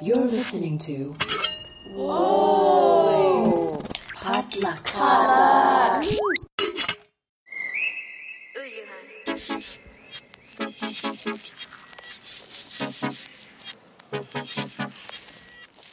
[0.00, 1.16] You're listening to.
[1.92, 3.82] Whoa!
[4.14, 4.86] Potluck.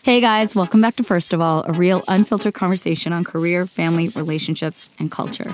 [0.04, 4.10] Hey guys, welcome back to First of All, a real unfiltered conversation on career, family,
[4.10, 5.52] relationships, and culture.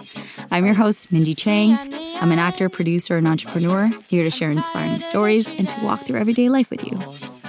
[0.52, 1.78] I'm your host, Mindy Chang.
[2.20, 6.20] I'm an actor, producer, and entrepreneur, here to share inspiring stories and to walk through
[6.20, 7.41] everyday life with you.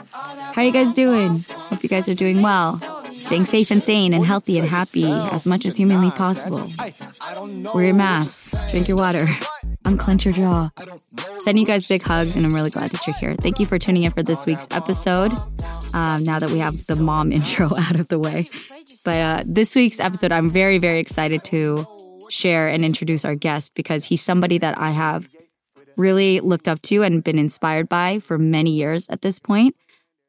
[0.53, 1.45] How are you guys doing?
[1.49, 2.81] Hope you guys are doing well.
[3.19, 6.71] Staying safe and sane and healthy and happy as much as humanly possible.
[7.73, 9.27] Wear your mask, drink your water,
[9.85, 10.71] unclench your jaw.
[11.41, 13.35] Sending you guys big hugs, and I'm really glad that you're here.
[13.35, 15.33] Thank you for tuning in for this week's episode.
[15.95, 18.51] Um, now that we have the mom intro out of the way.
[19.05, 21.87] But uh, this week's episode, I'm very, very excited to
[22.29, 25.29] share and introduce our guest because he's somebody that I have
[25.97, 29.77] really looked up to and been inspired by for many years at this point.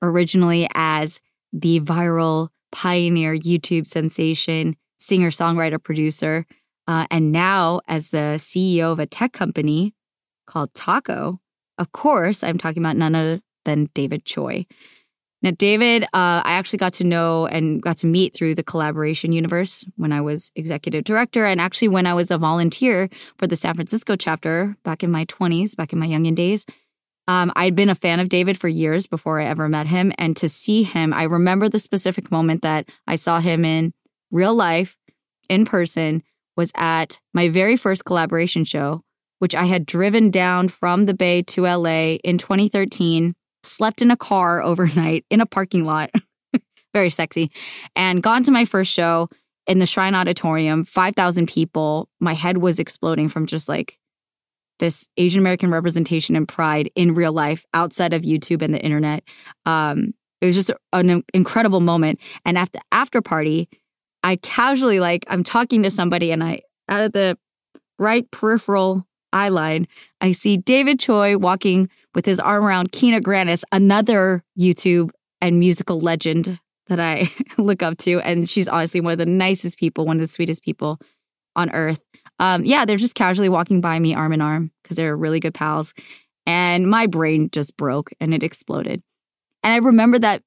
[0.04, 1.20] Originally as
[1.52, 6.46] the viral pioneer YouTube sensation, singer, songwriter, producer,
[6.88, 9.94] uh, and now as the CEO of a tech company
[10.46, 11.40] called Tako.
[11.78, 14.66] Of course, I'm talking about none other than David Choi.
[15.42, 19.34] Now, David, uh, I actually got to know and got to meet through the Kollaboration
[19.34, 23.58] universe when I was executive director, and actually when I was a volunteer for the
[23.58, 26.66] San Francisco chapter back in my 20s, back in my youngin days.
[27.28, 30.36] Um, I'd been a fan of David for years before I ever met him, and
[30.38, 33.94] to see him, I remember the specific moment that I saw him in
[34.32, 34.98] real life,
[35.50, 36.24] in person,
[36.58, 39.04] was at my very first Kollaboration show,
[39.40, 44.18] which I had driven down from the Bay to LA in 2013 slept in a
[44.18, 46.12] car overnight in a parking lot,
[46.94, 47.52] very sexy,
[47.96, 49.30] and gone to my first show
[49.66, 52.10] in the Shrine Auditorium, 5,000 people.
[52.20, 53.98] My head was exploding from just like
[54.84, 59.24] this Asian American representation and pride in real life outside of YouTube and the internet.
[59.66, 62.20] Um, it was just an incredible moment.
[62.44, 63.70] And after after party,
[64.24, 66.60] I casually like I'm talking to somebody and I
[66.90, 67.38] out of the
[67.98, 69.88] right peripheral eye line,
[70.20, 76.02] I see David Choi walking with his arm around Kina Grannis, another YouTube and musical
[76.02, 78.20] legend that I look up to.
[78.20, 81.00] And she's honestly one of the nicest people, one of the sweetest people
[81.56, 82.02] on earth.
[82.40, 85.54] Um, yeah, they're just casually walking by me arm in arm because they're really good
[85.54, 85.94] pals.
[86.46, 89.02] And my brain just broke and it exploded.
[89.64, 90.44] And I remember that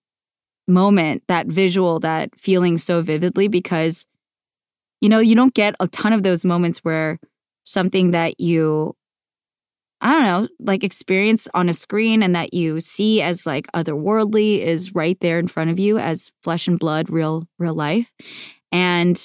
[0.69, 4.04] moment, that visual, that feeling so vividly because,
[5.00, 7.19] you know, you don't get a ton of those moments where
[7.64, 8.94] something that you
[10.00, 14.58] I don't know, like experience on a screen and that you see as like otherworldly
[14.58, 18.12] is right there in front of you as flesh and blood, real, real life.
[18.70, 19.18] And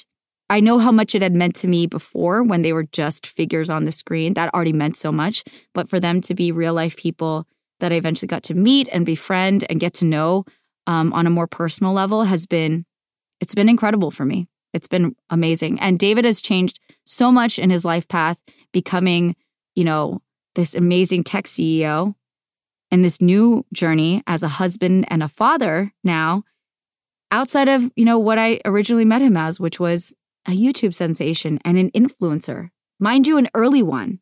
[0.51, 3.69] I know how much it had meant to me before when they were just figures
[3.69, 4.33] on the screen.
[4.33, 5.45] That already meant so much.
[5.73, 7.47] But for them to be real life people
[7.79, 10.43] that I eventually got to meet and befriend and get to know
[10.87, 12.83] um, on a more personal level has been,
[13.39, 14.49] it's been incredible for me.
[14.73, 15.79] It's been amazing.
[15.79, 18.37] And David has changed so much in his life path,
[18.73, 19.37] becoming,
[19.73, 20.21] you know,
[20.55, 22.13] this amazing tech CEO
[22.91, 26.43] and this new journey as a husband and a father now
[27.31, 30.13] outside of, you know, what I originally met him as, which was
[30.47, 32.69] a YouTube sensation and an influencer.
[32.99, 34.19] Mind you, an early one.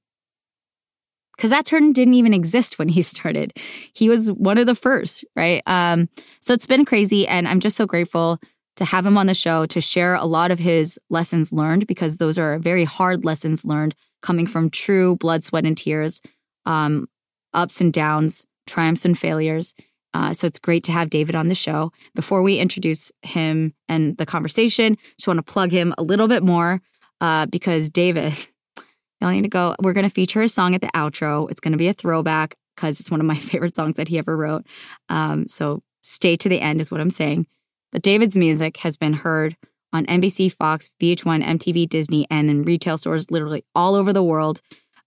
[1.36, 3.54] Because that term didn't even exist when he started.
[3.94, 5.64] He was one of the first, right?
[5.66, 6.10] Um,
[6.40, 7.28] so it's been crazy.
[7.28, 8.40] And I'm just so grateful
[8.76, 12.18] to have him on the show to share a lot of his lessons learned because
[12.18, 16.22] those are very hard lessons learned coming from true blood, sweat, and tears,
[16.66, 17.08] um,
[17.54, 19.74] ups and downs, triumphs and failures.
[20.14, 21.92] Uh, so it's great to have David on the show.
[22.16, 26.44] Before we introduce him and the conversation, just want to plug him a little bit
[26.44, 26.82] more
[27.22, 28.34] uh, because David,
[29.22, 29.76] y'all need to go.
[29.82, 31.50] We're going to feature his song at the outro.
[31.52, 34.18] It's going to be a throwback because it's one of my favorite songs that he
[34.18, 34.66] ever wrote.
[35.10, 37.46] Um, so stay to the end, is what I'm saying.
[37.92, 39.56] But David's music has been heard
[39.92, 44.62] on NBC, Fox, VH1, MTV, Disney, and in retail stores literally all over the world.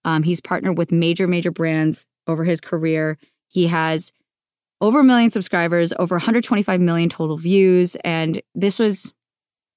[0.05, 3.19] Um, he's partnered with major, major brands over his career.
[3.49, 4.13] He has
[4.83, 7.97] over a million subscribers, over 125 million total views.
[8.05, 9.15] And this was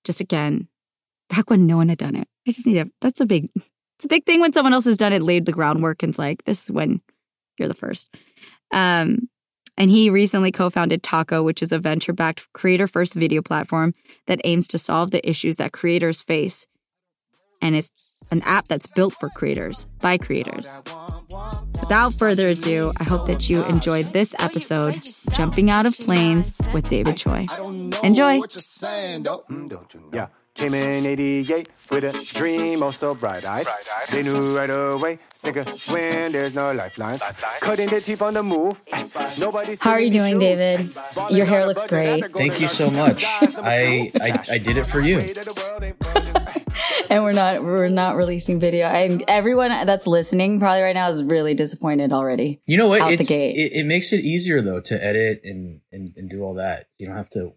[0.03, 0.67] just again
[1.29, 2.27] back when no one had done it.
[2.47, 4.97] I just need to, that's a big, it's a big thing when someone else has
[4.97, 7.01] done it, laid the groundwork, and it's like, this is when
[7.57, 8.13] you're the first.
[8.71, 9.29] Um,
[9.77, 13.93] and he recently co founded Tako, which is a venture backed creator first video platform
[14.27, 16.65] that aims to solve the issues that creators face.
[17.61, 17.91] And it's
[18.31, 20.77] an app that's built for creators by creators.
[21.85, 26.89] Without further ado, I hope that you enjoyed this episode, Jumping Out of Planes with
[26.89, 27.45] David Choi.
[28.01, 28.41] Enjoy.
[30.11, 30.27] Yeah.
[30.55, 33.67] Came in 88 with a dream oh so bright-eyed.
[34.09, 37.21] They knew right away, sink or swim, there's no lifelines.
[37.59, 38.81] Cutting their teeth on the move.
[39.37, 40.95] Nobody's How are you doing, these David?
[41.29, 42.23] Your hair looks great.
[42.33, 43.25] Thank you so much.
[43.25, 45.19] I, I I did it for you.
[47.09, 48.87] and we're not we're not releasing video.
[48.87, 52.61] I everyone that's listening probably right now is really disappointed already.
[52.65, 53.01] You know what?
[53.01, 53.55] Out the gate.
[53.57, 56.87] It, it makes it easier though to edit and, and and do all that.
[56.97, 57.53] You don't have to.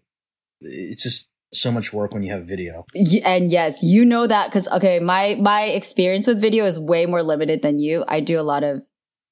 [0.61, 2.85] It's just so much work when you have video.
[3.23, 7.23] And yes, you know that because okay, my my experience with video is way more
[7.23, 8.03] limited than you.
[8.07, 8.83] I do a lot of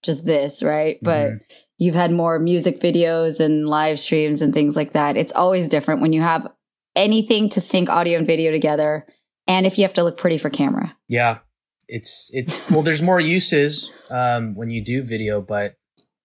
[0.03, 0.97] just this, right?
[1.01, 1.39] But Mhm.
[1.77, 5.17] you've had more music videos and live streams and things like that.
[5.17, 6.47] It's always different when you have
[6.95, 9.05] anything to sync audio and video together,
[9.47, 10.95] and if you have to look pretty for camera.
[11.07, 11.39] Yeah,
[11.87, 12.81] it's it's well.
[12.81, 15.75] There's more uses um, when you do video, but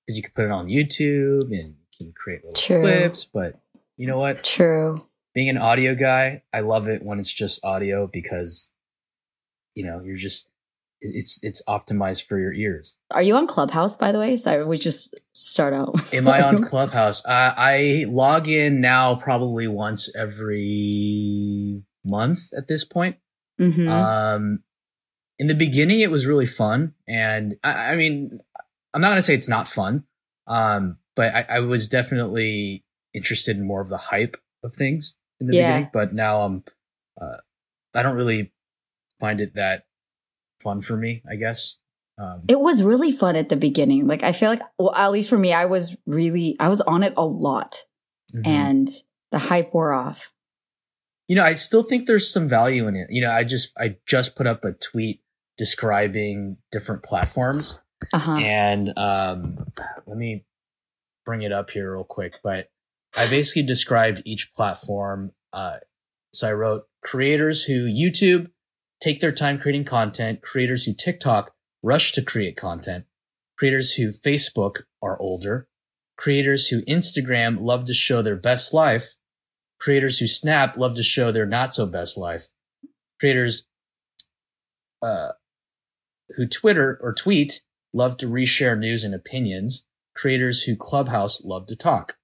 [0.06, 2.80] because you can put it on YouTube and you can create little True.
[2.80, 3.24] clips.
[3.26, 3.60] But
[3.96, 4.42] you know what?
[4.44, 5.06] True.
[5.34, 8.70] Being an audio guy, I love it when it's just audio because
[9.74, 10.48] you know you're just
[11.00, 12.98] it's it's optimized for your ears.
[13.12, 14.36] Are you on Clubhouse, by the way?
[14.36, 16.14] Sorry, we just start out.
[16.14, 17.24] Am I on Clubhouse?
[17.26, 23.16] I, I log in now probably once every month at this point.
[23.60, 23.88] Mhm.
[23.88, 24.62] Um,
[25.38, 28.38] in the beginning, it was really fun, and I, I mean,
[28.92, 30.04] I'm not gonna say it's not fun,
[30.46, 32.84] um, but I, I was definitely
[33.14, 35.72] interested in more of the hype of things in the Yeah.
[35.72, 35.90] beginning.
[35.92, 36.64] But now I'm,
[37.20, 37.36] uh,
[37.94, 38.52] I don't really
[39.20, 39.84] find it that
[40.62, 41.22] fun for me.
[41.28, 41.76] I guess.
[42.18, 44.06] Um, It was really fun at the beginning.
[44.06, 47.02] Like I feel like, well, at least for me, I was really, I was on
[47.02, 47.84] it a lot,
[48.34, 48.46] mhm.
[48.46, 48.88] and
[49.30, 50.32] the hype wore off.
[51.28, 53.06] you know, I still think there's some value in it.
[53.10, 55.22] You know, I just I just put up a tweet
[55.56, 57.80] describing different platforms,
[58.12, 58.36] Uh huh.
[58.36, 59.52] and um,
[60.06, 60.44] let me
[61.24, 62.34] bring it up here real quick.
[62.42, 62.68] But
[63.14, 65.32] I basically described each platform.
[65.52, 65.76] Uh,
[66.32, 68.50] so I wrote creators who YouTube
[69.00, 73.04] take their time creating content, creators who TikTok rush to create content,
[73.58, 75.68] creators who Facebook are older,
[76.16, 79.16] creators who Instagram love to show their best life,
[79.78, 82.50] creators who Snap love to show their not so best life,
[83.18, 83.66] creators
[85.02, 85.32] uh,
[86.36, 87.62] who Twitter or tweet
[87.92, 92.16] love to reshare news and opinions, creators who Clubhouse love to talk.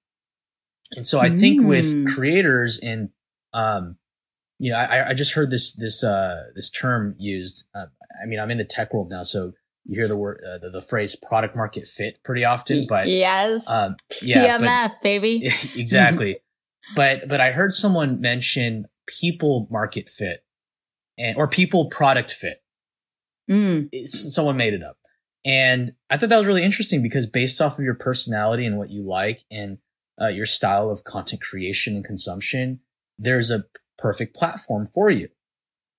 [0.95, 1.67] And so I think Mm.
[1.67, 3.09] with creators and,
[3.53, 3.97] um,
[4.57, 7.65] you know, I, I just heard this, this, uh, this term used.
[7.75, 7.85] Uh,
[8.21, 9.53] I mean, I'm in the tech world now, so
[9.85, 13.67] you hear the word, uh, the, the phrase product market fit pretty often, but, yes,
[13.69, 15.51] um, yeah, but- PMF baby.
[15.75, 16.39] exactly.
[16.95, 20.43] but but I heard someone mention people market fit
[21.17, 22.61] and or people product fit.
[23.49, 24.97] Mm, It's, someone made it up.
[25.45, 28.89] And I thought that was really interesting because based off of your personality and what
[28.91, 29.77] you like and
[30.21, 32.79] uh, your style of content creation and consumption,
[33.17, 33.65] there's a
[33.97, 35.29] perfect platform for you.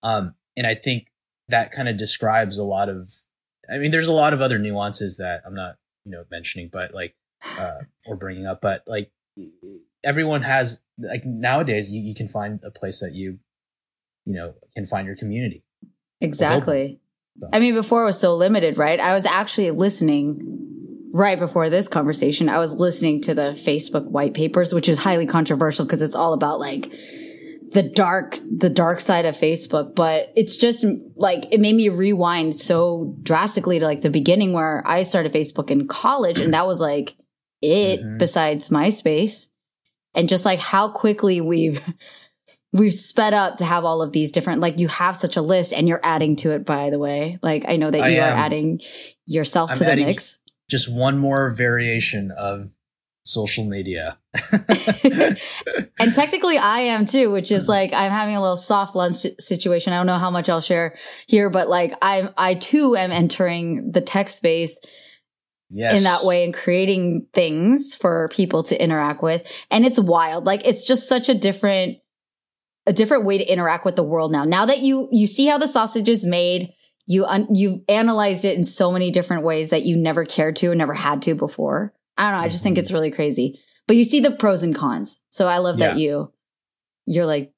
[0.03, 1.09] Um, and I think
[1.49, 3.13] that kind of describes a lot of,
[3.71, 6.95] I mean, there's a lot of other nuances that I'm not, you know, mentioning, but
[6.95, 7.15] like,
[7.59, 9.11] uh, or bringing up, but like
[10.03, 13.39] everyone has, like nowadays you, you can find a place that you,
[14.27, 15.65] you know, can find your community.
[16.21, 17.01] exactly.
[17.41, 19.01] So- I mean, before it was so limited, right?
[19.01, 20.80] I was actually listening
[21.13, 22.49] right before this conversation.
[22.49, 26.33] I was listening to the Facebook white papers, which is highly controversial because it's all
[26.33, 26.93] about like
[27.73, 29.95] the dark, the dark side of Facebook.
[29.95, 30.85] But it's just
[31.17, 35.71] like it made me rewind so drastically to like the beginning where I started Facebook
[35.71, 37.17] in college, and that was like
[37.63, 38.01] it.
[38.03, 38.19] Mhm.
[38.19, 39.49] Besides MySpace,
[40.15, 41.83] and just like how quickly we've
[42.73, 45.73] we've sped up to have all of these different like you have such a list
[45.73, 48.81] and you're adding to it by the way like i know that you are adding
[49.27, 50.39] yourself I'm to the adding- mix
[50.71, 52.73] Just one more variation of
[53.25, 54.19] social media.
[55.99, 57.69] and technically i am too which is mm.
[57.69, 59.93] like i'm having a little soft lunch situation.
[59.93, 60.97] I don't know how much i'll share
[61.27, 64.79] here but like i'm i too am entering the tech space
[65.71, 65.99] yes.
[65.99, 69.51] in that way and creating things for people to interact with.
[69.71, 70.45] And it's wild.
[70.45, 71.99] Like it's just such a different
[72.87, 74.45] a different way to interact with the world now.
[74.45, 76.73] Now that you you see how the sausage is made
[77.07, 80.69] you un, you've analyzed it in so many different ways that you never cared to
[80.69, 81.93] or never had to before.
[82.17, 82.81] I don't know i just think Mhm.
[82.81, 83.59] it's really crazy.
[83.89, 85.19] But you see the pros and cons.
[85.31, 86.33] So i love that you
[87.07, 87.53] you're like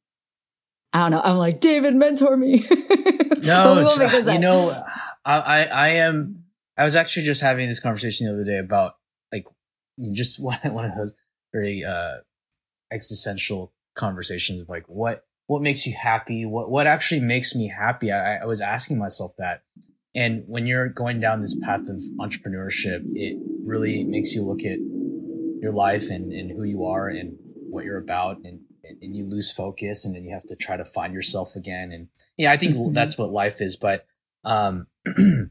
[0.95, 2.67] i don't know i'm like david mentor me.
[3.43, 3.81] No,
[4.31, 4.71] you know,
[5.25, 6.45] I, I, I am.
[6.77, 8.95] I was actually just having this conversation the other day about
[9.33, 9.47] like
[10.13, 11.15] just one one of those
[11.53, 12.19] very uh,
[12.93, 18.11] existential conversations of like what what makes you happy, what what actually makes me happy.
[18.11, 19.63] I, I was asking myself that,
[20.15, 24.79] and when you're going down this path of entrepreneurship, it really makes you look at
[25.63, 27.37] your life and, and who you are and
[27.71, 28.61] what you're about and
[29.03, 31.93] and you lose focus and then you have to try to find yourself again.
[31.93, 32.95] And yeah, I think Mhm.
[32.95, 33.77] that's what life is.
[33.77, 34.07] But,
[34.45, 35.51] um, in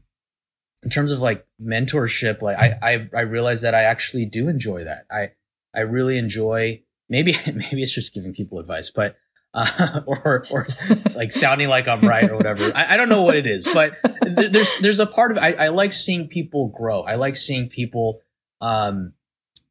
[0.90, 5.06] terms of like mentorship, like I, I, I realize that I actually do enjoy that.
[5.10, 5.30] I,
[5.74, 9.16] I really enjoy, maybe, maybe it's just giving people advice, but,
[9.54, 10.66] uh, or, or
[11.14, 12.72] like sounding like I'm right or whatever.
[12.74, 13.94] I, I don't know what it is, but
[14.24, 17.02] th- there's, there's a part of, I, I like seeing people grow.
[17.02, 18.22] I like seeing people,
[18.60, 19.12] um,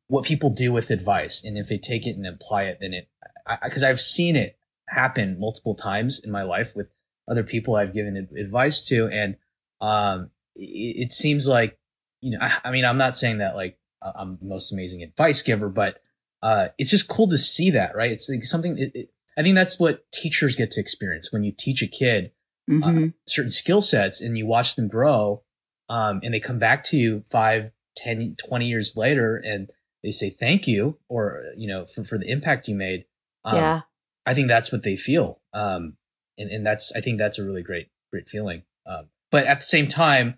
[0.08, 1.44] what people do with advice.
[1.44, 3.10] And if they take it and apply it, then it,
[3.48, 4.58] I, cause I've seen it
[4.90, 6.92] happen multiple times in my life with
[7.28, 9.08] other people I've given advice to.
[9.08, 9.38] And,
[9.80, 11.78] um, it, it seems like,
[12.22, 15.42] you know, I, I mean, I'm not saying that like I'm the most amazing advice
[15.42, 16.02] giver, but,
[16.44, 18.12] uh, it's just cool to see that, right?
[18.12, 21.52] It's like something, it, it, I think that's what teachers get to experience when you
[21.52, 22.32] teach a kid
[22.70, 23.14] Mhm.
[23.28, 25.44] certain skill sets and you watch them grow
[25.90, 29.72] um, and they come back to you five, 10, 20 years later and
[30.04, 33.06] they say thank you or, you know, for, for the impact you made.
[33.44, 33.82] Um, yeah.
[34.26, 35.42] I think that's what they feel.
[35.54, 35.98] Um,
[36.38, 38.64] and, and that's, I think that's a really great, great feeling.
[38.86, 40.38] Um, but at the same time,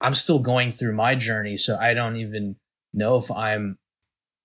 [0.00, 1.56] I'm still going through my journey.
[1.56, 2.56] So I don't even
[2.92, 3.78] know if I'm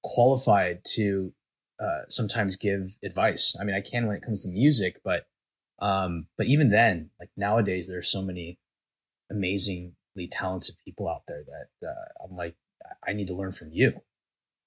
[0.01, 1.33] qualified to,
[1.79, 3.55] uh, sometimes give advice.
[3.59, 5.27] I mean, I can when it comes to music, but,
[5.79, 8.59] um, but even then, like nowadays, there's so many
[9.29, 12.55] amazingly talented people out there that, uh, I'm like,
[13.07, 14.01] I need to learn from you.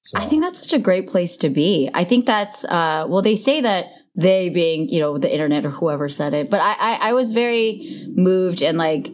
[0.03, 1.91] So I think that's such a great place to be.
[1.93, 5.71] I think that's uh well they say that they being, you know, the internet or
[5.71, 9.09] whoever said it, but I I, I was very moved and like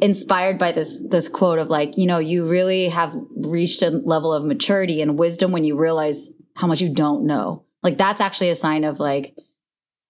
[0.00, 4.32] inspired by this this quote of like, you know, you really have reached a level
[4.32, 7.64] of maturity and wisdom when you realize how much you don't know.
[7.82, 9.34] Like that's actually a sign of like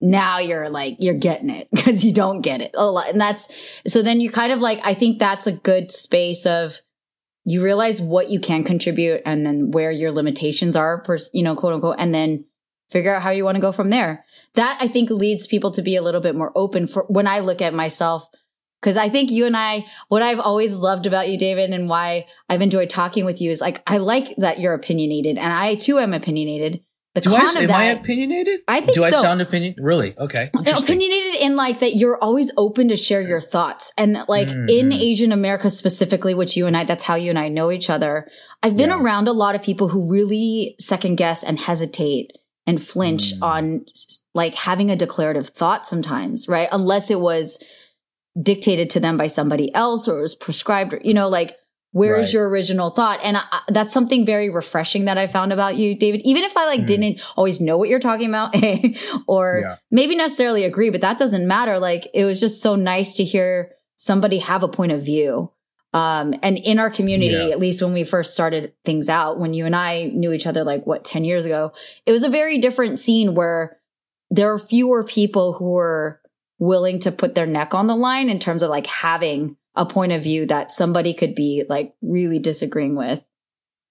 [0.00, 3.48] now you're like you're getting it because you don't get it a lot and that's
[3.86, 6.80] so then you kind of like i think that's a good space of
[7.44, 11.04] you realize what you can contribute and then where your limitations are
[11.34, 12.44] you know quote unquote and then
[12.88, 15.82] figure out how you want to go from there that i think leads people to
[15.82, 18.26] be a little bit more open for when i look at myself
[18.80, 22.26] because i think you and i what i've always loved about you david and why
[22.48, 25.98] i've enjoyed talking with you is like i like that you're opinionated and i too
[25.98, 26.80] am opinionated
[27.14, 28.60] the Do I, am that I opinionated?
[28.68, 29.74] I think Do I sound opinion?
[29.78, 30.16] Really?
[30.16, 30.48] Okay.
[30.54, 34.90] Opinionated in like that you're always open to share your thoughts and that, like in
[34.90, 34.94] Mhm.
[34.94, 38.28] asian america specifically which you and i that's how you and i know each other
[38.62, 39.00] i've been Yeah.
[39.02, 42.30] around a lot of people who really second guess and hesitate
[42.68, 43.42] and flinch Mm.
[43.42, 43.84] on
[44.32, 47.58] like having a declarative thought sometimes right unless it was
[48.40, 51.56] dictated to them by somebody else or it was prescribed you know like
[51.92, 52.34] where's Right.
[52.34, 55.96] your original thought and I, I- that's something very refreshing that i found about you
[55.96, 56.86] david even if i like Mm.
[56.86, 58.54] didn't always know what you're talking about
[59.26, 59.76] or Yeah.
[59.90, 63.72] maybe necessarily agree but that doesn't matter like it was just so nice to hear
[63.96, 65.50] somebody have a point of view
[65.92, 67.48] um and in our community Yeah.
[67.48, 70.62] at least when we first started things out when you and i knew each other
[70.62, 71.72] like what 10 years ago
[72.06, 73.78] it was a very different scene where
[74.30, 76.19] there are fewer people who were
[76.60, 80.12] willing to put their neck on the line in terms of like having a point
[80.12, 83.24] of view that somebody could be like really disagreeing with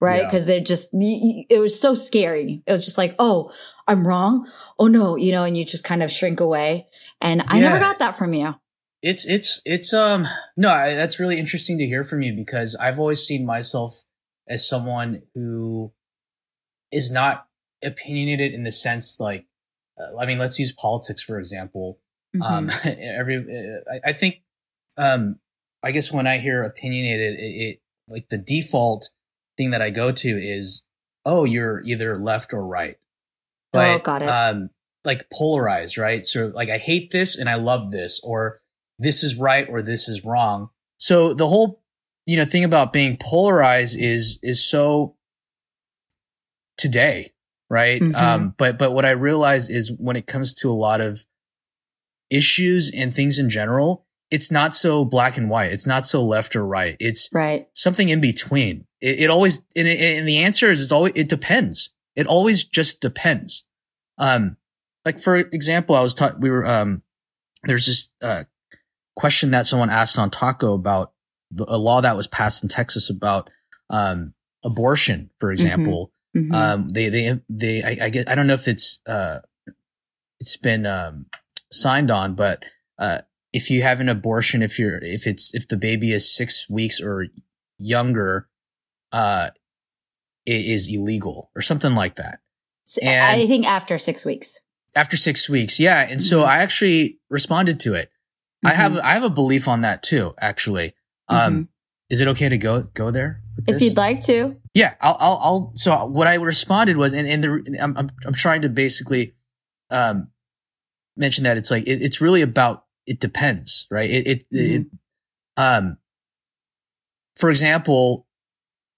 [0.00, 0.22] right?
[0.22, 0.26] Yeah.
[0.26, 2.62] because it just it was so scary.
[2.66, 3.52] It was just like oh
[3.86, 4.50] i'm wrong?
[4.78, 6.88] Oh no you know and you just kind of shrink away.
[7.20, 8.54] And i never got that from you.
[9.02, 12.98] It's it's it's um no, I, that's really interesting to hear from you because I've
[12.98, 14.02] always seen myself
[14.48, 15.92] as someone who
[16.92, 17.46] is not
[17.82, 19.46] opinionated in the sense like
[19.98, 21.98] uh, I mean, let's use politics for example.
[22.40, 24.42] Um, every uh, I, I think
[24.96, 25.38] um
[25.82, 29.10] I guess when I hear opinionated, it, it like the default
[29.56, 30.84] thing that I go to is
[31.26, 32.96] oh, you're either left or right.
[33.74, 34.28] Oh, got it.
[34.28, 34.70] Um,
[35.04, 36.24] like polarized, right?
[36.24, 38.60] So like I hate this and I love this, or
[38.98, 40.70] this is right or this is wrong.
[40.98, 41.82] So the whole
[42.26, 45.16] you know thing about being polarized is is so
[46.76, 47.30] today,
[47.68, 48.00] right?
[48.00, 48.14] Mhm.
[48.14, 51.24] Um, but but what I realize is when it comes to a lot of
[52.30, 55.72] issues and things in general, it's not so black and white.
[55.72, 56.96] It's not so left or right.
[57.00, 58.86] It's right something in between.
[59.00, 61.94] It, it always, and, it, and the answer is it's always, it depends.
[62.14, 63.64] It always just depends.
[64.18, 64.56] Um,
[65.04, 67.02] like for example, I was taught, we were, um,
[67.64, 68.44] there's this, uh,
[69.16, 71.12] question that someone asked on Tako about
[71.50, 73.50] the, a law that was passed in Texas about,
[73.88, 74.34] um,
[74.64, 76.12] abortion, for example.
[76.36, 76.54] Mhm.
[76.54, 79.40] Um, they, they, they, I, I get, I don't know if it's, uh,
[80.38, 81.26] it's been, um,
[81.72, 82.64] signed on, but,
[82.98, 83.18] uh,
[83.52, 87.00] if you have an abortion, if you're, if it's, if the baby is six weeks
[87.00, 87.26] or
[87.78, 88.48] younger,
[89.12, 89.50] uh,
[90.46, 92.40] it is illegal or something like that.
[93.02, 94.60] And- i think after six weeks
[94.96, 95.78] After six weeks.
[95.78, 96.00] Yeah.
[96.00, 96.46] And so Mhm.
[96.46, 98.10] I actually responded to it.
[98.64, 99.00] I have, Mhm.
[99.02, 100.94] I have a belief on that too, actually.
[101.28, 101.68] Um,
[102.08, 103.40] is it okay to go go there?
[103.68, 104.56] If you'd like to.
[104.74, 108.32] Yeah, I'll, I'll, I'll, so what I responded was, and, and the, I'm, I'm, I'm
[108.34, 109.34] trying to basically,
[109.90, 110.32] um,
[111.20, 114.10] mention that it's like, it, it's really about, it depends, right?
[114.10, 114.82] It, it, mm-hmm.
[114.82, 114.86] it,
[115.56, 115.98] um,
[117.36, 118.26] for example,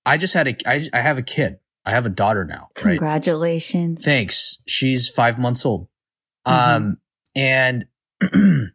[0.07, 1.59] I just had a, I, I have a kid.
[1.85, 2.69] I have a daughter now.
[2.75, 3.99] Congratulations.
[3.99, 4.05] Right?
[4.05, 4.59] Thanks.
[4.67, 5.89] She's five months old.
[6.47, 6.77] Mm-hmm.
[6.77, 6.99] Um,
[7.35, 7.87] and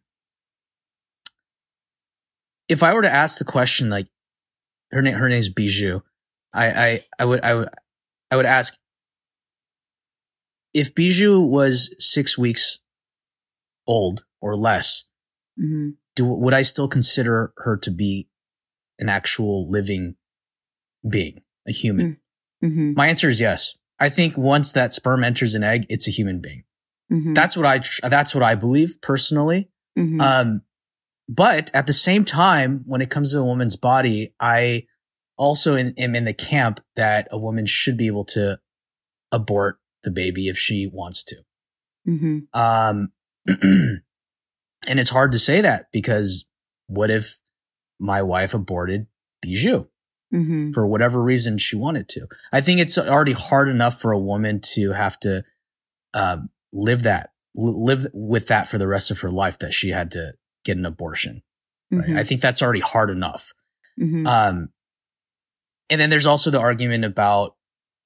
[2.67, 4.07] if I were to ask the question, like
[4.91, 6.01] her name, her name's Bijou.
[6.53, 7.69] I, I, I would, I would,
[8.31, 8.77] I would ask
[10.73, 12.79] if Bijou was six weeks
[13.87, 15.05] old or less.
[15.59, 15.91] Mm-hmm.
[16.15, 18.27] Do would I still consider her to be
[18.99, 20.15] an actual living
[21.07, 22.17] being, a human?
[22.63, 22.93] Mm-hmm.
[22.95, 23.77] My answer is yes.
[23.99, 26.63] I think once that sperm enters an egg, it's a human being.
[27.11, 27.33] Mm-hmm.
[27.33, 29.69] That's what I, that's what I believe personally.
[29.97, 30.21] Mm-hmm.
[30.21, 30.61] Um,
[31.29, 34.83] but at the same time, when it comes to a woman's body, I
[35.37, 38.59] also in, am in the camp that a woman should be able to
[39.31, 41.35] abort the baby if she wants to.
[42.07, 42.59] Mm-hmm.
[42.59, 43.11] Um,
[44.87, 46.45] and it's hard to say that because
[46.87, 47.37] what if
[47.99, 49.07] my wife aborted
[49.41, 49.85] Bijou
[50.33, 50.71] mm-hmm.
[50.71, 52.27] for whatever reason she wanted to?
[52.51, 55.43] I think it's already hard enough for a woman to have to
[56.13, 60.11] um, live that, live with that for the rest of her life that she had
[60.11, 61.43] to get an abortion.
[61.91, 62.05] Right?
[62.05, 62.17] Mm-hmm.
[62.17, 63.53] I think that's already hard enough.
[63.99, 64.27] Mm-hmm.
[64.27, 64.69] Um,
[65.89, 67.55] and then there's also the argument about,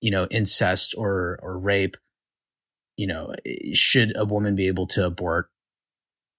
[0.01, 1.97] you know, incest or, or rape.
[2.97, 3.33] You know,
[3.73, 5.49] should a woman be able to abort?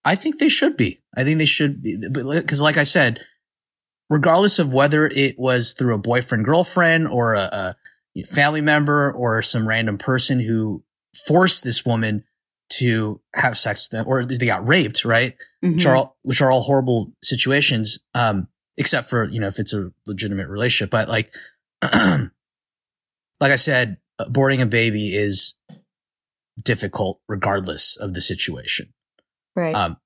[0.05, 1.01] I think they should be.
[1.17, 1.97] I think they should be.
[1.97, 3.21] Because, like I said,
[4.11, 7.77] regardless of whether it was through a boyfriend, girlfriend, or a,
[8.17, 10.85] a family member, or some random person who
[11.27, 12.25] forced this woman
[12.71, 15.35] to have sex with them, or they got raped, right?
[15.65, 15.75] Mm-hmm.
[15.75, 17.99] Which are all, which are all horrible situations.
[18.15, 20.91] Um, except for, you know, if it's a legitimate relationship.
[20.91, 21.35] But like,
[21.83, 22.31] like
[23.41, 25.55] I said, aborting a baby is
[26.65, 28.93] difficult regardless of the situation.
[29.55, 29.75] Right.
[29.75, 29.97] Um,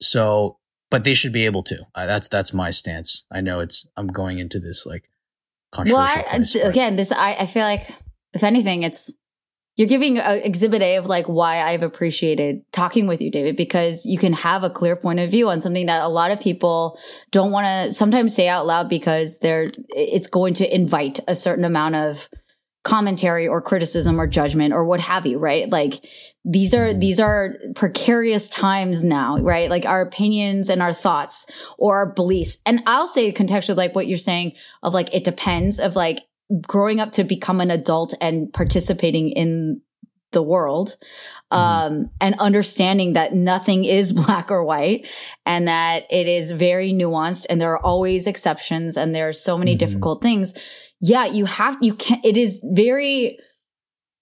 [0.00, 0.58] so,
[0.90, 1.84] but they should be able to.
[1.94, 3.24] Uh, that's, that's my stance.
[3.30, 5.08] I know it's, I'm going into this like
[5.72, 6.16] controversial.
[6.16, 7.88] Well, I, place, again, this, I, I feel like
[8.32, 9.12] if anything, it's,
[9.76, 14.06] you're giving a exhibit A of like why I've appreciated talking with you, David, because
[14.06, 16.98] you can have a clear point of view on something that a lot of people
[17.30, 21.66] don't want to sometimes say out loud because they're, it's going to invite a certain
[21.66, 22.26] amount of
[22.86, 25.68] commentary or criticism or judgment or what have you, right?
[25.68, 26.04] Like
[26.44, 27.00] these are, mm-hmm.
[27.00, 29.68] these are precarious times now, right?
[29.68, 31.46] Like our opinions and our thoughts
[31.78, 32.58] or our beliefs.
[32.64, 34.52] And I'll say contextually, like what you're saying
[34.84, 36.20] of like, it depends of like,
[36.62, 39.80] growing up to become an adult and participating in
[40.32, 40.96] the world
[41.52, 41.56] mm-hmm.
[41.56, 45.08] um, and understanding that nothing is black or white
[45.44, 49.56] and that it is very nuanced and there are always exceptions and there are so
[49.56, 49.78] many mm-hmm.
[49.78, 50.54] difficult things
[51.00, 53.38] yeah you have you can't, it is very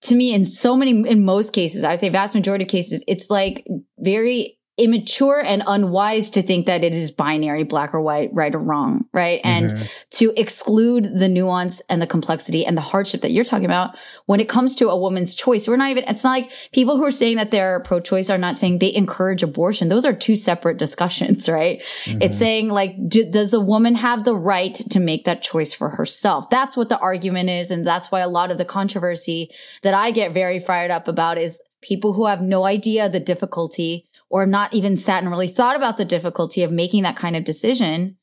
[0.03, 3.03] to me in so many in most cases i would say vast majority of cases
[3.07, 3.67] it's like
[3.99, 8.59] very immature and unwise to think that it is binary, black or white, right or
[8.59, 9.41] wrong, right?
[9.45, 9.85] And mm-hmm.
[10.11, 14.41] to exclude the nuance and the complexity and the hardship that you're talking about when
[14.41, 15.69] it comes to a woman's choice.
[15.69, 18.57] We're not even, it's not like people who are saying that they're pro-choice are not
[18.57, 19.89] saying they encourage abortion.
[19.89, 21.81] Those are two separate discussions, right?
[22.05, 22.23] Mm-hmm.
[22.23, 25.91] It's saying like, do, does the woman have the right to make that choice for
[25.91, 26.51] herself?
[26.51, 27.71] That's what the argument is.
[27.71, 29.51] And that's why a lot of the controversy
[29.83, 34.09] that I get very fired up about is people who have no idea the difficulty
[34.35, 37.44] or not even sat and really thought about the difficulty of making that kind of
[37.44, 38.16] decision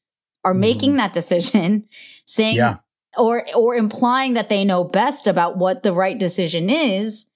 [0.43, 0.59] are mm.
[0.59, 1.87] making that decision
[2.25, 2.79] saying yeah.
[3.17, 7.27] or or implying that they know best about what the right decision is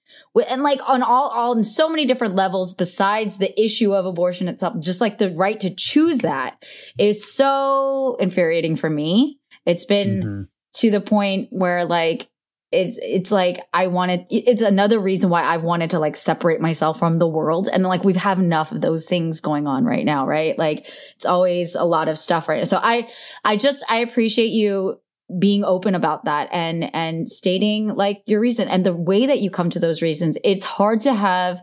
[0.50, 4.46] and like on all, all on so many different levels besides the issue of abortion
[4.46, 6.62] itself just like the right to choose that
[6.98, 10.42] is so infuriating for me it's been mm-hmm.
[10.74, 12.28] to the point where like
[12.76, 16.98] it's it's like I wanted it's another reason why I wanted to like separate myself
[16.98, 17.68] from the world.
[17.72, 20.58] And like we've have enough of those things going on right now right?
[20.58, 22.66] Like it's always a lot of stuff right?
[22.68, 23.08] So I
[23.44, 25.00] I just I appreciate you
[25.38, 28.68] being open about that and and stating like your reason.
[28.68, 31.62] And the way that you come to those reasons it's hard to have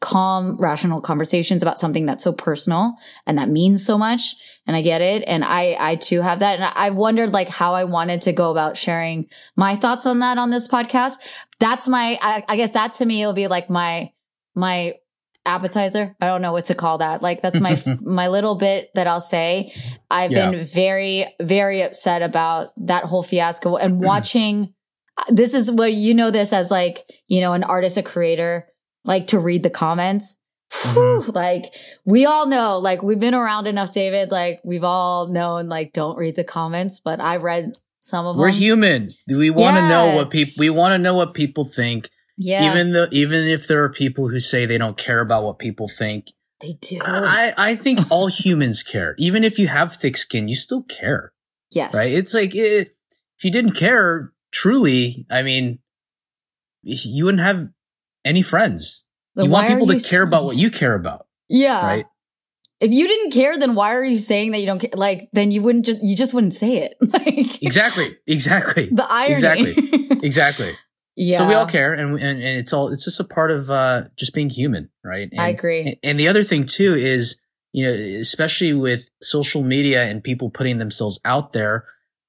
[0.00, 2.94] calm, rational conversations about something that's so personal
[3.26, 4.34] and that means so much.
[4.66, 5.24] And I get it.
[5.26, 6.58] And I, I too have that.
[6.58, 10.38] And I've wondered like how I wanted to go about sharing my thoughts on that
[10.38, 11.16] on this podcast.
[11.58, 14.12] That's my, I, I guess that to me, will be like my,
[14.54, 14.94] my
[15.44, 16.16] appetizer.
[16.20, 17.20] I don't know what to call that.
[17.20, 19.74] Like that's my, my little bit that I'll say.
[20.10, 20.50] I've yeah.
[20.50, 24.72] been very, very upset about that whole fiasco and watching.
[25.18, 28.66] Uh, this is where you know this as like, you know, an artist, a creator
[29.04, 30.36] like to read the comments.
[30.72, 30.94] Mm-hmm.
[30.94, 31.64] whew, like
[32.04, 34.30] we all know, like we've been around enough, David.
[34.30, 38.40] Like we've all known, like don't read the comments, but I read some of them.
[38.40, 39.10] We're human.
[39.28, 42.08] We want to know what people we want to know what people think.
[42.36, 45.58] yeah, Even though even if there are people who say they don't care about what
[45.58, 46.26] people think,
[46.60, 47.00] they do.
[47.04, 49.16] I I think all humans care.
[49.18, 51.32] Even if you have thick skin, you still care,
[51.72, 52.12] yes, right?
[52.12, 52.94] It's like it,
[53.38, 55.80] if you didn't care truly, I mean,
[56.82, 57.70] you wouldn't have
[58.24, 59.06] any friends.
[59.34, 62.06] Then you want people to care s- about what you care about, Yeah, right?
[62.80, 64.90] If you didn't care, then why are you saying that you don't care?
[64.94, 66.96] Like, then you wouldn't just you just wouldn't say it.
[67.12, 69.32] Like Exactly, exactly, the irony.
[69.34, 70.18] Exactly.
[70.22, 70.76] exactly.
[71.16, 71.38] yeah.
[71.38, 74.04] So we all care, and, and and it's all it's just a part of uh,
[74.16, 75.28] just being human, right?
[75.30, 75.80] And, I agree.
[75.82, 77.36] And, and the other thing too is,
[77.72, 81.84] you know, especially with social media and people putting themselves out there,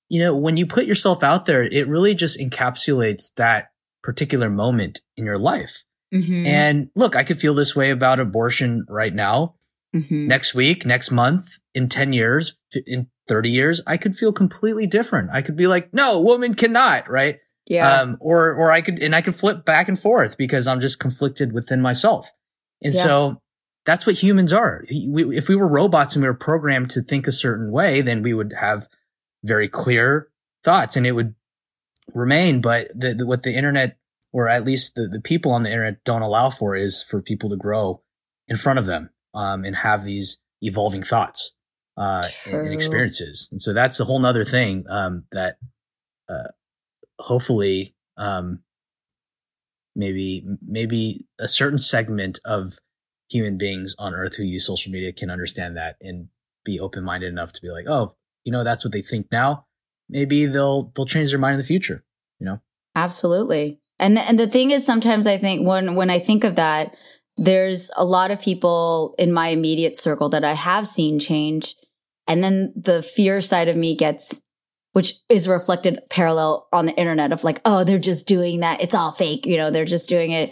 [0.10, 3.71] you know, when you put yourself out there, it really just encapsulates that
[4.04, 5.84] particular moment in your life.
[6.14, 6.46] Mhm.
[6.46, 9.56] And look, I could feel this way about abortion right now.
[9.96, 10.28] Mhm.
[10.28, 15.30] Next week, next month, in 10 years, in 30 years, I could feel completely different.
[15.32, 17.40] I could be like, no, woman cannot, right?
[17.68, 18.02] yeah.
[18.02, 21.00] Um, or, or I could, and I could flip back and forth because I'm just
[21.00, 22.30] conflicted within myself.
[22.84, 23.04] And Yeah.
[23.04, 23.42] so
[23.86, 24.84] that's what humans are.
[24.92, 28.24] We, if we were robots and we were programmed to think a certain way, then
[28.24, 28.88] we would have
[29.44, 30.28] very clear
[30.66, 31.34] thoughts and it would
[32.14, 32.62] remain.
[32.62, 33.98] But the, the, what the internet,
[34.32, 37.50] or at least the, the people on the internet don't allow for is for people
[37.50, 38.02] to grow
[38.48, 41.54] in front of them, um, and have these evolving thoughts,
[41.98, 43.48] uh, and, and experiences.
[43.52, 45.58] And so that's a whole nother thing, um, that,
[46.30, 46.50] uh,
[47.20, 48.60] hopefully, um,
[49.96, 52.80] maybe, maybe a certain segment of
[53.30, 56.28] human beings on earth who use social media can understand that and
[56.66, 59.66] be open minded enough to be like, oh, you know, that's what they think now.
[60.12, 62.04] Maybe they'll they'll change their mind in the future.
[62.39, 62.62] You know,
[62.95, 63.80] Absolutely.
[64.00, 66.95] And the, and the thing is sometimes I think when when I think of that
[67.38, 71.76] there's a lot of people in my immediate circle that I have seen change
[72.28, 74.41] and then the fear side of me gets
[74.93, 78.93] which is reflected parallel on the internet of like oh they're just doing that it's
[78.93, 80.52] all fake you know they're just doing it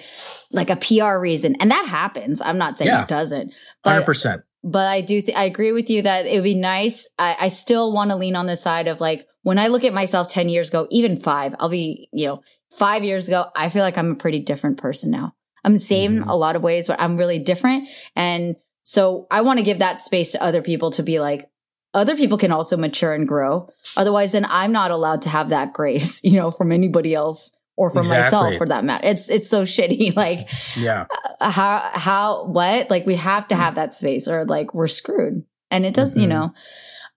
[0.52, 3.04] like a PR reason and that happens I'm not saying Yeah.
[3.04, 4.44] it doesn't but percent.
[4.64, 7.08] but I do, th- I agree with you that it would be nice.
[7.18, 9.94] I, I still want to lean on the side of like, when I look at
[9.94, 13.82] myself 10 years ago, even five, I'll be, you know, five years ago, I feel
[13.84, 15.34] like I'm a pretty different person now.
[15.64, 16.30] I'm the same Mhm.
[16.30, 17.90] a lot of ways, but I'm really different.
[18.16, 21.50] And so I want to give that space to other people to be like,
[21.94, 23.68] other people can also mature and grow.
[23.98, 27.90] Otherwise, then I'm not allowed to have that grace, you know, from anybody else or
[27.92, 29.08] from myself for that matter.
[29.08, 30.16] It's, it's so shitty.
[30.16, 31.06] Like, Yeah,
[31.42, 35.44] uh, how how what like we have to have that space or like we're screwed
[35.72, 36.30] and it does you Mhm.
[36.30, 36.54] know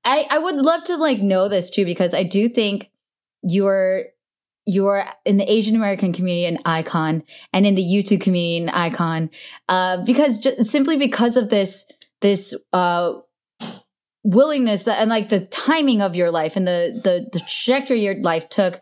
[0.04, 2.90] i i would love to like know this too because i do think
[3.42, 4.04] you're
[4.66, 9.30] you're in the asian american community an icon and in the youtube community an icon
[9.68, 11.86] uh because just simply because of this
[12.20, 13.14] this uh
[14.24, 18.20] willingness that and like the timing of your life and the the the trajectory your
[18.22, 18.80] life took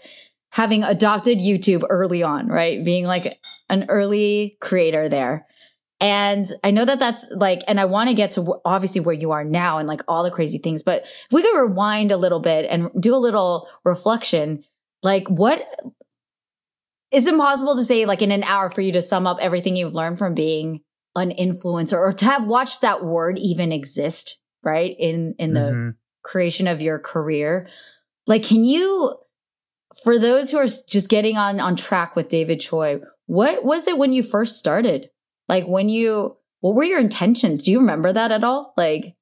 [0.50, 5.46] having adopted youtube early on right being like an early creator there.
[6.00, 9.32] And I know that that's like, and I want to get to obviously where you
[9.32, 12.40] are now and like all the crazy things, but if we could rewind a little
[12.40, 14.64] bit and do a little reflection,
[15.02, 15.66] like what
[17.10, 19.76] is it possible to say like in an hour for you to sum up everything
[19.76, 20.80] you've learned from being
[21.16, 24.94] an influencer or to have watched that word even exist, right?
[24.98, 25.94] In, in the Mhm.
[26.22, 27.68] creation of your career.
[28.26, 29.16] Like, can you,
[30.04, 33.98] for those who are just getting on on track with David Choi, what was it
[33.98, 35.10] when you first started?
[35.50, 37.62] Like, when you, what were your intentions?
[37.62, 38.72] Do you remember that at all?
[38.76, 39.16] Like,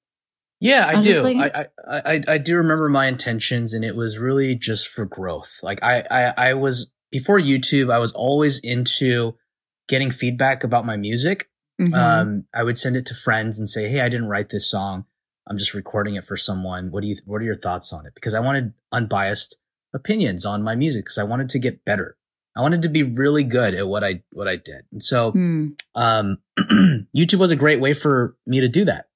[0.60, 1.22] Yeah, I do.
[1.22, 5.04] like- I, I, I, I do remember my intentions, and it was really just for
[5.06, 5.58] growth.
[5.62, 7.92] Like I, I, I was before YouTube.
[7.92, 9.34] I was always into
[9.88, 11.48] getting feedback about my music.
[11.80, 11.94] mhm.
[11.94, 15.06] Um, I would send it to friends and say, "Hey, I didn't write this song.
[15.46, 16.90] I'm just recording it for someone.
[16.90, 17.16] What do you?
[17.24, 19.56] What are your thoughts on it?" Because I wanted unbiased
[19.94, 22.17] opinions on my music because I wanted to get better.
[22.58, 25.68] I wanted to be really good at what I what I did, and so Hmm.
[25.94, 26.38] um,
[27.16, 29.06] YouTube was a great way for me to do that.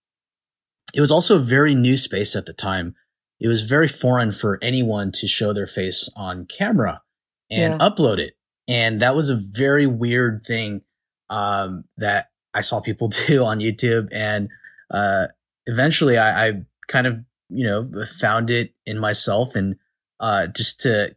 [0.94, 2.94] It was also a very new space at the time.
[3.40, 7.02] It was very foreign for anyone to show their face on camera
[7.50, 7.88] and Yeah.
[7.88, 8.34] upload it.
[8.68, 10.82] And that was a very weird thing
[11.28, 14.08] um, that I saw people do on YouTube.
[14.12, 14.50] And
[14.90, 15.26] uh,
[15.66, 16.52] eventually I, I
[16.86, 19.76] kind of, you know, found it in myself and
[20.20, 21.16] uh, just to,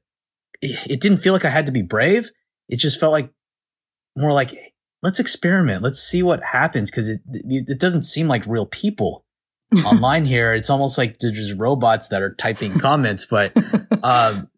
[0.62, 2.32] it, it didn't feel like I had to be brave.
[2.70, 3.32] It just felt like
[4.16, 4.54] more like,
[5.04, 5.84] let's experiment.
[5.84, 6.90] Let's see what happens.
[6.90, 9.26] Cause it, it, it doesn't seem like real people
[9.86, 10.54] online here.
[10.54, 13.56] It's almost like they're just robots that are typing comments, but,
[14.04, 14.50] um,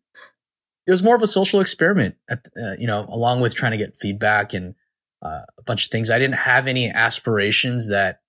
[0.86, 3.78] it was more of a social experiment at, uh, you know, along with trying to
[3.78, 4.74] get feedback and,
[5.22, 6.10] uh, a bunch of things.
[6.10, 8.22] I didn't have any aspirations that,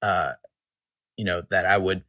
[0.00, 0.32] uh,
[1.16, 2.04] you know, that I would,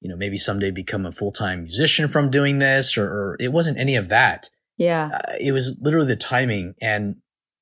[0.00, 3.52] you know, maybe someday become a full time musician from doing this, or, or, it
[3.52, 4.48] wasn't any of that.
[4.80, 5.10] Yeah.
[5.12, 7.16] Uh, it was literally the timing, and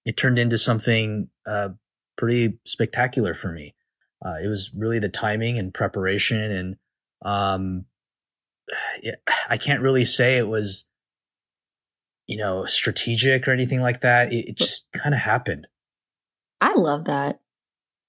[0.05, 1.71] it turned into something uh,
[2.17, 3.75] pretty spectacular for me.
[4.25, 6.77] Uh, it was really the timing and preparation, and
[7.25, 7.87] um,
[9.51, 10.87] I can't really say it was,
[12.29, 14.33] you know, strategic or anything like that.
[14.33, 15.67] It, it just kind of happened.
[16.61, 17.41] I love that.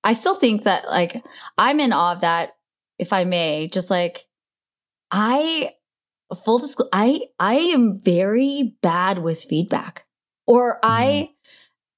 [0.04, 1.24] I still think that like
[1.58, 2.52] I'm in awe of that,
[3.00, 4.28] if I may, just like
[5.10, 5.74] I
[6.36, 10.06] full disclosure, I I am very bad with feedback.
[10.46, 10.92] Or mm-hmm.
[10.92, 11.30] I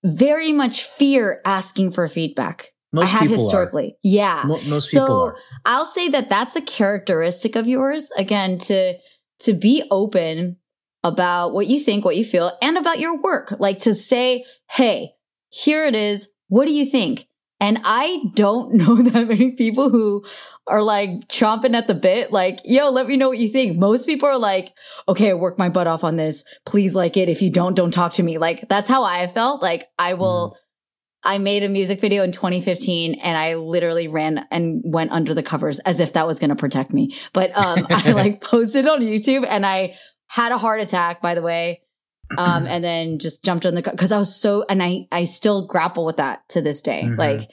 [0.04, 2.70] very much fear asking for feedback.
[2.94, 3.92] Most I have people historically.
[3.92, 4.00] Are.
[4.04, 4.44] Yeah.
[4.46, 5.38] Mo- most people so are.
[5.66, 8.12] I'll say that that's a characteristic of yours.
[8.18, 8.96] Again, to
[9.40, 10.58] to be open
[11.04, 13.56] about what you think, what you feel, and about your work.
[13.60, 15.14] Like to say, hey,
[15.50, 16.30] here it is.
[16.48, 17.28] What do you think?
[17.62, 20.26] And I don't know that many people who
[20.68, 23.78] are like chomping at the bit, like, yo, let me know what you think.
[23.78, 24.74] Most people are like,
[25.08, 26.44] okay, I worked my butt off on this.
[26.66, 27.30] Please like it.
[27.30, 28.40] If you don't, don't talk to me.
[28.40, 29.62] Like, that's how I felt.
[29.62, 30.62] Like, I will, mm.
[31.24, 35.44] I made a music video in 2015 and I literally ran and went under the
[35.44, 37.16] covers as if that was going to protect me.
[37.32, 39.96] But, um, I like posted on YouTube and I
[40.26, 41.82] had a heart attack, by the way
[42.38, 45.66] um, and then just jumped on the because I was so and I I still
[45.66, 47.04] grapple with that to this day.
[47.04, 47.20] Mm-hmm.
[47.20, 47.50] Like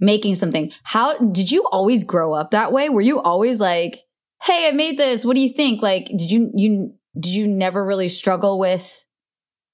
[0.00, 0.72] making something.
[0.82, 2.88] How did you always grow up that way?
[2.88, 4.00] Were you always like,
[4.42, 5.24] "Hey, I made this.
[5.24, 9.04] What do you think?" Like, did you you did you never really struggle with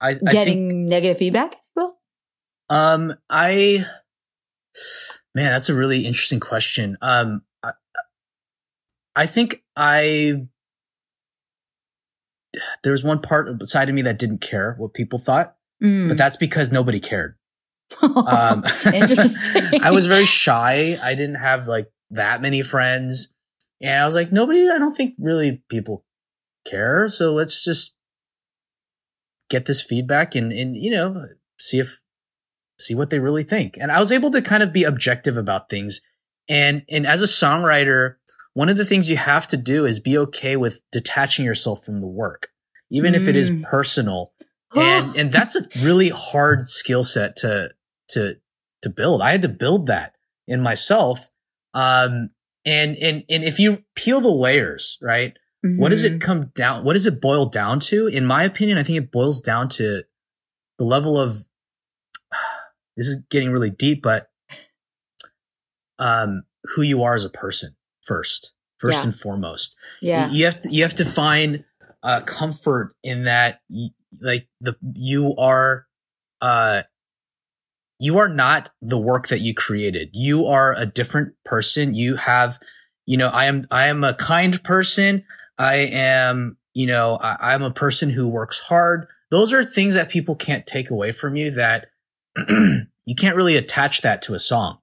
[0.01, 1.57] I, I getting think, negative feedback?
[1.75, 1.99] Well,
[2.71, 3.85] um, I
[5.35, 6.97] man, that's a really interesting question.
[7.01, 7.73] Um, I,
[9.17, 10.47] I think I
[12.83, 16.09] there was one part side of me that didn't care what people thought, mm.
[16.09, 17.37] but that's because nobody cared.
[18.03, 19.83] um, Interesting.
[19.83, 20.99] I was very shy.
[21.03, 23.33] I didn't have like that many friends.
[23.81, 26.05] And I was like, nobody, I don't think really people
[26.65, 27.09] care.
[27.09, 27.97] So let's just
[29.51, 31.27] get this feedback and, and, you know,
[31.59, 32.01] see if,
[32.79, 33.77] see what they really think.
[33.81, 36.01] And I was able to kind of be objective about things.
[36.49, 38.17] And, and as a songwriter,
[38.55, 42.01] one of the things you have to do is be okay with detaching yourself from
[42.01, 42.49] the work,
[42.91, 43.17] even mm.
[43.17, 43.63] if it is mm.
[43.63, 44.33] personal.
[44.77, 47.71] and, and that's a really hard skill set to,
[48.11, 48.37] to,
[48.83, 49.23] to build.
[49.23, 50.15] I had to build that
[50.47, 51.29] in myself.
[51.75, 52.31] Um,
[52.65, 55.37] and, and, and if you peel the layers, right?
[55.65, 55.81] Mm-hmm.
[55.81, 56.19] What does it mm-hmm.
[56.19, 56.85] come down?
[56.85, 58.07] What does it boil down to?
[58.09, 60.03] In my opinion, I think it boils down to
[60.79, 61.45] the level of,
[62.97, 64.29] this is getting really deep, but,
[65.99, 66.43] um,
[66.75, 69.05] who you are as a person first, first yeah.
[69.05, 69.77] and foremost.
[70.01, 70.31] Yeah.
[70.31, 71.65] You have to, you have to find
[72.03, 73.61] uh, comfort in that,
[74.21, 75.87] like the, you are,
[76.41, 76.83] uh,
[77.99, 80.11] you are not the work that you created.
[80.13, 81.95] You are a different person.
[81.95, 82.59] You have,
[83.07, 85.25] you know, I am, I am a kind person.
[85.57, 89.07] I am, you know, I, I'm a person who works hard.
[89.31, 91.87] Those are things that people can't take away from you that
[92.49, 94.79] you can't really attach that to a song.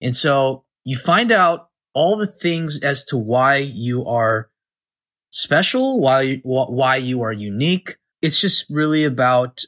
[0.00, 4.50] And so you find out all the things as to why you are
[5.30, 7.96] special, why, why you are unique.
[8.22, 9.62] It's just really about,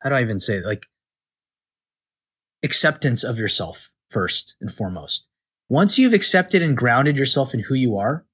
[0.00, 0.64] how do I even say it?
[0.64, 0.86] Like
[2.62, 5.28] acceptance of yourself first and foremost.
[5.68, 8.26] Once you've accepted and grounded yourself in who you are,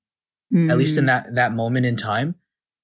[0.53, 0.71] mm.
[0.71, 1.09] at least in mm.
[1.09, 2.35] that, that moment in time,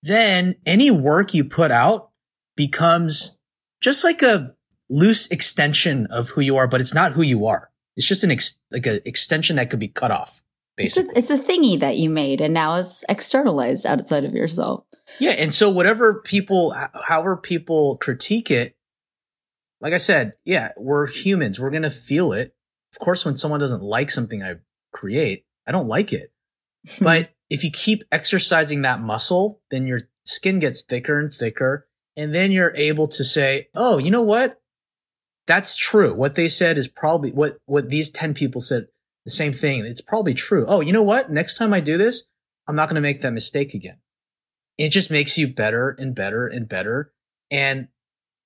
[0.03, 2.11] then any work you put out
[2.57, 3.39] becomes
[3.81, 4.55] just like a
[4.89, 7.71] loose extension of who you are, but it's not who you are.
[7.97, 10.43] It's just an ex- like an extension that could be cut off.
[10.77, 14.35] Basically, it's a, it's a thingy that you made and now is externalized outside of
[14.35, 14.85] yourself.
[15.19, 16.75] Yeah, and so whatever people,
[17.07, 18.77] however people critique it,
[19.81, 21.61] like I said, yeah, we're humans.
[21.61, 22.55] We're gonna feel it.
[22.95, 24.57] Of course, when someone doesn't like something I
[24.93, 26.33] create, I don't like it.
[27.01, 32.35] but if you keep exercising that muscle, then your skin gets thicker and thicker, and
[32.35, 34.62] then you're able to say, "Oh, you know what?
[35.47, 36.15] That's true.
[36.15, 38.87] What they said is probably what, what these 10 people said,
[39.25, 39.85] the same thing.
[39.85, 40.67] It's probably true.
[40.67, 41.31] Oh, you know what?
[41.31, 42.25] Next time I do this,
[42.67, 43.99] I'm not going to make that mistake again.
[44.79, 47.13] It just makes you better and better and better.
[47.51, 47.89] And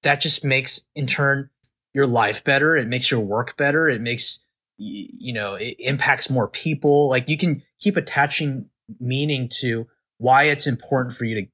[0.03, 1.51] that just makes in turn
[1.95, 2.77] your life better.
[2.77, 3.89] It makes your work better.
[3.89, 4.41] It makes,
[4.77, 7.09] you know, it impacts more people.
[7.09, 8.69] Like you can keep attaching
[9.01, 9.87] meaning to
[10.19, 11.49] why it's important for you to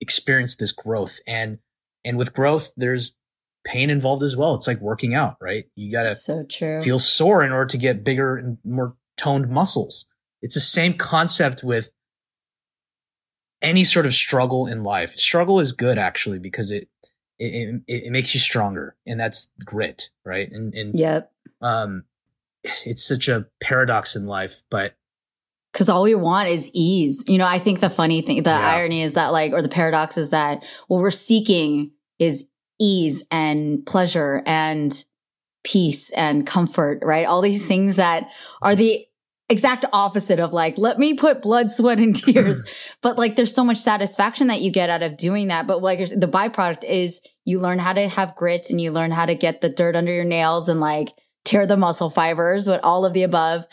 [0.00, 1.18] experience this growth.
[1.26, 1.58] And,
[2.04, 3.12] and with growth, there's
[3.66, 4.54] pain involved as well.
[4.54, 5.64] It's like working out, right?
[5.74, 6.80] You got to so true.
[6.80, 10.06] feel sore in order to get bigger and more toned muscles.
[10.40, 11.90] It's the same concept with
[13.62, 15.16] any sort of struggle in life.
[15.16, 16.88] Struggle is good actually because it
[17.38, 21.30] it, it, it makes you stronger and that's grit right and and Yep.
[21.60, 22.04] um
[22.64, 24.96] it's such a paradox in life but
[25.74, 27.22] Cause all we want is ease.
[27.26, 28.76] You know, I think the funny thing, the Yeah.
[28.76, 32.48] irony is that like, or the paradox is that what we're seeking is
[32.80, 35.04] ease and pleasure and
[35.64, 37.26] peace and comfort, right?
[37.26, 38.28] All these things that
[38.62, 39.04] are the
[39.48, 42.64] exact opposite of like, let me put blood, sweat, and tears.
[43.02, 45.66] but like, there's so much satisfaction that you get out of doing that.
[45.66, 49.26] But like, the byproduct is you learn how to have grit and you learn how
[49.26, 51.08] to get the dirt under your nails and like
[51.44, 53.66] tear the muscle fibers with all of the above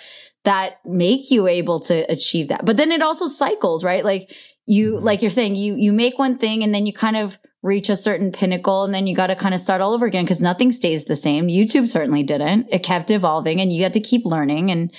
[0.43, 2.65] that make you able to achieve that.
[2.65, 4.03] But then it also cycles, right?
[4.03, 4.35] Like
[4.65, 5.01] you, Mhm.
[5.01, 7.97] like you're saying, you, you make one thing and then you kind of reach a
[7.97, 10.71] certain pinnacle and then you got to kind of start all over again because nothing
[10.71, 11.47] stays the same.
[11.47, 12.67] YouTube certainly didn't.
[12.69, 14.69] It kept evolving and you had to keep learning.
[14.69, 14.93] And,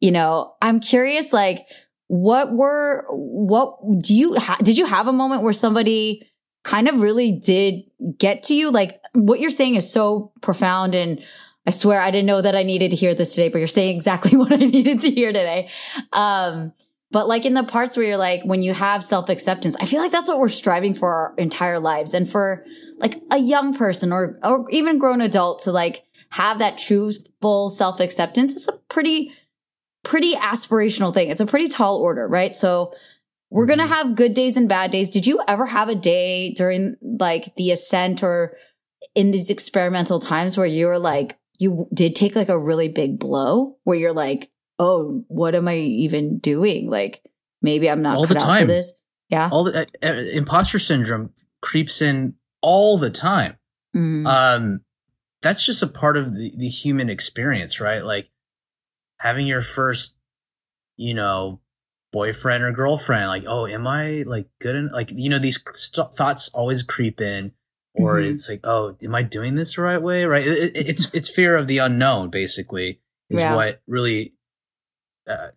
[0.00, 1.66] you know, I'm curious, like,
[2.08, 6.26] what were, what do you, ha- did you have a moment where somebody
[6.64, 7.84] kind of really did
[8.18, 8.70] get to you?
[8.70, 11.22] Like what you're saying is so profound and
[11.66, 13.96] I swear I didn't know that I needed to hear this today, but you're saying
[13.96, 15.68] exactly what I needed to hear today.
[16.12, 16.72] Um,
[17.16, 20.02] but like in the parts where you're like, when you have self acceptance, I feel
[20.02, 22.12] like that's what we're striving for our entire lives.
[22.12, 22.62] And for
[22.98, 28.00] like a young person or, or even grown adult to like have that truthful self
[28.00, 29.32] acceptance, it's a pretty,
[30.04, 31.30] pretty aspirational thing.
[31.30, 32.54] It's a pretty tall order, right?
[32.54, 32.92] So
[33.48, 33.96] we're going to Mhm.
[33.96, 35.08] have good days and bad days.
[35.08, 38.58] Did you ever have a day during like the ascent or
[39.14, 43.18] in these experimental times where you were like, you did take like a really big
[43.18, 46.88] blow where you're like, oh, what am I even doing?
[46.90, 47.22] Like
[47.62, 48.66] maybe I'm not All the cut out for time.
[48.68, 48.92] this.
[49.28, 49.48] Yeah.
[49.50, 53.56] all the uh, uh, imposter syndrome creeps in all the time
[53.94, 54.24] Mm.
[54.26, 54.80] um
[55.42, 58.30] that's just a part of the, the human experience right like
[59.18, 60.16] having your first
[60.96, 61.60] you know
[62.12, 66.14] boyfriend or girlfriend like oh am i like good And like you know these st-
[66.14, 67.50] thoughts always creep in
[67.94, 68.30] or Mhm.
[68.34, 71.28] it's like oh am i doing this the right way right it, it- it's it's
[71.28, 73.56] fear of the unknown basically is Yeah.
[73.56, 74.34] what really
[75.28, 75.48] uh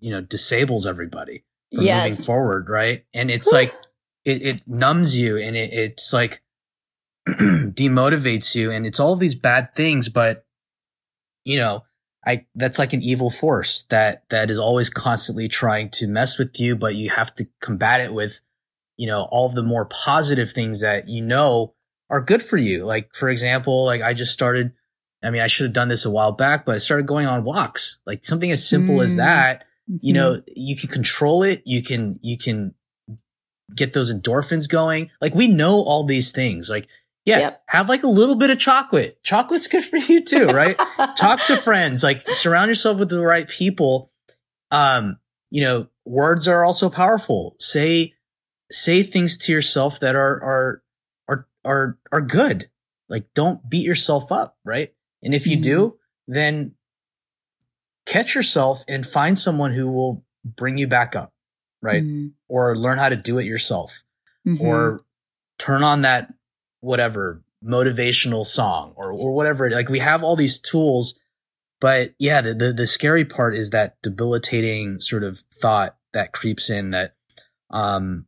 [0.00, 3.04] you know disables everybody from moving forward, right?
[3.12, 3.74] And it's like
[4.24, 6.42] it, it numbs you and it, it's like
[7.28, 10.44] demotivates you and it's all these bad things, but
[11.44, 11.84] you know,
[12.26, 16.58] I that's like an evil force that that is always constantly trying to mess with
[16.58, 18.40] you, but you have to combat it with,
[18.96, 21.74] you know, all the more positive things that you know
[22.10, 22.84] are good for you.
[22.84, 24.72] Like for example, like I just started
[25.22, 27.42] I mean, I should have done this a while back, but I started going on
[27.44, 27.98] walks.
[28.06, 29.18] Like something as simple as Mm.
[29.18, 29.64] that
[30.00, 31.62] you know you can control it.
[31.64, 32.74] You can you can
[33.74, 35.10] get those endorphins going.
[35.20, 36.68] Like we know all these things.
[36.70, 36.88] Like
[37.24, 37.62] yeah Yep.
[37.68, 39.22] have like a little bit of chocolate.
[39.22, 40.76] Chocolate's good for you too right?
[41.16, 42.02] Talk to friends.
[42.02, 44.12] Like surround yourself with the right people.
[44.70, 45.18] Um
[45.50, 47.56] you know words are also powerful.
[47.58, 48.14] Say
[48.70, 50.82] say things to yourself that are are
[51.28, 52.68] are are are good.
[53.08, 54.92] Like don't beat yourself up right
[55.26, 55.62] and if you Mhm.
[55.62, 56.74] do then
[58.06, 61.32] catch yourself and find someone who will bring you back up
[61.82, 62.32] right Mhm.
[62.48, 64.02] or learn how to do it yourself
[64.46, 64.60] Mhm.
[64.60, 65.04] or
[65.58, 66.32] turn on that
[66.80, 71.18] whatever motivational song or or whatever like we have all these tools
[71.80, 76.70] but yeah the, the the scary part is that debilitating sort of thought that creeps
[76.70, 77.16] in that
[77.70, 78.26] um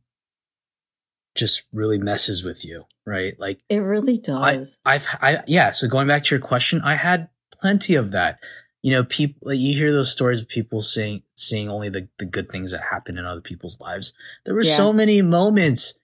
[1.35, 4.79] just really messes with you right like it really does.
[4.85, 5.71] I've I yeah.
[5.71, 8.39] So going back to your question, I had plenty of that.
[8.81, 12.25] You know, people like, you hear those stories of people saying seeing only the the
[12.25, 14.13] good things that happen in other people's lives.
[14.45, 14.75] There were Yeah.
[14.77, 15.99] so many moments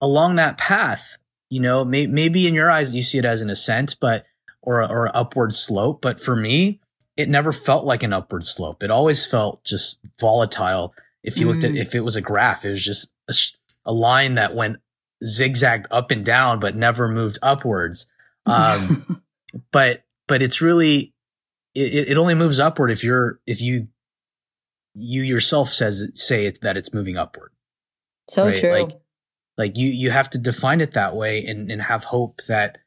[0.00, 1.16] along that path.
[1.50, 4.26] You know, may, maybe in your eyes you see it as an ascent, but
[4.60, 6.02] or or an upward slope.
[6.02, 6.80] But for me,
[7.16, 8.82] it never felt like an upward slope.
[8.82, 10.92] It always felt just volatile.
[11.22, 11.80] If you looked at Mm.
[11.80, 13.34] if it was a graph, it was just a,
[13.86, 14.76] a line that went
[15.24, 18.06] zigzagged up and down, but never moved upwards.
[18.46, 19.20] Um,
[19.72, 21.12] but but it's really
[21.74, 23.88] it, it only moves upward if you're if you
[24.94, 27.52] you yourself says say it's that it's moving upward.
[28.26, 28.70] so right, true.
[28.72, 28.92] like-
[29.58, 32.78] Like you you have to define it that way and and have hope that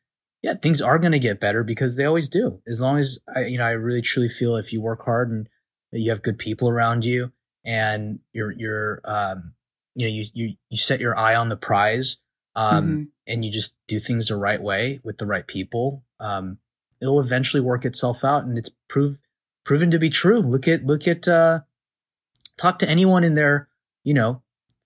[0.42, 2.60] yeah things are going to get better because they always do.
[2.66, 5.48] As long as I you know I really truly feel if you work hard and
[5.92, 7.32] you have good people around you
[7.64, 9.54] and you're you're um
[9.96, 12.18] you know you you you set your eye on the prize
[12.56, 13.08] um Mhm.
[13.28, 16.58] and you just do things the right way with the right people, um,
[17.02, 18.44] it'll eventually work itself out.
[18.44, 19.22] And it's prove
[19.64, 20.42] proven to be true.
[20.42, 21.62] Look at look at uh,
[22.58, 23.70] talk to anyone in their
[24.04, 24.42] you know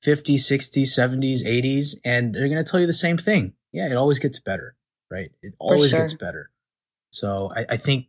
[0.05, 3.53] 50s, 60s, 70s, 80s, and they're going to tell you the same thing.
[3.71, 4.75] Yeah, it always gets better,
[5.09, 5.31] right?
[5.41, 6.01] It always sure.
[6.01, 6.51] gets better.
[7.11, 8.07] So I, I think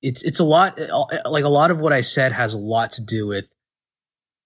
[0.00, 0.78] it's it's a lot
[1.26, 3.54] like a lot of what I said has a lot to do with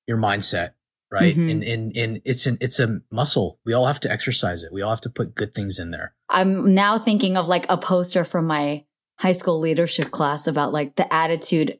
[0.06, 0.72] your mindset
[1.10, 1.34] right?
[1.34, 1.50] Mhm.
[1.50, 3.58] And and and it's an it's a muscle.
[3.64, 4.72] We all have to exercise it.
[4.72, 6.14] We all have to put good things in there.
[6.28, 8.84] I'm now thinking of like a poster from my
[9.18, 11.78] high school leadership class about like the attitude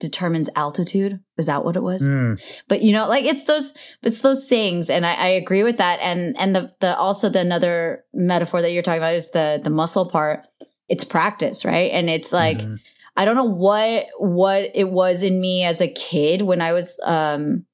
[0.00, 1.20] determines altitude.
[1.38, 2.02] Is that what it was?
[2.02, 5.76] Mm, But you know, like it's those, it's those sayings, and I, I agree with
[5.78, 6.00] that.
[6.00, 9.70] And and the the also the another metaphor that you're talking about is the the
[9.70, 10.46] muscle part.
[10.88, 11.92] It's practice, right?
[11.92, 12.80] And it's like mhm.
[13.16, 16.98] I don't know what what it was in me as a kid when I was
[17.04, 17.64] um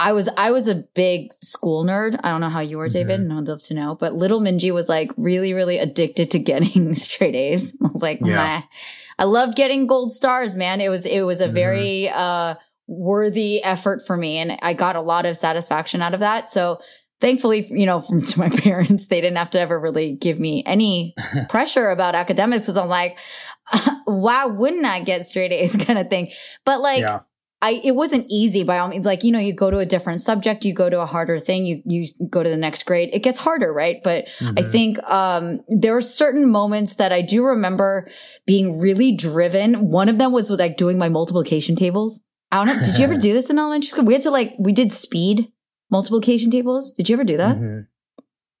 [0.00, 2.18] I was I was a big school nerd.
[2.24, 3.94] I don't know how you were, David, and I'd love to know.
[3.94, 7.74] But little Minji was like really, really addicted to getting straight A's.
[7.84, 8.36] I was like, Yeah.
[8.36, 8.62] Meh.
[9.18, 10.80] I loved getting gold stars, man.
[10.80, 11.52] It was it was a Mhm.
[11.52, 12.54] very uh
[12.86, 16.48] worthy effort for me, and I got a lot of satisfaction out of that.
[16.50, 16.80] So
[17.20, 20.62] thankfully, you know, from to my parents, they didn't have to ever really give me
[20.64, 21.14] any
[21.50, 23.18] pressure about academics because I'm like,
[24.06, 26.30] why wouldn't I get straight A's kind of thing?
[26.64, 27.20] But like, yeah.
[27.62, 29.04] I it wasn't easy by all means.
[29.04, 31.64] Like you know, you go to a different subject, you go to a harder thing,
[31.66, 33.10] you you go to the next grade.
[33.12, 34.02] It gets harder, right?
[34.02, 34.72] But I Mhm.
[34.72, 38.08] think um, there were certain moments that I do remember
[38.46, 39.90] being really driven.
[39.90, 42.20] One of them was like doing my multiplication tables.
[42.50, 42.82] I don't know.
[42.82, 44.04] Did you ever do this in elementary school?
[44.04, 45.52] We had to like we did speed
[45.90, 46.92] multiplication tables.
[46.94, 47.56] Did you ever do that?
[47.58, 47.86] Mhm.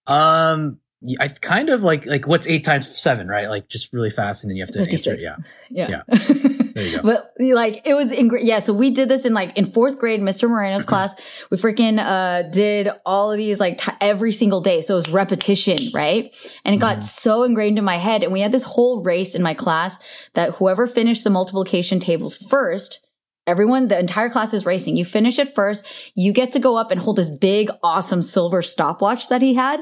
[0.08, 0.78] Um,
[1.18, 3.48] I kind of like like what's eight times seven, right?
[3.48, 5.12] Like just really fast, and then you have to answer.
[5.14, 5.20] it.
[5.20, 5.22] 56.
[5.70, 6.02] Yeah, Yeah.
[6.74, 7.02] There you go.
[7.02, 9.98] but like it was in gra- yeah, so we did this in like in fourth
[9.98, 10.48] grade, Mr.
[10.48, 11.14] Moreno's class.
[11.50, 14.80] We freaking uh did all of these like t- every single day.
[14.82, 16.34] So it was repetition, right?
[16.64, 17.04] And it got Mhm.
[17.04, 18.22] so ingrained in my head.
[18.22, 19.98] And we had this whole race in my class
[20.34, 23.00] that whoever finished the multiplication tables first,
[23.46, 24.96] everyone, the entire class is racing.
[24.96, 28.62] You finish it first, you get to go up and hold this big, awesome silver
[28.62, 29.80] stopwatch that he had.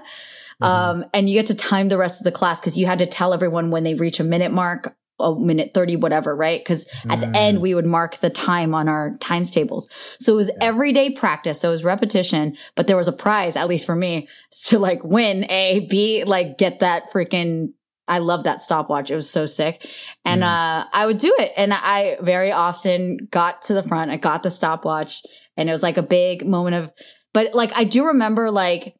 [0.61, 3.07] Um, and you get to time the rest of the class because you had to
[3.07, 6.61] tell everyone when they reach a minute mark, a minute 30, whatever, right?
[6.61, 7.37] Because at the Mm.
[7.37, 9.89] end, we would mark the time on our times tables.
[10.21, 11.61] So it was everyday practice.
[11.61, 14.29] So it was repetition, but there was a prize, at least for me,
[14.67, 17.69] to like win A, B, like get that freaking
[18.11, 19.11] I love that stopwatch.
[19.11, 19.87] It was so sick.
[20.25, 20.47] And, Mm.
[20.47, 21.53] uh, I would do it.
[21.59, 24.11] And I very often got to the front.
[24.11, 25.21] I got the stopwatch
[25.59, 26.91] and it was like a big moment of,
[27.35, 28.95] but like, I do remember like,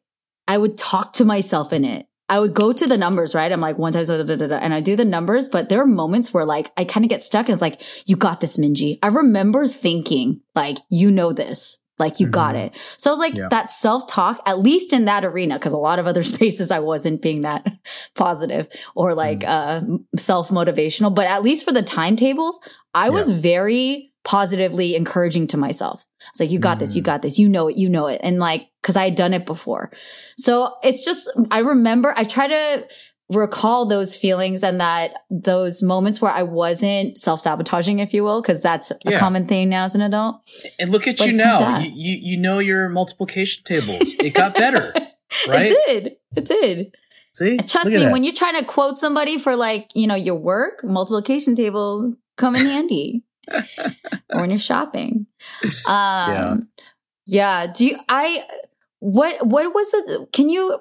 [0.47, 2.05] I would talk to myself in it.
[2.29, 3.51] I would go to the numbers, right?
[3.51, 5.85] I'm like one times, da, da, da, and I do the numbers, but there are
[5.87, 8.99] moments where like I kind of get stuck and it's like, you got this, Minji.
[9.03, 12.67] I remember thinking like, you know this, like you got Mhm.
[12.67, 12.77] it.
[12.97, 13.47] So I was like Yeah.
[13.49, 16.79] that self talk, at least in that arena, because a lot of other spaces I
[16.79, 17.65] wasn't being that
[18.15, 19.81] positive or like, uh,
[20.17, 22.59] self motivational, but at least for the timetables,
[22.93, 26.05] I was very positively encouraging to myself.
[26.29, 27.05] It's like, you got this, you Mm.
[27.05, 28.21] got this, you know it, you know it.
[28.23, 29.89] And like, cause I had done it before.
[30.37, 32.85] So it's just, I remember, I try to
[33.31, 38.43] recall those feelings and that those moments where I wasn't self sabotaging, if you will,
[38.43, 39.17] cause that's a Yeah.
[39.19, 40.41] common thing now as an adult.
[40.77, 41.79] And look at But you now.
[41.79, 44.13] You, you you know your multiplication tables.
[44.19, 44.93] It got better,
[45.47, 45.71] right?
[45.71, 46.15] It did.
[46.35, 46.95] It did.
[47.33, 48.11] See, And trust me, that.
[48.11, 52.55] when you're trying to quote somebody for like, you know, your work, multiplication table come
[52.55, 53.23] in handy.
[53.51, 53.63] Or
[54.41, 55.27] when you're shopping.
[55.87, 56.69] Um
[57.25, 57.67] yeah.
[57.67, 58.45] Do you I
[58.99, 60.77] what what was the can you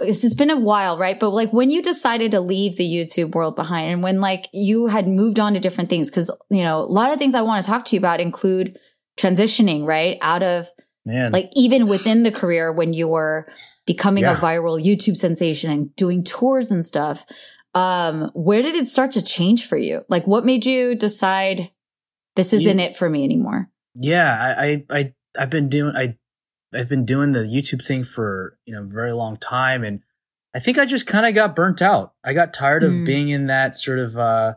[0.00, 1.18] it's been a while, right?
[1.18, 4.88] But like when you decided to leave the YouTube world behind and when like you
[4.88, 7.64] had moved on to different things cuz you know, a lot of things I want
[7.64, 8.78] to talk to you about include
[9.18, 10.18] transitioning, right?
[10.20, 10.68] Out of
[11.06, 13.48] man, like even within the career when you were
[13.86, 17.24] becoming a viral YouTube sensation and doing tours and stuff,
[17.74, 20.04] um, where did it start to change for you?
[20.08, 21.70] Like what made you decide
[22.36, 23.68] this isn't it for me anymore?
[23.94, 26.16] yeah, I, I I I've been doing I
[26.74, 30.00] I've been doing the YouTube thing for you know a very long time, and
[30.54, 32.14] I think I just kind of got burnt out.
[32.24, 33.04] I got tired of Mm.
[33.06, 34.54] being in that sort of uh,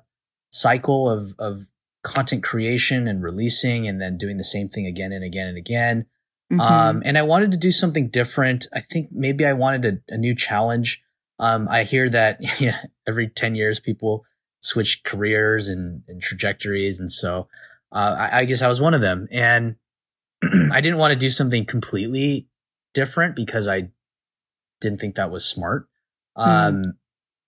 [0.52, 1.68] cycle of of
[2.04, 6.06] content creation and releasing, and then doing the same thing again and again and again.
[6.54, 6.62] Mhm.
[6.62, 8.68] Um, and I wanted to do something different.
[8.72, 11.02] I think maybe I wanted a, a new challenge.
[11.40, 14.24] Um, I hear that yeah, every 10 years people
[14.62, 17.00] switch careers and, and trajectories.
[17.00, 17.48] And so,
[17.96, 19.28] uh, I, I guess I was one of them.
[19.32, 19.78] And
[20.72, 22.48] I didn't want to do something completely
[22.94, 23.90] different because I
[24.82, 25.88] didn't think that was smart.
[26.36, 26.96] Um,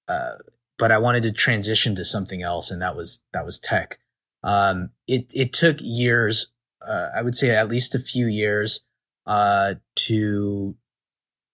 [0.08, 0.36] uh,
[0.78, 2.72] but I wanted to transition to something else.
[2.72, 4.00] And that was, that was tech.
[4.44, 6.48] Um, it, it took years,
[6.88, 8.82] uh, I would say at least a few years,
[9.26, 10.76] uh, to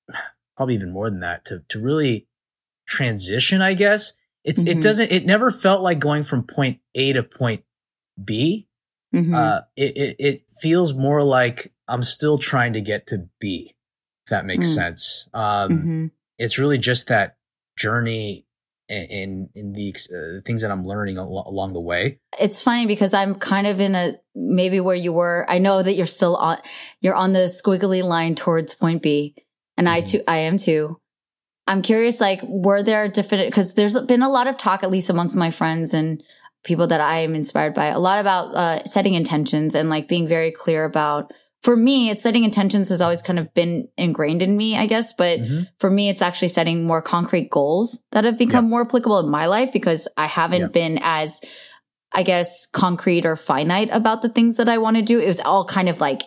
[0.56, 2.28] probably even more than that to, to really
[2.86, 4.14] transition, I guess.
[4.44, 4.68] It's, Mhm.
[4.68, 7.64] it doesn't, it never felt like going from point A to point
[8.24, 8.68] B.
[9.14, 9.36] Mhm.
[9.36, 13.74] Uh, it, it, it feels more like I'm still trying to get to B,
[14.26, 14.76] if that makes Mm.
[14.76, 15.30] sense.
[15.34, 16.12] Um, Mhm.
[16.38, 17.38] it's really just that
[17.78, 18.46] journey
[18.90, 22.20] in in the uh, things that I'm learning al- along the way.
[22.40, 25.46] It's funny because I'm kind of in a maybe where you were.
[25.48, 26.60] I know that you're still on
[27.00, 29.36] you're on the squiggly line towards point B,
[29.78, 29.96] and mm-hmm.
[29.96, 31.00] I too I am too.
[31.66, 35.10] I'm curious, like, were there different because there's been a lot of talk, at least
[35.10, 36.22] amongst my friends and
[36.64, 40.28] people that I am inspired by, a lot about uh, setting intentions and like being
[40.28, 41.32] very clear about
[41.64, 45.14] for me, it's setting intentions has always kind of been ingrained in me, I guess.
[45.14, 45.64] But mm-hmm.
[45.80, 48.70] for me, it's actually setting more concrete goals that have become yep.
[48.70, 50.74] more applicable in my life because I haven't yep.
[50.74, 51.40] been as,
[52.12, 55.20] I guess, concrete or finite about the things that I want to do.
[55.20, 56.24] It was all kind of like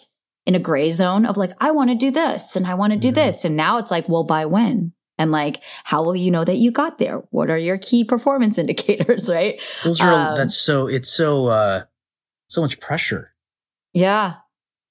[0.47, 2.99] in a gray zone of like, I want to do this and I want to
[2.99, 3.17] do mm-hmm.
[3.17, 3.45] this.
[3.45, 4.93] And now it's like, well, by when?
[5.19, 7.23] And like, how will you know that you got there?
[7.31, 9.61] What are your key performance indicators, right?
[9.83, 11.85] Those are, um, that's so, it's so, uh,
[12.49, 13.35] so much pressure.
[13.93, 14.35] Yeah.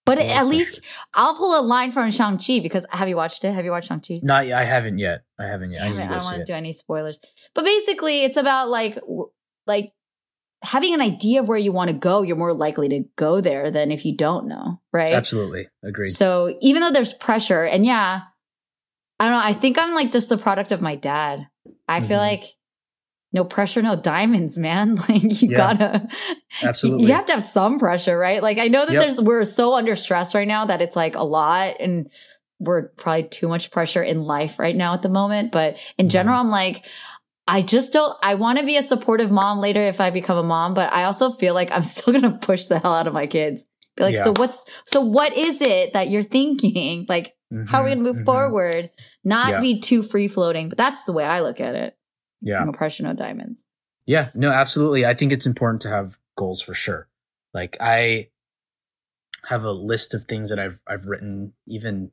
[0.05, 0.81] But at least
[1.15, 3.51] I'll pull a line from Shang-Chi because have you watched it?
[3.51, 4.19] Have you watched Shang-Chi?
[4.21, 4.59] Not yet.
[4.59, 5.23] I haven't yet.
[5.39, 5.79] I haven't yet.
[5.79, 7.19] Damn I, I don't want to do any spoilers.
[7.55, 8.99] But basically it's about like
[9.65, 9.91] like
[10.61, 13.71] having an idea of where you want to go, you're more likely to go there
[13.71, 15.13] than if you don't know, right?
[15.13, 15.69] Absolutely.
[15.83, 16.09] Agreed.
[16.09, 18.21] So even though there's pressure and yeah,
[19.19, 21.47] I don't know, I think I'm like just the product of my dad.
[21.87, 22.07] I mm-hmm.
[22.07, 22.43] feel like
[23.35, 24.97] no pressure, no diamonds, man.
[25.09, 26.07] Like you yeah, gotta,
[26.63, 27.07] absolutely.
[27.07, 28.41] You have to have some pressure, right?
[28.41, 29.01] Like I know that yep.
[29.01, 32.09] there's, we're so under stress right now that it's like a lot and
[32.59, 35.51] we're probably too much pressure in life right now at the moment.
[35.51, 36.85] But in general, I'm like,
[37.47, 40.43] I just don't, I want to be a supportive mom later if I become a
[40.43, 43.13] mom, but I also feel like I'm still going to push the hell out of
[43.13, 43.65] my kids.
[43.97, 44.23] Be like, yeah.
[44.25, 47.05] so what's, so what is it that you're thinking?
[47.07, 48.25] Like, mm-hmm, how are we going to move mm-hmm.
[48.25, 48.89] forward?
[49.23, 49.59] Not yeah.
[49.59, 51.97] be too free floating, but that's the way I look at it.
[52.41, 52.63] Yeah.
[52.63, 53.65] No pressure, no diamonds.
[54.05, 55.05] Yeah, no, absolutely.
[55.05, 57.07] I think it's important to have goals for sure.
[57.53, 58.29] Like I
[59.47, 62.11] have a list of things that I've I've written even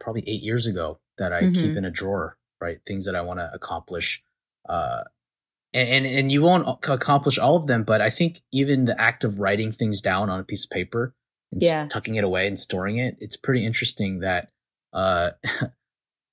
[0.00, 1.54] probably eight years ago that I mm-hmm.
[1.54, 2.78] keep in a drawer, right?
[2.86, 4.22] Things that I want to accomplish.
[4.68, 5.02] Uh,
[5.72, 9.24] and, and, and you won't accomplish all of them, but I think even the act
[9.24, 11.14] of writing things down on a piece of paper
[11.54, 11.86] and yeah.
[11.86, 14.50] tucking it away and storing it, it's pretty interesting that,
[14.92, 15.30] uh,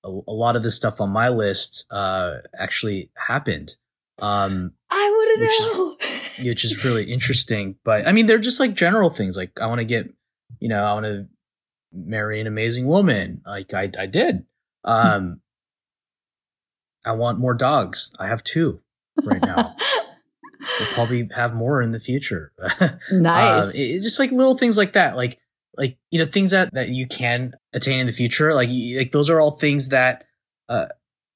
[0.03, 3.75] a, a lot of the stuff on my list uh, actually happened.
[4.19, 5.97] Um, I wouldn't know.
[5.99, 7.75] Is, which is really interesting.
[7.83, 9.37] But I mean, they're just like general things.
[9.37, 10.11] Like I want to get,
[10.59, 11.27] you know, I want to
[11.93, 13.41] marry an amazing woman.
[13.45, 14.45] Like I, I did.
[14.83, 15.41] Um,
[17.05, 18.11] I want more dogs.
[18.19, 18.81] I have two
[19.23, 19.75] right now.
[20.79, 22.51] we'll probably have more in the future.
[23.11, 23.67] nice.
[23.67, 25.15] Uh, it, just like little things like that.
[25.15, 25.39] Like
[25.77, 29.29] like you know things that that you can attain in the future like like those
[29.29, 30.25] are all things that
[30.69, 30.87] uh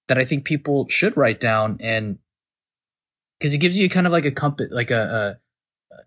[0.07, 2.19] that i think people should write down and
[3.39, 5.37] because it gives you kind of like a compass like a,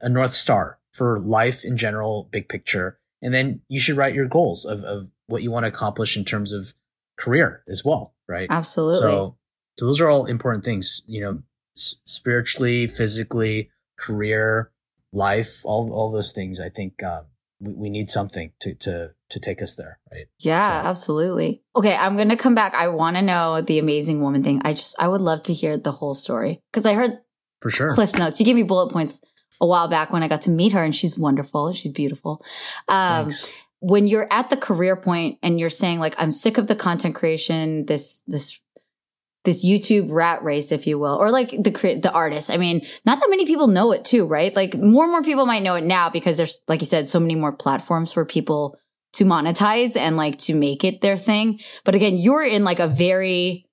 [0.00, 4.14] a a north star for life in general big picture and then you should write
[4.14, 6.74] your goals of of what you want to accomplish in terms of
[7.16, 9.36] career as well right absolutely so
[9.78, 11.42] so those are all important things you know
[11.78, 14.70] spiritually physically career
[15.12, 17.24] life all all those things i think um
[17.60, 20.26] we, we need something to to to take us there, right?
[20.38, 20.88] Yeah, so.
[20.88, 21.62] absolutely.
[21.76, 22.74] Okay, I'm going to come back.
[22.74, 24.62] I want to know the amazing woman thing.
[24.64, 27.18] I just I would love to hear the whole story because I heard
[27.60, 28.40] for sure Cliff's notes.
[28.40, 29.20] You gave me bullet points
[29.60, 31.72] a while back when I got to meet her, and she's wonderful.
[31.72, 32.44] She's beautiful.
[32.88, 33.54] Um, Thanks.
[33.80, 37.14] when you're at the career point and you're saying like I'm sick of the content
[37.14, 38.58] creation, this this
[39.44, 42.50] this YouTube rat race, if you will, or like the the artist.
[42.50, 44.54] I mean, not that many people know it too, right?
[44.54, 47.20] Like more and more people might know it now because there's, like you said, so
[47.20, 48.76] many more platforms for people
[49.14, 51.60] to monetize and like to make it their thing.
[51.84, 53.66] But again, you're in like a very,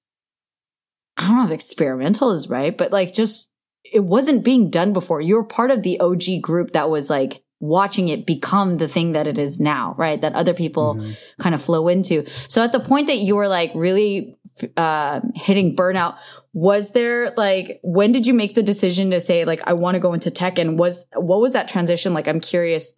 [1.18, 3.51] I don't know if experimental is right, but like just
[3.84, 5.22] it wasn't being done before.
[5.22, 9.28] You're part of the OG group that was like watching it become the thing that
[9.28, 10.20] it is now, right?
[10.22, 11.11] That other people mm-hmm.
[11.39, 12.26] kind of flow into.
[12.47, 14.38] So at the point that you were like really
[14.78, 16.18] uh, hitting burnout,
[16.53, 19.99] was there like when did you make the decision to say like I want to
[19.99, 22.28] go into tech and was what was that transition like?
[22.28, 22.93] I'm curious.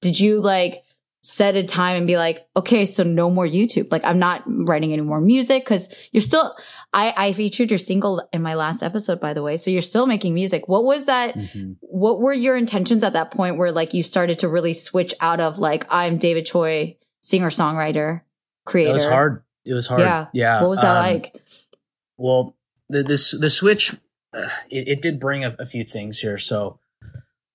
[0.00, 0.82] Did you like
[1.22, 3.92] set a time and be like, okay, so no more YouTube.
[3.92, 6.56] Like I'm not writing any more music because you're still,
[6.92, 9.56] I, I featured your single in my last episode, by the way.
[9.56, 10.66] So you're still making music.
[10.68, 11.36] What was that?
[11.36, 11.74] Mm-hmm.
[11.80, 15.38] What were your intentions at that point where like you started to really switch out
[15.38, 18.22] of like, I'm David Choi, singer, songwriter,
[18.66, 18.90] creator?
[18.90, 19.44] It was hard.
[19.64, 20.00] It was hard.
[20.00, 20.26] Yeah.
[20.32, 20.60] Yeah.
[20.60, 21.40] What was that um, like?
[22.16, 22.56] Well,
[22.88, 23.94] the, this, the switch,
[24.34, 26.36] uh, it, it, did bring a, a, few things here.
[26.36, 26.80] So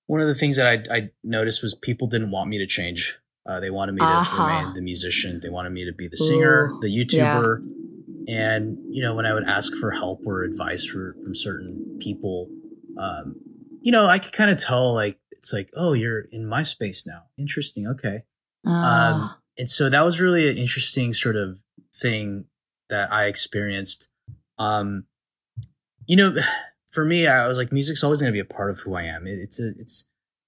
[0.06, 3.18] one of the things that I, I noticed was people didn't want me to change
[3.48, 4.44] uh, they wanted me to uh-huh.
[4.44, 5.40] remain the musician.
[5.42, 7.64] They wanted me to be the singer, Ooh, the YouTuber.
[8.26, 8.54] Yeah.
[8.56, 12.50] And, you know, when I would ask for help or advice for, from certain people,
[12.98, 13.36] um,
[13.80, 17.06] you know, I could kind of tell like, it's like, oh, you're in my space
[17.06, 17.22] now.
[17.38, 17.86] Interesting.
[17.86, 18.24] Okay.
[18.66, 18.70] Uh.
[18.70, 21.58] Um, and so that was really an interesting sort of
[21.96, 22.44] thing
[22.90, 24.08] that I experienced.
[24.58, 25.04] Um,
[26.06, 26.34] you know,
[26.90, 29.04] for me, I was like, music's always going to be a part of who I
[29.04, 29.26] am.
[29.26, 30.04] It, it's a, it's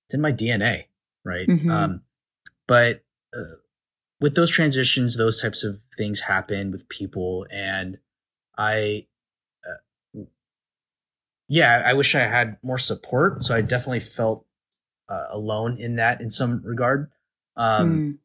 [0.06, 0.84] it's in my DNA,
[1.24, 1.46] right?
[1.46, 1.70] Mhm.
[1.70, 2.02] Um,
[2.70, 3.02] but
[3.36, 3.56] uh,
[4.20, 7.98] with those transitions, those types of things happen with people, and
[8.56, 9.06] I,
[9.66, 10.20] uh,
[11.48, 13.42] yeah, I wish I had more support.
[13.42, 14.46] So I definitely felt
[15.08, 17.10] uh, alone in that in some regard.
[17.56, 18.18] Um, Mm.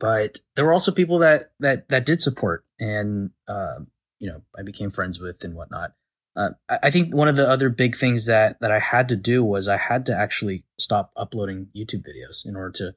[0.00, 3.86] but there were also people that that that did support and um,
[4.18, 5.92] you know i became friends with and whatnot
[6.36, 9.16] uh, I, I think one of the other big things that that i had to
[9.16, 12.94] do was i had to actually stop uploading youtube videos in order to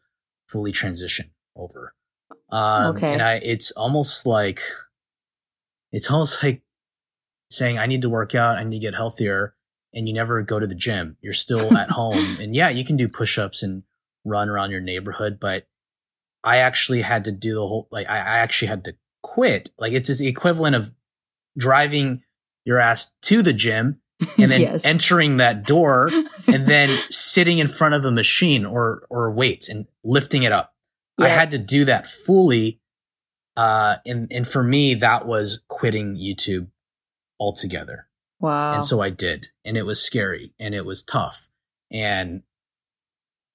[0.49, 1.93] fully transition over
[2.49, 3.11] um, Okay.
[3.13, 4.61] and i it's almost like
[5.91, 6.61] it's almost like
[7.49, 9.55] saying i need to work out i need to get healthier
[9.93, 12.97] and you never go to the gym you're still at home and yeah you can
[12.97, 13.83] do push-ups and
[14.25, 15.67] run around your neighborhood but
[16.43, 19.69] I actually had to do the whole like I, I actually had to quit.
[19.77, 20.93] Like it's the equivalent of
[21.57, 22.23] driving
[22.63, 23.99] your ass to the gym
[24.37, 24.85] and then Yes.
[24.85, 26.09] entering that door
[26.47, 26.97] and then
[27.37, 30.73] sitting in front of a machine or or weights and lifting it up.
[31.19, 32.81] I had to do that fully.
[33.55, 36.69] Uh and and for me that was quitting YouTube
[37.39, 38.07] altogether.
[38.39, 38.73] Wow.
[38.73, 39.49] And so I did.
[39.63, 41.47] And it was scary and it was tough.
[41.91, 42.41] And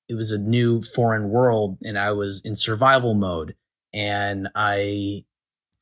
[0.09, 3.57] it was a new foreign world and I was in survival mode.
[3.93, 5.25] And I,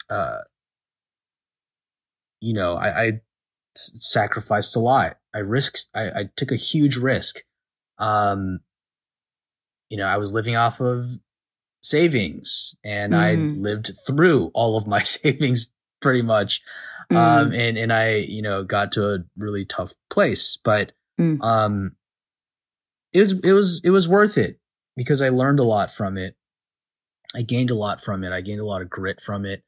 [0.09, 0.38] uh,
[2.40, 3.20] you know, I
[3.76, 5.18] sacrificed a lot.
[5.34, 7.42] I risked, I, I took a huge risk.
[8.01, 8.61] Um,
[9.88, 11.05] you know, I was living off of
[11.82, 13.62] savings and I Mhm.
[13.62, 15.68] lived through all of my savings
[16.01, 16.62] pretty much
[17.11, 17.16] Mm.
[17.16, 21.42] um and and i you know got to a really tough place but Mm.
[21.42, 21.96] um
[23.12, 24.59] it was it was it was worth it
[24.96, 26.36] because i learned a lot from it
[27.34, 29.62] i gained a lot from it i gained a lot of grit from it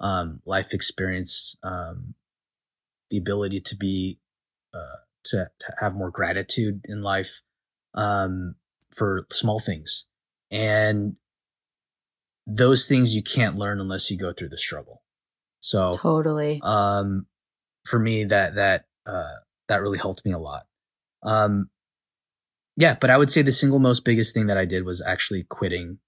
[0.00, 2.14] um life experience um
[3.10, 4.18] the ability to be
[4.74, 7.42] uh to, to have more gratitude in life
[7.94, 8.54] um
[8.94, 10.06] for small things.
[10.50, 11.16] And
[12.46, 15.02] those things you can't learn unless you go through the struggle.
[15.60, 16.60] So totally.
[16.62, 17.26] um
[17.84, 19.34] for me that that uh
[19.68, 20.64] that really helped me a lot.
[21.22, 21.70] Um
[22.76, 25.42] yeah but i would say the single most biggest thing that i did was actually
[25.42, 25.98] quitting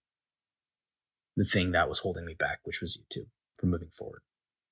[1.36, 3.26] the thing that was holding me back which was youtube
[3.60, 4.22] from moving forward.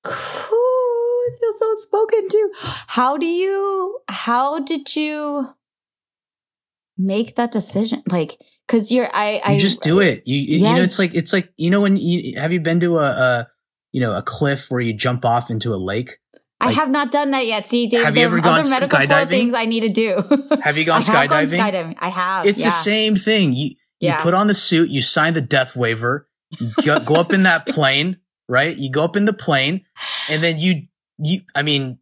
[0.06, 2.50] Ooh, I feel so spoken to.
[2.88, 5.54] How do you, how did you
[6.98, 8.02] make that decision?
[8.08, 11.32] Like, cause you're, I, you I just do it you you know it's like it's
[11.32, 13.48] like you know when you have you been to a, a
[13.92, 16.18] you know a cliff where you jump off into a lake
[16.60, 17.68] I have not done that yet.
[17.68, 19.28] See, Dave, Have you ever gone skydiving?
[19.28, 20.24] things I need to do.
[20.60, 21.94] have you gone have gone skydiving skydiving.
[22.00, 22.46] I have.
[22.46, 22.64] it's yeah.
[22.66, 23.66] the same thing you
[24.00, 24.16] you Yeah.
[24.22, 26.28] put on the suit you sign the death waiver
[26.58, 28.18] you go, go up in that plane
[28.48, 29.84] right you go up in the plane
[30.28, 30.82] and then you
[31.18, 31.98] you i mean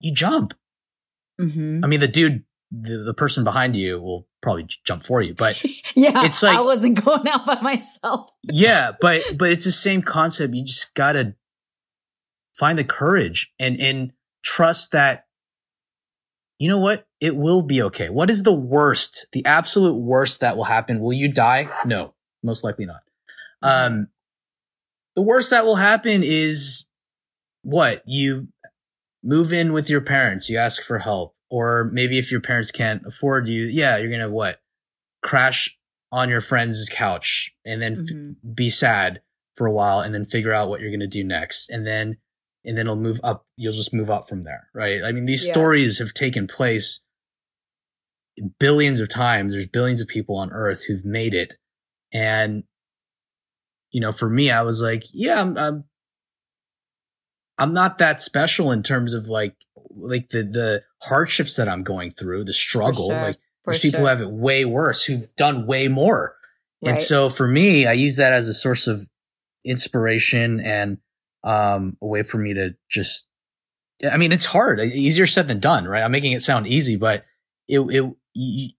[0.00, 0.52] you jump
[1.40, 1.84] Mhm.
[1.84, 2.44] i mean the dude
[2.82, 5.62] the, the person behind you will probably jump for you but
[5.94, 8.30] Yeah, It's like- I wasn't going out by myself.
[8.42, 10.54] yeah but but it's the same concept.
[10.54, 11.34] You just gotta
[12.54, 14.12] find the courage and and
[14.42, 15.26] trust that
[16.58, 17.06] you know what?
[17.20, 18.08] It will be okay.
[18.10, 21.00] What is the worst the absolute worst that will happen?
[21.00, 21.68] Will you die?
[21.84, 23.02] No most likely not.
[23.62, 24.08] Um
[25.16, 26.86] the worst that will happen is
[27.62, 28.02] what?
[28.06, 28.48] You
[29.22, 30.50] move in with your parents.
[30.50, 34.28] You ask for help or maybe if your parents can't afford you yeah you're gonna
[34.28, 34.60] what
[35.22, 35.78] crash
[36.10, 38.36] on your friend's couch and then f- Mhm.
[38.54, 39.20] be sad
[39.54, 42.16] for a while and then figure out what you're going to do next and then
[42.64, 45.46] and then it'll move up you'll just move up from there right i mean these
[45.46, 45.52] Yeah.
[45.52, 47.00] stories have taken place
[48.58, 51.54] billions of times there's billions of people on earth who've made it
[52.12, 52.64] and
[53.92, 55.84] you know for me i was like yeah i'm i'm,
[57.58, 59.54] I'm not that special in terms of like
[59.94, 63.22] like the the hardships that i'm going through the struggle sure.
[63.22, 66.36] like For there's people who have it way worse who've done way more
[66.86, 69.08] and so for me, I use that as a source of
[69.64, 70.98] inspiration and
[71.42, 73.26] um, a way for me to just,
[74.10, 76.02] I mean, it's hard, easier said than done, right?
[76.02, 77.24] I'm making it sound easy, but
[77.68, 78.70] it, it, you, you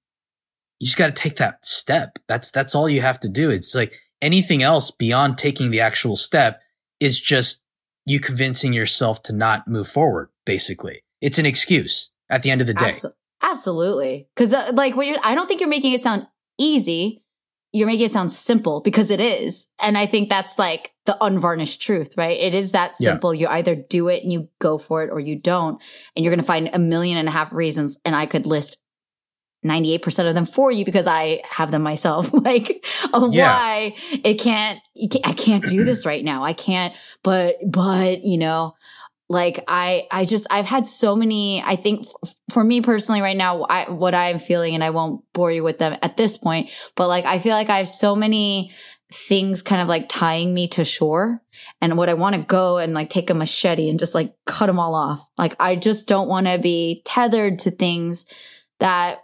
[0.82, 2.20] just got to take that step.
[2.28, 3.50] That's, that's all you have to do.
[3.50, 6.62] It's like anything else beyond taking the actual step
[7.00, 7.64] is just
[8.06, 11.04] you convincing yourself to not move forward, basically.
[11.22, 12.86] It's an excuse at the end of the day.
[12.92, 14.28] Abso- absolutely.
[14.36, 17.24] Because, uh, like, what you're, I don't think you're making it sound easy.
[17.72, 19.68] You're making it sound simple because it is.
[19.82, 22.40] And I think that's like the unvarnished truth, right?
[22.40, 23.10] It is that Yeah.
[23.10, 23.34] simple.
[23.34, 25.82] You either do it and you go for it or you don't.
[26.16, 27.98] And you're going to find a million and a half reasons.
[28.06, 28.78] And I could list
[29.66, 32.32] 98% of them for you because I have them myself.
[32.34, 33.50] like, of Yeah.
[33.54, 34.80] why it can't,
[35.12, 36.44] can't, I can't do this right now.
[36.44, 38.76] I can't, but, but, you know,
[39.28, 43.38] like I, I just, I've had so many, I think f- for me personally right
[43.38, 46.70] now, I, what I'm feeling, and I won't bore you with them at this point,
[46.96, 48.72] but like, I feel like I have so many
[49.12, 51.42] things kind of like tying me to shore
[51.82, 54.68] and what I want to go and like take a machete and just like cut
[54.68, 55.28] them all off.
[55.38, 58.26] Like, I just don't want to be tethered to things
[58.80, 59.20] that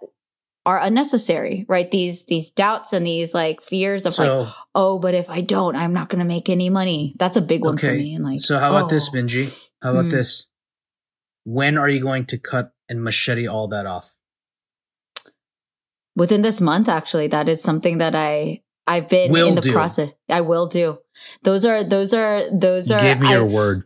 [0.65, 1.89] are unnecessary, right?
[1.89, 5.75] These, these doubts and these like fears of So- like, oh, but if I don't,
[5.75, 7.15] I'm not going to make any money.
[7.17, 8.13] That's a big one for me.
[8.15, 9.15] And like, So how about this, oh.
[9.17, 9.69] Minji?
[9.81, 10.09] How about Hmm.
[10.09, 10.47] this?
[11.43, 14.15] When are you going to cut and machete all that off?
[16.15, 19.71] within this month actually that is something that i i've been Will in the do.
[19.71, 20.97] process i will do
[21.43, 23.85] those are those are those are Give me I, your word.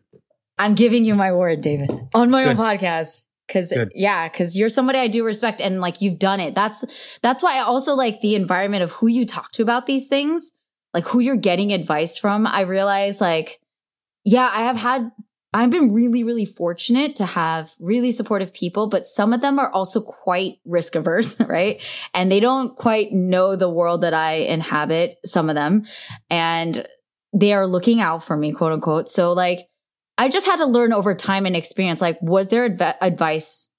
[0.57, 3.91] i'm giving you my word david on my own podcast because Good.
[3.95, 6.85] yeah because you're somebody i do respect and like you've done it that's
[7.21, 10.51] that's why i also like the environment of who you talk to about these things
[10.93, 13.59] like who you're getting advice from i realize like
[14.23, 15.11] yeah i have had
[15.55, 19.71] I've been really, really fortunate to have really supportive people, but some of them are
[19.71, 21.81] also quite risk averse, right?
[22.13, 25.85] And they don't quite know the world that I inhabit, some of them.
[26.29, 26.85] And
[27.31, 29.07] they are looking out for me, quote unquote.
[29.07, 29.65] So like,
[30.17, 33.69] I just had to learn over time and experience, like, was their adv- advice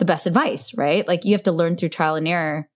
[0.00, 1.06] the best advice, right?
[1.06, 2.68] Like you have to learn through trial and error.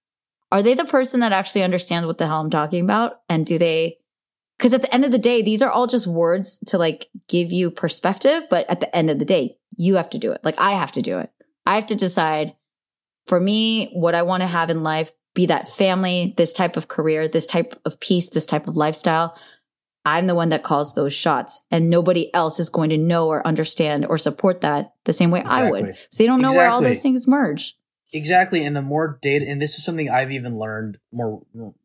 [0.53, 3.23] Are they the person that actually understands what the hell I'm talking about?
[3.29, 3.97] And do they,
[4.59, 7.51] because at the end of the day, these are all just words to like give
[7.51, 8.45] you perspective.
[8.49, 10.45] But at the end of the day, you have to do it.
[10.45, 11.31] Like I have to do it.
[11.67, 12.55] I have to decide
[13.27, 16.89] for me what I want to have in life, be that family, this type of
[16.89, 19.35] career, this type of peace, this type of lifestyle.
[20.05, 23.47] I'm the one that calls those shots and nobody else is going to know or
[23.47, 25.97] understand or support that the same way I would.
[26.11, 27.77] So they don't know where all those things merge.
[28.13, 28.65] Exactly.
[28.65, 31.43] And the more data, and this is something I've even learned more,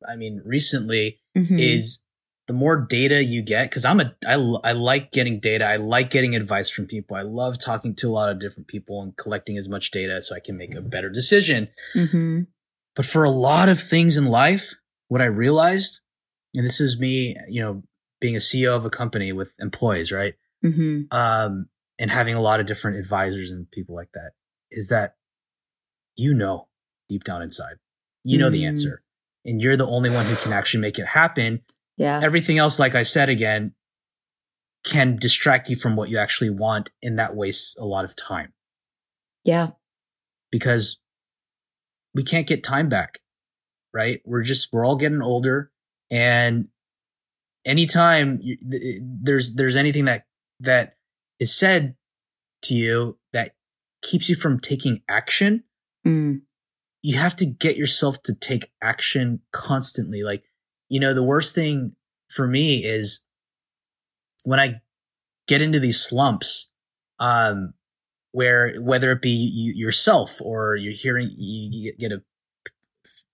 [0.08, 1.60] I mean, recently Mhm.
[1.60, 2.00] is
[2.48, 5.66] the more data you get, because I'm a, I, I like getting data.
[5.66, 7.16] I like getting advice from people.
[7.16, 10.36] I love talking to a lot of different people and collecting as much data so
[10.36, 11.70] I can make a better decision.
[11.96, 12.48] Mhm.
[12.96, 14.74] But for a lot of things in life,
[15.08, 16.00] what I realized,
[16.56, 17.84] and this is me, you know,
[18.20, 20.36] being a CEO of a company with employees, right?
[20.64, 21.12] Mhm.
[21.14, 24.32] Um, and having a lot of different advisors and people like that,
[24.72, 25.16] is that
[26.16, 26.68] you know
[27.08, 27.78] deep down inside,
[28.24, 28.68] you know the Mm.
[28.68, 29.04] answer,
[29.46, 31.64] and you're the only one who can actually make it happen.
[31.98, 32.20] Yeah.
[32.22, 33.74] Everything else, like I said again,
[34.86, 38.54] can distract you from what you actually want, and that wastes a lot of time
[39.44, 39.72] Yeah.
[40.52, 41.00] because
[42.14, 43.22] we can't get time back,
[43.94, 44.22] right?
[44.26, 45.72] We're just we're all getting older,
[46.10, 46.70] and
[47.70, 50.24] anytime you, th- there's there's anything that
[50.60, 50.96] that
[51.40, 51.96] is said
[52.64, 53.52] to you that
[54.02, 55.64] keeps you from taking action,
[56.06, 56.42] Mm.
[57.02, 60.24] you have to get yourself to take action constantly.
[60.24, 60.44] Like,
[60.90, 61.92] you know, the worst thing
[62.30, 63.22] for me is
[64.46, 64.82] when I
[65.48, 66.70] get into these slumps,
[67.20, 67.74] um,
[68.32, 72.24] where whether it be you, yourself or you're hearing, you get a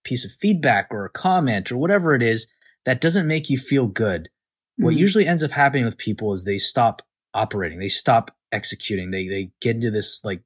[0.03, 2.47] piece of feedback or a comment or whatever it is
[2.85, 4.29] that doesn't make you feel good.
[4.77, 4.97] What Mm.
[4.97, 7.01] usually ends up happening with people is they stop
[7.33, 10.43] operating, they stop executing, they they get into this like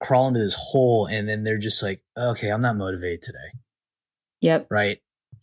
[0.00, 3.58] crawl into this hole and then they're just like, okay, I'm not motivated today.
[4.40, 4.68] Yep.
[4.70, 4.98] Right.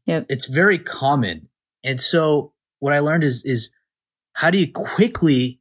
[0.06, 0.28] Yep.
[0.30, 1.50] It's very common.
[1.84, 3.72] And so what I learned is, is
[4.34, 5.60] how do you quickly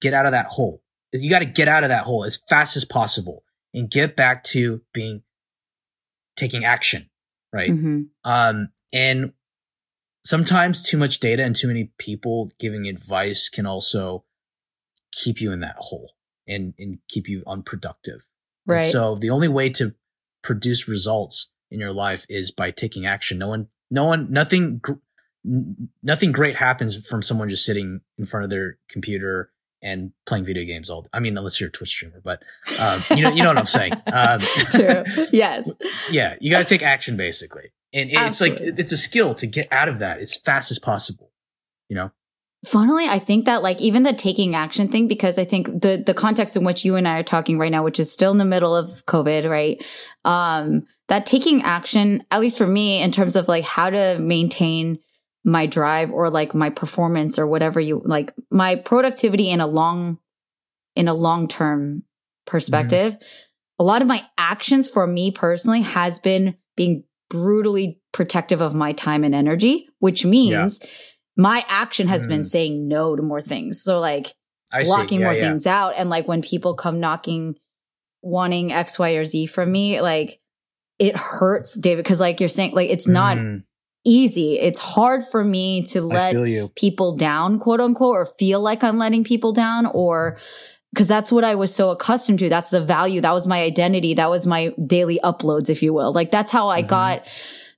[0.00, 0.82] get out of that hole?
[1.12, 4.42] You got to get out of that hole as fast as possible and get back
[4.44, 5.22] to being
[6.36, 7.08] taking action.
[7.52, 7.70] Right.
[7.70, 8.08] Mhm.
[8.24, 9.32] Um, and
[10.26, 14.24] sometimes too much data and too many people giving advice can also
[15.12, 16.12] keep you in that hole
[16.48, 18.28] and, and keep you unproductive.
[18.66, 18.84] And Right.
[18.92, 19.94] so the only way to
[20.42, 23.38] produce results in your life is by taking action.
[23.38, 24.92] No one, no one, nothing, gr-
[26.02, 29.50] nothing great happens from someone just sitting in front of their computer
[29.82, 31.02] and playing video games all.
[31.02, 31.08] Day.
[31.12, 32.42] I mean, unless you're a Twitch streamer, but
[32.80, 33.92] um, you know, you know what I'm saying.
[34.12, 34.40] Um,
[34.72, 35.04] True.
[35.32, 35.70] Yes.
[36.10, 39.66] yeah, you got to take action basically, and it's like it's a skill to get
[39.72, 41.32] out of that as fast as possible.
[41.88, 42.10] You know,
[42.64, 46.14] Funnily, I think that like even the taking action thing, because I think the the
[46.14, 48.44] context in which you and I are talking right now, which is still in the
[48.44, 49.84] middle of COVID, right?
[50.24, 54.98] Um, that taking action, at least for me, in terms of like how to maintain
[55.44, 60.18] my drive or like my performance or whatever you like my productivity in a long
[60.96, 62.02] in a long term
[62.46, 63.16] perspective
[63.78, 68.92] a lot of my actions for me personally has been being brutally protective of my
[68.92, 70.80] time and energy which means
[71.36, 72.46] my action has been Mm.
[72.46, 74.32] saying no to more things so like
[74.72, 75.20] I blocking.
[75.20, 75.48] Yeah, more yeah.
[75.48, 77.56] things out and like when people come knocking
[78.22, 80.40] wanting x y or z from me like
[80.98, 83.62] it hurts david because like you're saying like it's not Mm,
[84.08, 84.56] easy.
[84.60, 86.32] It's hard for me to let
[86.76, 90.38] people down, quote unquote, or feel like I'm letting people down or
[90.96, 92.48] because that's what I was so accustomed to.
[92.48, 93.20] That's the value.
[93.20, 94.14] That was my identity.
[94.14, 96.10] That was my daily uploads, if you will.
[96.10, 96.88] Like that's how I Mhm.
[96.88, 97.26] got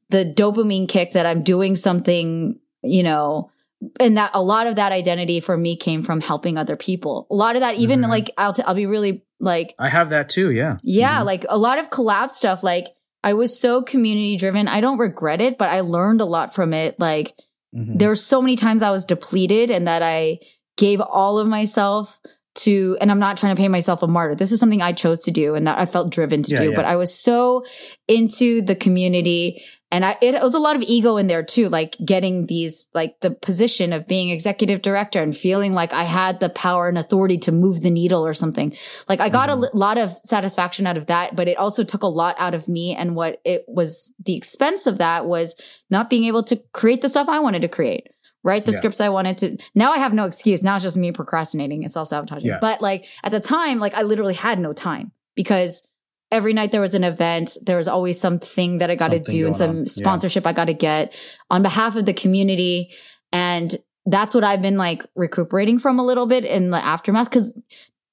[0.08, 3.50] the dopamine kick that I'm doing something, you know,
[3.98, 7.26] and that a lot of that identity for me came from helping other people.
[7.28, 8.08] A lot of that, even Mhm.
[8.08, 10.52] like I'll, t- I'll be really like, I have that too.
[10.52, 10.76] Yeah.
[10.84, 11.24] yeah, Mhm.
[11.24, 12.62] like a lot of collab stuff.
[12.62, 12.86] Like
[13.24, 14.68] I was so community driven.
[14.68, 17.00] I don't regret it, but I learned a lot from it.
[17.00, 17.34] Like
[17.76, 17.98] Mhm.
[17.98, 20.38] there were so many times I was depleted and that I
[20.76, 22.20] gave all of myself
[22.58, 24.34] to, and I'm not trying to pay myself a martyr.
[24.34, 26.70] This is something I chose to do and that I felt driven to Yeah, do,
[26.70, 26.76] yeah.
[26.76, 27.64] but I was so
[28.06, 31.96] into the community and I, it was a lot of ego in there too, like
[32.04, 36.50] getting these, like the position of being executive director and feeling like I had the
[36.50, 38.76] power and authority to move the needle or something.
[39.08, 39.60] Like I got a Mhm.
[39.62, 42.68] li- lot of satisfaction out of that, but it also took a lot out of
[42.68, 42.94] me.
[42.94, 45.54] And what it was, the expense of that was
[45.88, 48.08] not being able to create the stuff I wanted to create,
[48.48, 48.78] write the Yeah.
[48.78, 49.56] scripts I wanted to.
[49.74, 50.62] Now I have no excuse.
[50.62, 52.48] Now it's just me procrastinating and self sabotaging.
[52.48, 52.58] Yeah.
[52.60, 55.82] But like at the time, like I literally had no time because
[56.30, 57.56] every night there was an event.
[57.62, 59.76] There was always something that I got to do and some on.
[59.78, 59.84] Yeah.
[59.86, 61.14] sponsorship I got to get
[61.50, 62.90] on behalf of the community.
[63.32, 63.74] And
[64.04, 67.30] that's what I've been like recuperating from a little bit in the aftermath.
[67.30, 67.54] Cause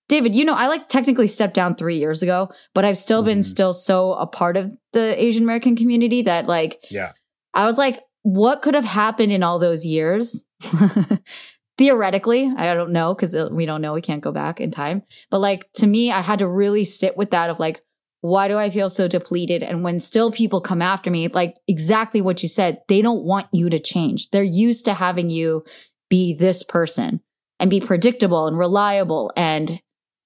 [0.07, 3.39] David, you know, I like technically stepped down three years ago, but I've still been
[3.39, 3.45] Mhm.
[3.45, 7.11] still so a part of the Asian American community that like Yeah.
[7.53, 10.43] I was like, what could have happened in all those years?
[11.77, 13.93] Theoretically, I don't know because we don't know.
[13.93, 15.03] We can't go back in time.
[15.29, 17.81] But like to me, I had to really sit with that of like,
[18.21, 19.61] why do I feel so depleted?
[19.61, 23.45] And when still people come after me, like exactly what you said, they don't want
[23.51, 24.31] you to change.
[24.31, 25.63] They're used to having you
[26.09, 27.21] be this person
[27.59, 29.79] and be predictable and reliable and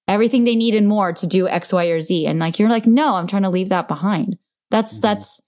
[0.08, 2.26] everything they need and more to do X, Y, or Z.
[2.26, 4.38] And like, you're like, no, I'm trying to leave that behind.
[4.70, 5.02] That's, Mhm.
[5.02, 5.40] that's,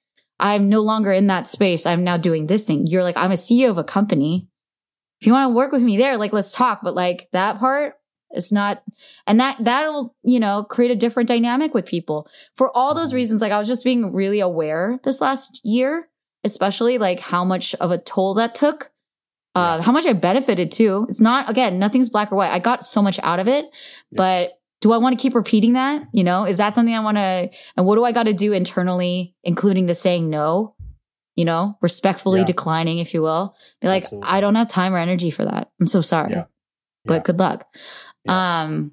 [0.43, 1.87] I'm no longer in that space.
[1.87, 2.87] I'm now doing this thing.
[2.87, 4.49] You're like, I'm a CEO of a company.
[5.21, 6.81] If you want to work with me there, like, let's talk.
[6.83, 7.95] But like that part,
[8.31, 8.83] it's not,
[9.27, 13.41] and that, that'll, you know, create a different dynamic with people for all those reasons.
[13.41, 16.09] Like I was just being really aware this last year,
[16.43, 18.91] especially like how much of a toll that took.
[19.55, 21.07] Uh, how much I benefited too.
[21.11, 22.51] It's not, again, nothing's black or white.
[22.51, 23.67] I got so much out of it,
[24.11, 24.17] Yeah.
[24.17, 26.03] but do I want to keep repeating that?
[26.13, 28.53] You know, is that something I want to, and what do I got to do
[28.53, 30.75] internally, including the saying no,
[31.37, 32.47] you know, respectfully Yeah.
[32.47, 33.55] declining, if you will?
[33.81, 34.29] Be like, Absolutely.
[34.29, 35.71] I don't have time or energy for that.
[35.81, 36.45] I'm so sorry, Yeah.
[37.05, 37.21] but Yeah.
[37.23, 37.67] good luck.
[38.29, 38.93] Um,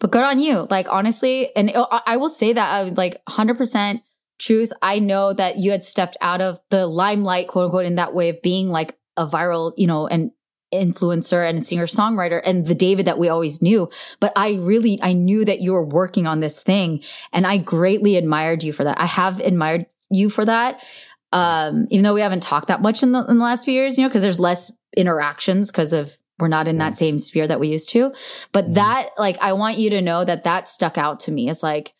[0.00, 0.66] but good on you.
[0.70, 4.02] Like, honestly, and I I will say that I would like 100%
[4.38, 4.72] truth.
[4.82, 8.28] I know that you had stepped out of the limelight, quote unquote, in that way
[8.28, 10.30] of being like a viral, you know, and
[10.74, 13.88] influencer and singer songwriter and the David that we always knew.
[14.20, 17.02] But I really, I knew that you were working on this thing
[17.32, 19.00] and I greatly admired you for that.
[19.00, 20.84] I have admired you for that.
[21.32, 23.96] Um, even though we haven't talked that much in the, in the last few years,
[23.96, 27.60] you know, because there's less interactions because of we're not in that same sphere that
[27.60, 28.12] we used to.
[28.52, 28.74] But Mhm.
[28.74, 31.48] that, like, I want you to know that that stuck out to me.
[31.48, 31.94] It's like,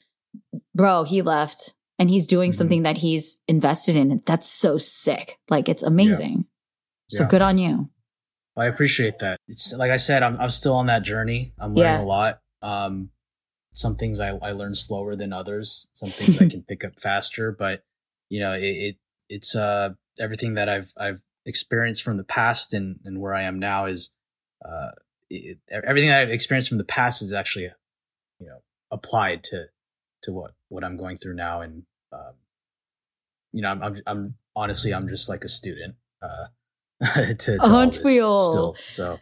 [0.75, 2.55] bro, he left and he's doing Mhm.
[2.55, 4.23] something that he's invested in.
[4.27, 5.39] That's so sick.
[5.49, 6.45] Like, it's amazing.
[7.09, 7.29] So Yeah.
[7.29, 7.89] good on you.
[8.57, 9.39] I appreciate that.
[9.49, 11.53] It's like I said, I'm I'm still on that journey.
[11.59, 12.01] I'm learning Yeah.
[12.01, 12.41] a lot.
[12.63, 13.11] Um,
[13.73, 15.89] some things I, I learn slower than others.
[15.93, 17.53] Some things I can pick up faster.
[17.53, 17.83] But
[18.31, 18.97] you know, it, it
[19.29, 23.59] it's uh everything that I've I've experienced from the past and and where I am
[23.59, 24.11] now is
[24.65, 24.91] uh
[25.29, 27.71] it, everything that I've experienced from the past is actually
[28.41, 28.59] you know
[28.91, 29.67] applied to
[30.23, 31.83] to what what I'm going through now and
[32.13, 32.35] um
[33.53, 36.47] you know I'm I'm, I'm honestly I'm just like a student uh
[37.15, 38.51] to, to all Aren't we all?
[38.51, 39.19] still so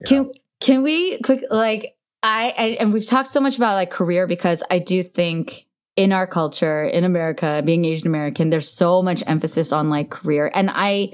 [0.00, 0.06] yeah.
[0.08, 4.26] Can can we quick like I, I and we've talked so much about like career
[4.26, 9.22] because I do think in our culture in America being Asian American there's so much
[9.26, 11.12] emphasis on like career and I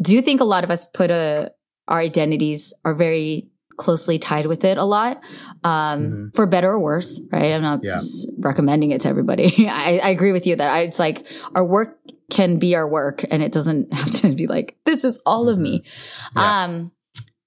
[0.00, 1.52] do think a lot of us put a
[1.88, 5.20] our identities are very closely tied with it a lot
[5.64, 6.34] um Mhm.
[6.36, 7.98] for better or worse right i'm not Yeah.
[8.38, 11.98] recommending it to everybody I, I agree with you that I, it's like our work
[12.30, 15.58] can be our work and it doesn't have to be like this is all of
[15.58, 16.38] me Mm-hmm.
[16.38, 16.64] Yeah.
[16.64, 16.92] um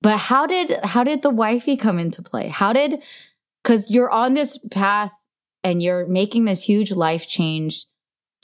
[0.01, 3.01] but how did how did the wifey come into play how did
[3.63, 5.11] because you're on this path
[5.63, 7.86] and you're making this huge life change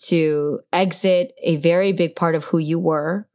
[0.06, 3.28] to exit a very big part of who you were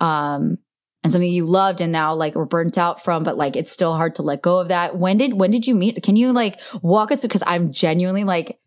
[0.00, 0.58] um
[1.04, 3.94] and something you loved and now like were burnt out from but like it's still
[3.94, 6.58] hard to let go of that when did when did you meet can you like
[6.82, 8.58] walk us through because i'm genuinely like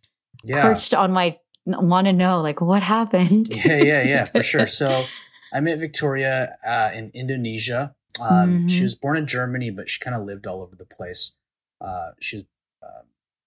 [0.46, 3.48] yeah perched on my want to know like what happened?
[3.54, 4.68] Yeah yeah yeah for sure.
[4.82, 5.06] So
[5.54, 7.96] I met Victoria uh, in Indonesia.
[8.20, 8.84] Um, she Mhm.
[8.84, 11.36] was born in Germany but she kind of lived all over the place.
[11.80, 12.44] Uh, she's
[12.84, 13.04] uh,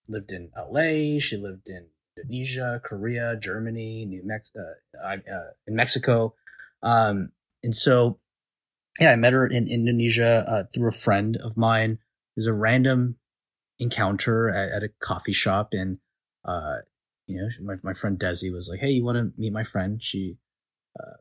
[0.08, 6.34] lived in LA she lived in Indonesia Korea Germany New Mex- uh, uh, in Mexico.
[6.82, 8.18] Um, and so,
[9.00, 11.92] yeah, I met her in Indonesia uh, through a friend of mine.
[12.36, 13.16] It was a random
[13.80, 15.98] encounter at, at a coffee shop, and
[16.44, 16.84] uh,
[17.26, 20.02] you know, my my friend Desi was like, "Hey, you want to meet my friend?
[20.02, 20.36] She,
[20.98, 21.16] uh,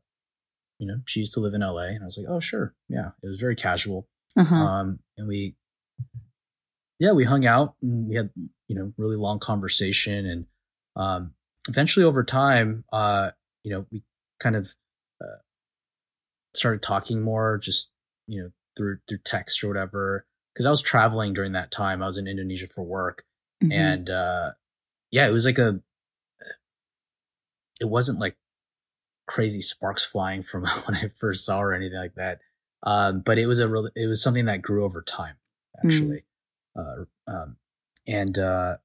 [0.79, 3.11] you know, she used to live in LA." And I was like, "Oh, sure, yeah."
[3.21, 4.55] It was very casual, Uh-huh.
[4.55, 5.55] um, and we,
[6.99, 8.29] yeah, we hung out and we had
[8.67, 10.45] you know really long conversation, and
[10.95, 11.33] um,
[11.69, 13.31] eventually over time, uh,
[13.63, 14.03] you know, we
[14.39, 14.73] kind of
[15.21, 15.39] uh,
[16.55, 17.91] started talking more, just
[18.27, 20.25] you know through through text or whatever.
[20.53, 23.23] Because I was traveling during that time, I was in Indonesia for work,
[23.63, 23.71] Mhm.
[23.73, 24.51] and uh,
[25.11, 25.81] yeah, it was like a.
[27.83, 28.37] It wasn't like
[29.27, 32.39] crazy sparks flying from when I first saw her or anything like that,
[32.83, 35.35] um, but it was a real, it was something that grew over time,
[35.83, 36.23] actually,
[36.75, 37.57] uh, um,
[38.07, 38.77] and uh,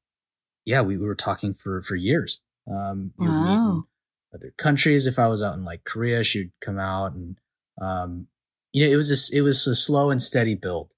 [0.64, 2.40] yeah, we, we were talking for for years.
[2.70, 3.86] Um, we would meet in Wow.
[4.34, 5.07] other countries.
[5.07, 7.38] If I was out in like Korea, she would come out, and
[7.80, 8.26] um,
[8.72, 10.94] you know, it was it was a slow and steady build,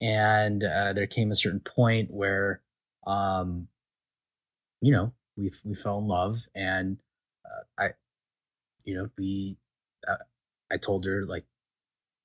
[0.00, 2.62] and uh, there came a certain point where,
[3.06, 3.68] um,
[4.80, 6.98] you know, we we fell in love, and
[7.78, 7.88] I,
[8.84, 9.56] you know, we,
[10.08, 10.16] uh,
[10.70, 11.44] I told her like,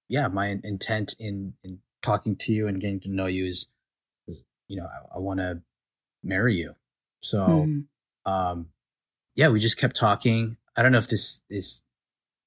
[0.09, 3.67] yeah, my intent in in talking to you and getting to know you is,
[4.27, 5.61] is you know, I, I want to
[6.23, 6.75] marry you.
[7.21, 7.85] So, Mhm.
[8.25, 8.69] um,
[9.35, 10.57] yeah, we just kept talking.
[10.75, 11.83] I don't know if this is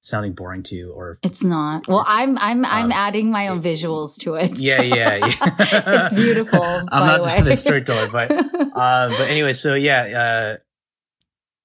[0.03, 1.87] sounding boring to you or if It's not.
[1.87, 4.57] Well, it's- I'm I'm I'm um, adding my own it- visuals to it.
[4.57, 5.25] Yeah, so- yeah, yeah.
[6.05, 6.63] it's beautiful.
[6.91, 8.31] I'm not the the storyteller, but
[8.75, 10.57] uh, but anyway, so yeah, uh,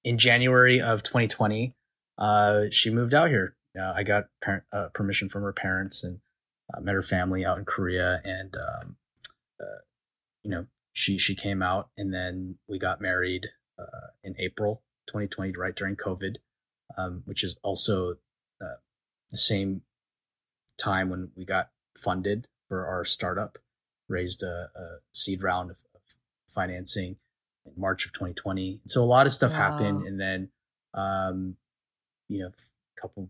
[0.07, 1.75] in January of 2020,
[2.17, 3.57] uh, she moved out here.
[3.77, 4.27] Uh, I got
[4.71, 6.19] uh, permission from her parents and
[6.73, 8.95] uh, met her family out in Korea, and um,
[9.59, 9.81] uh,
[10.43, 13.47] you know, she she came out, and then we got married
[13.77, 16.37] uh, in April 2020, right during COVID,
[16.97, 18.15] um, which is also
[19.29, 19.81] the same
[20.77, 23.57] time when we got funded for our startup
[24.07, 26.01] raised a, a seed round of, of
[26.47, 27.26] financing in
[27.75, 28.81] March of 2020.
[28.87, 30.49] So a lot of stuff happened, and then,
[30.93, 31.55] um,
[32.29, 33.29] you know, a couple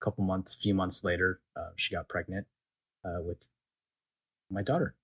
[0.00, 2.46] couple months, few months later, uh, she got pregnant
[3.04, 3.46] uh, with
[4.50, 4.94] my daughter.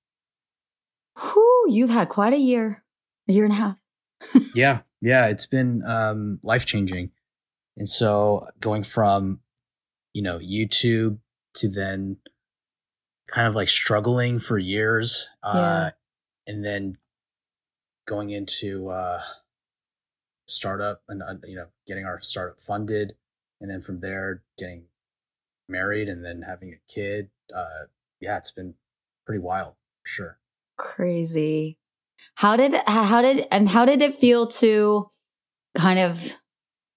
[1.21, 2.85] Whew, you've had quite a year,
[3.29, 3.79] a year and a half.
[4.55, 7.11] Yeah, yeah, it's been um, life changing,
[7.77, 9.41] and so going from
[10.15, 11.19] you know YouTube
[11.55, 12.19] to then
[13.29, 15.91] kind of like struggling for years, uh, Yeah.
[16.47, 16.95] and then
[18.07, 19.21] going into uh,
[20.47, 23.15] startup and uh, you know getting our startup funded,
[23.61, 24.85] and then from there getting
[25.69, 27.31] married and then having a kid.
[27.55, 27.87] Uh,
[28.21, 28.75] yeah, it's been
[29.27, 29.75] pretty wild,
[30.05, 30.39] sure.
[30.77, 31.79] Crazy.
[32.37, 35.11] How did how did and how did it feel to
[35.77, 36.37] kind of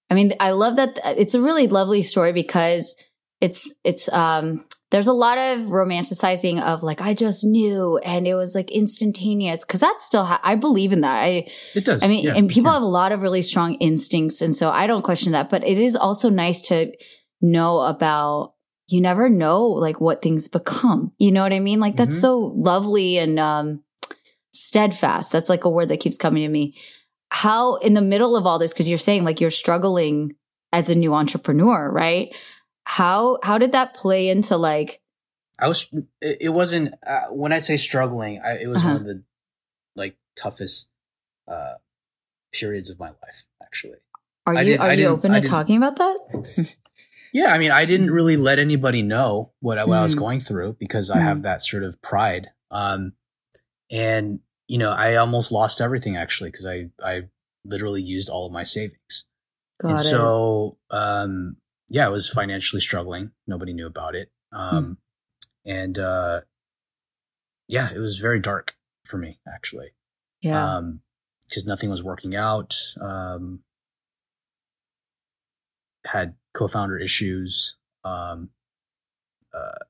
[0.09, 2.95] I mean, I love that it's a really lovely story because
[3.41, 8.35] it's it's um there's a lot of romanticizing of like I just knew and it
[8.35, 11.17] was like instantaneous because that's still ha- I believe in that.
[11.23, 12.03] I It does.
[12.03, 12.75] I mean, yeah, and people yeah.
[12.75, 14.41] have a lot of really strong instincts.
[14.41, 16.91] And so I don't question that, but it is also nice to
[17.41, 18.53] know about,
[18.87, 21.11] you never know like what things become.
[21.17, 21.79] You know what I mean?
[21.79, 22.21] Like that's Mhm.
[22.21, 23.81] so lovely and, um,
[24.53, 25.31] steadfast.
[25.31, 26.75] That's like a word that keeps coming to me.
[27.29, 30.35] How in the middle of all this, cause you're saying like you're struggling
[30.71, 32.33] as a new entrepreneur, right?
[32.85, 35.01] How, how did that play into like,
[35.59, 35.89] I was.
[36.21, 38.41] It wasn't uh, when I say struggling.
[38.45, 38.93] I, it was Uh-huh.
[38.93, 39.23] one of the
[39.95, 40.89] like toughest
[41.47, 41.75] uh
[42.51, 43.45] periods of my life.
[43.63, 43.99] Actually,
[44.45, 46.75] are you, are you open to talking about that?
[47.33, 47.53] yeah.
[47.53, 50.19] I mean, I didn't really let anybody know what I, what I was Mhm.
[50.19, 52.49] going through because I have that sort of pride.
[52.69, 53.13] Um,
[53.89, 57.29] and you know, I almost lost everything actually because I I
[57.63, 59.23] literally used all of my savings.
[59.79, 60.03] Got and it.
[60.03, 61.57] so um
[61.89, 63.31] yeah i was financially struggling.
[63.47, 64.31] Nobody knew about it.
[64.51, 64.97] Um
[65.65, 66.41] and uh
[67.67, 68.75] yeah it was very dark
[69.05, 69.89] for me actually.
[70.41, 70.77] Yeah.
[70.77, 71.01] um
[71.47, 72.75] because nothing was working out.
[72.99, 73.59] Um
[76.05, 77.77] had co-founder issues.
[78.03, 78.49] Um
[79.53, 79.83] uh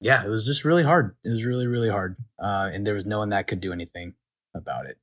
[0.00, 1.16] yeah it was just really hard.
[1.24, 2.16] It was really really hard.
[2.38, 4.14] Uh and there was no one that could do anything
[4.54, 4.98] about it.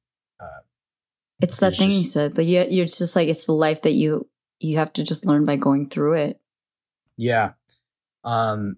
[1.43, 2.37] It's that It's thing you said.
[2.37, 4.29] Like you, you're just like it's the life that you
[4.63, 6.39] you have to just learn by going through it.
[7.17, 7.51] yeah
[8.23, 8.77] um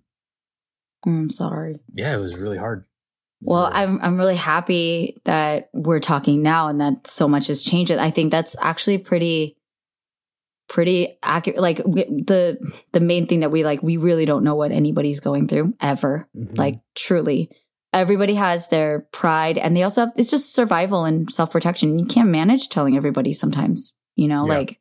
[1.05, 1.81] I'm sorry.
[1.93, 2.85] yeah it was really hard
[3.41, 7.91] Well, I'm I'm really happy that we're talking now and that so much has changed.
[7.91, 9.55] I think that's actually pretty
[10.67, 11.59] pretty accurate.
[11.59, 12.57] Like the
[12.91, 16.27] the main thing that we like, we really don't know what anybody's going through ever.
[16.35, 16.57] Mhm.
[16.57, 17.51] Like truly,
[17.93, 21.99] everybody has their pride, and they also have it's just survival and self protection.
[21.99, 23.93] You can't manage telling everybody sometimes.
[24.15, 24.57] You know, Yeah.
[24.57, 24.79] like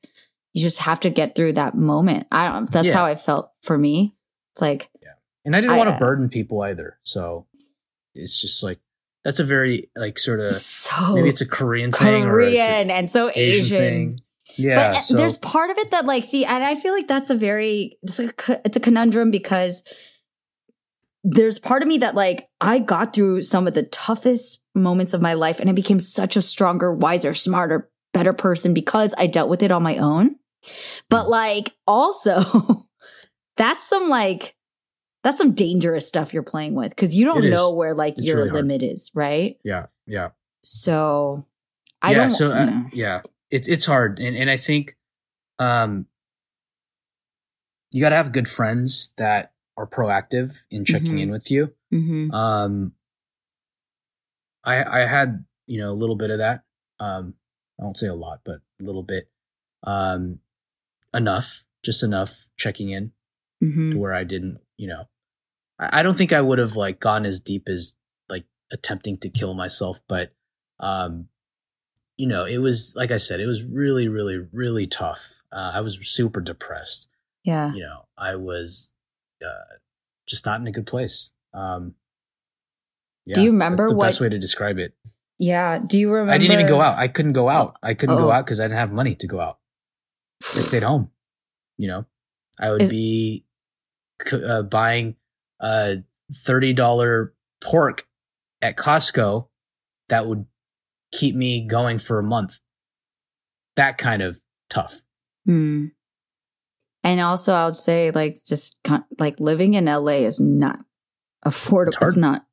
[0.54, 2.26] you just have to get through that moment.
[2.32, 2.70] I don't.
[2.70, 2.94] That's Yeah.
[2.94, 4.16] how I felt for me.
[4.54, 5.14] It's like yeah.
[5.44, 6.98] and I didn't I, want to uh, burden people either.
[7.02, 7.46] So
[8.14, 8.78] it's just like
[9.24, 12.90] that's a very like sort of so maybe it's a Korean thing or it's Korean
[12.90, 13.78] and so Asian, Asian.
[13.78, 14.20] thing.
[14.56, 17.08] Yeah, but uh, so there's part of it that like see and i feel like
[17.08, 18.30] that's a very it's a,
[18.64, 19.82] it's a conundrum because
[21.24, 25.22] there's part of me that like i got through some of the toughest moments of
[25.22, 29.48] my life and i became such a stronger wiser smarter better person because i dealt
[29.48, 30.36] with it on my own
[31.10, 32.86] but like also
[33.56, 34.56] that's some like
[35.22, 38.36] that's some dangerous stuff you're playing with because you don't know where like It's your
[38.38, 38.64] really hard.
[38.66, 40.30] limit is right yeah, yeah.
[40.62, 41.46] so
[42.02, 42.82] i yeah, don't so uh, yeah.
[42.92, 44.96] yeah, it's it's hard, and and I think,
[45.58, 46.06] um,
[47.92, 51.20] you got to have good friends that are proactive in checking Mhm.
[51.22, 51.72] in with you.
[51.92, 52.32] Mhm.
[52.34, 52.92] Um,
[54.64, 56.64] I I had you know a little bit of that.
[57.00, 57.34] Um,
[57.80, 59.30] I won't say a lot, but a little bit.
[59.84, 60.40] Um,
[61.14, 63.12] enough, just enough checking in
[63.62, 63.92] Mhm.
[63.92, 65.04] to where I didn't, you know,
[65.78, 67.94] I, I don't think I would have like gone as deep as
[68.28, 70.32] like attempting to kill myself, but,
[70.80, 71.28] um,
[72.16, 75.42] you know, it was like I said, it was really, really, really tough.
[75.52, 77.08] Uh, I was super depressed.
[77.44, 78.92] yeah You know, I was
[79.44, 79.74] uh,
[80.26, 81.32] just not in a good place.
[81.52, 81.94] Um,
[83.26, 84.94] Do you that's remember the what- best way to describe it?
[85.38, 85.78] Yeah.
[85.80, 86.32] Do you remember?
[86.32, 86.96] I didn't even go out.
[86.96, 87.76] I couldn't go out.
[87.82, 88.32] I couldn't go Oh.
[88.32, 89.58] out because I didn't have money to go out.
[90.56, 91.10] I stayed home.
[91.76, 92.06] You know,
[92.60, 93.44] I would Is- be
[94.32, 95.16] uh, buying
[95.60, 95.96] uh
[96.32, 98.06] thirty dollar pork
[98.62, 99.48] at Costco
[100.08, 100.46] that would
[101.12, 102.58] keep me going for a month.
[103.76, 104.40] That kind of
[104.70, 105.02] tough.
[105.46, 105.86] Hmm.
[107.02, 108.78] And also, I would say, like, just
[109.18, 110.80] like living in LA is not
[111.44, 111.88] affordable.
[111.88, 112.46] It's It's, not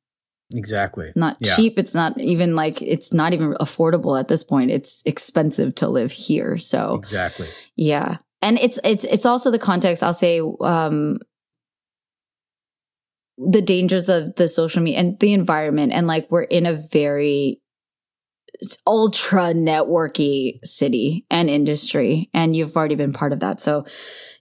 [0.54, 1.12] Exactly.
[1.16, 1.54] not Yeah.
[1.56, 1.78] cheap.
[1.78, 4.70] It's not even like it's not even affordable at this point.
[4.70, 6.58] It's expensive to live here.
[6.58, 7.48] So Exactly.
[7.76, 10.02] yeah, and it's it's it's also the context.
[10.02, 11.18] I'll say um
[13.38, 17.60] the dangers of the social media and the environment, and like we're in a very
[18.60, 23.60] it's ultra networky city and industry, and you've already been part of that.
[23.60, 23.86] So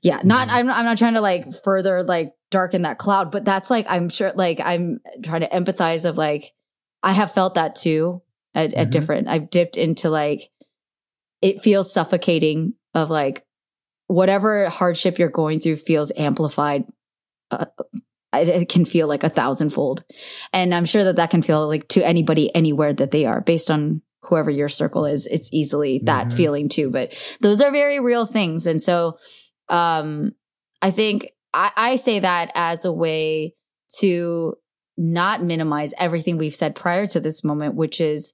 [0.02, 0.52] yeah, not Mhm.
[0.52, 4.10] I'm I'm not trying to like further like darken that cloud, but that's like I'm
[4.10, 6.54] sure like I'm trying to empathize of like
[7.02, 8.22] I have felt that too
[8.54, 8.92] at, at Mhm.
[8.92, 9.28] different.
[9.28, 10.52] I've dipped into like
[11.42, 13.44] it feels suffocating of like
[14.08, 16.84] whatever hardship you're going through feels amplified.
[17.50, 17.66] Uh,
[18.34, 20.06] it, it can feel like a thousandfold,
[20.54, 23.70] and I'm sure that that can feel like to anybody anywhere that they are, based
[23.72, 25.26] on whoever your circle is.
[25.28, 26.34] It's easily that Mhm.
[26.34, 29.18] feeling too, but those are very real things, and so
[29.70, 30.34] um,
[30.82, 33.56] I think I, I say that as a way
[34.00, 34.56] to
[34.98, 38.34] not minimize everything we've said prior to this moment, which is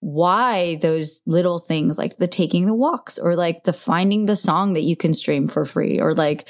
[0.00, 4.72] why those little things like the taking the walks or like the finding the song
[4.72, 6.48] that you can stream for free or like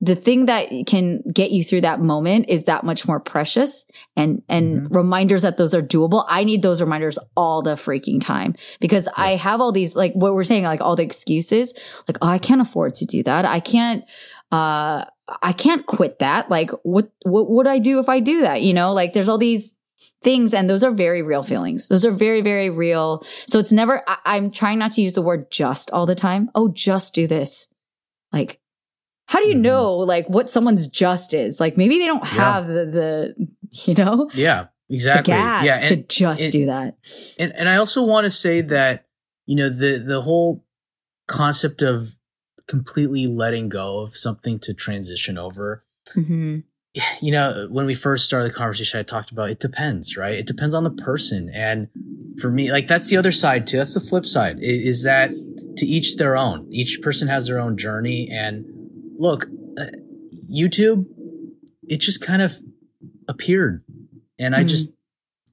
[0.00, 3.84] the thing that can get you through that moment is that much more precious
[4.16, 6.24] and and reminders that those are doable.
[6.28, 10.34] I need those reminders all the freaking time because i have all these like what
[10.34, 11.74] we're saying like all the excuses
[12.06, 13.44] like oh i can't afford to do that.
[13.44, 14.04] I can't
[14.50, 15.04] uh
[15.42, 18.72] i can't quit that like what what would i do if i do that you
[18.74, 19.74] know like there's all these
[20.22, 24.02] things and those are very real feelings those are very very real so it's never
[24.08, 27.26] I, i'm trying not to use the word just all the time oh just do
[27.26, 27.68] this
[28.32, 28.60] like
[29.26, 29.60] how do you Mhm.
[29.60, 32.28] know like what someone's just is like maybe they don't Yeah.
[32.28, 33.48] have the the
[33.86, 34.66] you know Yeah.
[34.88, 35.32] the Exactly.
[35.34, 35.80] gas yeah.
[35.88, 36.96] to just it- do that
[37.38, 39.06] and and I also want to say that
[39.46, 40.64] you know the the whole
[41.28, 42.08] concept of
[42.66, 45.84] completely letting go of something to transition over.
[46.12, 46.60] Hmm
[47.22, 50.34] you know when we first started the conversation i talked about it depends right?
[50.34, 51.48] It depends on the person.
[51.48, 51.88] And
[52.38, 53.78] for me like that's the other side too.
[53.78, 55.30] That's the flip side is that
[55.78, 56.68] to each their own.
[56.70, 58.28] Each person has their own journey.
[58.30, 58.66] And
[59.18, 59.46] look
[59.78, 59.86] uh,
[60.50, 61.06] youtube
[61.88, 62.58] it just kind of
[63.26, 63.82] appeared.
[64.38, 64.68] And i Mhm.
[64.68, 64.92] just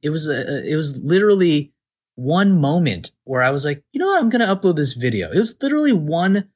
[0.01, 1.71] it was a, it was literally
[2.15, 4.21] one moment where i was like you know what?
[4.21, 5.31] I'm gonna upload this video.
[5.31, 6.49] It was literally one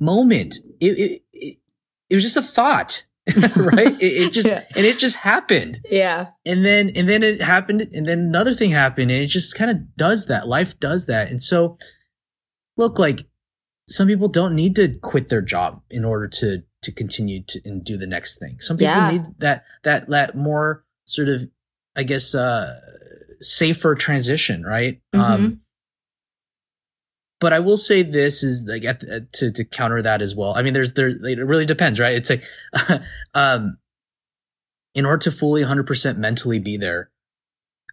[0.00, 0.56] moment.
[0.80, 1.58] It it, it,
[2.10, 3.06] it was just a thought
[3.56, 4.00] right?
[4.00, 4.64] It, it just Yeah.
[4.76, 5.80] and it just happened.
[5.90, 6.28] Yeah.
[6.44, 9.70] And then and then it happened and then another thing happened and it just kind
[9.70, 10.46] of does that.
[10.46, 11.30] Life does that.
[11.30, 11.78] And so
[12.76, 13.26] look like
[13.88, 17.82] some people don't need to quit their job in order to to continue to and
[17.84, 18.58] do the next thing.
[18.60, 19.10] Some people Yeah.
[19.12, 21.44] need that that that more sort of
[21.96, 22.80] i guess uh
[23.40, 25.00] safer transition right?
[25.14, 25.20] Mhm.
[25.20, 25.60] um
[27.44, 28.82] but I will say this is like
[29.34, 30.54] to to counter that as well.
[30.56, 32.14] I mean, there's there it really depends, right?
[32.14, 32.42] It's like,
[33.34, 33.76] um,
[34.94, 37.10] in order to fully 100 percent mentally be there,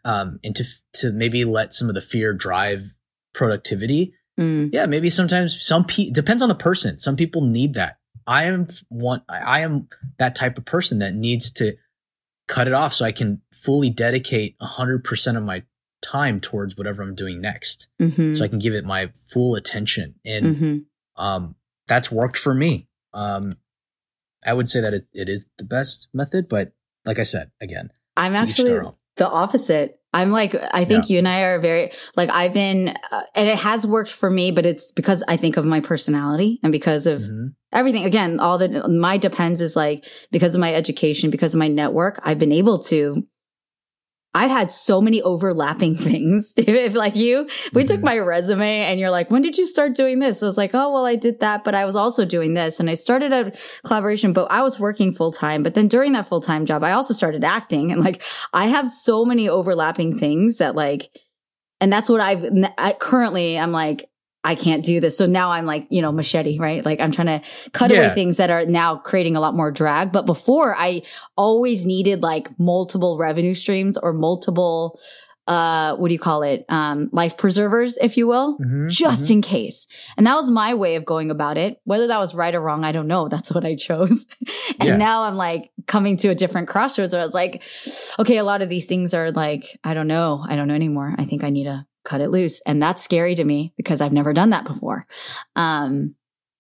[0.06, 0.64] um, and to
[1.02, 2.94] to maybe let some of the fear drive
[3.34, 4.70] productivity, Mm.
[4.72, 6.98] yeah, maybe sometimes some pe- depends on the person.
[6.98, 7.98] Some people need that.
[8.26, 9.22] I am one.
[9.30, 11.74] I am that type of person that needs to
[12.48, 15.64] cut it off so I can fully dedicate hundred percent of my
[16.02, 20.16] time towards whatever I'm doing next, hmm so I can give it my full attention.
[20.26, 20.78] And hmm
[21.16, 21.56] um,
[21.88, 22.88] that's worked for me.
[23.14, 23.52] Um,
[24.46, 26.72] I would say that it, it is the best method, but
[27.06, 28.80] like I said, again, I'm actually
[29.18, 29.98] the opposite.
[30.14, 31.14] I'm like, I think Yeah.
[31.14, 34.52] you and I are very, like, I've been, uh, and it has worked for me,
[34.52, 37.54] but it's because I think of my personality and because of Mhm.
[37.72, 38.04] everything.
[38.06, 42.20] Again, all the, my depends is like, because of my education, because of my network,
[42.24, 43.24] I've been able to,
[44.34, 46.54] I've had so many overlapping things.
[46.58, 48.04] if like you, we took Mhm.
[48.06, 50.42] my resume and you're like, when did you start doing this?
[50.42, 52.80] I was like, oh, well, I did that, but I was also doing this.
[52.80, 53.52] And I started a
[53.86, 55.64] collaboration, but I was working full time.
[55.64, 57.92] But then during that full time job, I also started acting.
[57.92, 58.22] And like,
[58.54, 61.10] I have so many overlapping things that like,
[61.82, 62.46] and that's what I've
[62.78, 64.08] I, currently, I'm like,
[64.44, 65.18] I can't do this.
[65.18, 66.84] So now I'm like, you know, machete, right?
[66.84, 70.12] Like I'm trying to cut away things that are now creating a lot more drag.
[70.12, 71.04] But before I
[71.38, 75.00] always needed like multiple revenue streams or multiple,
[75.48, 76.66] uh, what do you call it?
[76.70, 79.32] Um, life preservers, if you will, Mhm, just mhm.
[79.32, 79.86] in case.
[80.18, 81.80] And that was my way of going about it.
[81.84, 83.28] Whether that was right or wrong, I don't know.
[83.28, 84.26] That's what I chose.
[84.80, 84.98] and Yeah.
[84.98, 87.62] now I'm like coming to a different crossroads where I was like,
[88.18, 90.44] okay, a lot of these things are like, I don't know.
[90.48, 91.14] I don't know anymore.
[91.18, 92.62] I think I need to cut it loose.
[92.66, 95.06] And that's scary to me because I've never done that before.
[95.56, 96.16] Um,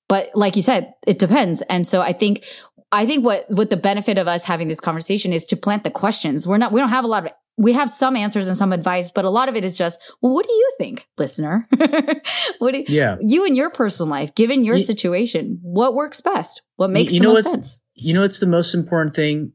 [0.09, 1.61] but like you said, it depends.
[1.63, 2.43] And so I think,
[2.91, 5.89] I think what, what the benefit of us having this conversation is to plant the
[5.91, 6.45] questions.
[6.47, 9.11] We're not, we don't have a lot of, we have some answers and some advice,
[9.11, 11.63] but a lot of it is just, well, what do you think, listener?
[12.59, 13.17] what do Yeah.
[13.21, 16.61] you in your personal life, given your You- situation, what works best?
[16.75, 17.79] What makes you the know most what's- sense?
[17.95, 19.51] you know what's the most important thing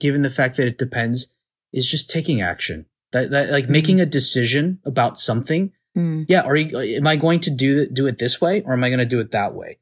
[0.00, 1.28] given the fact that it depends
[1.72, 5.72] is just taking action that, that like making a decision about something.
[5.96, 8.82] Mm, yeah are you am i going to do do it this way or am
[8.82, 9.78] i going to do it that way?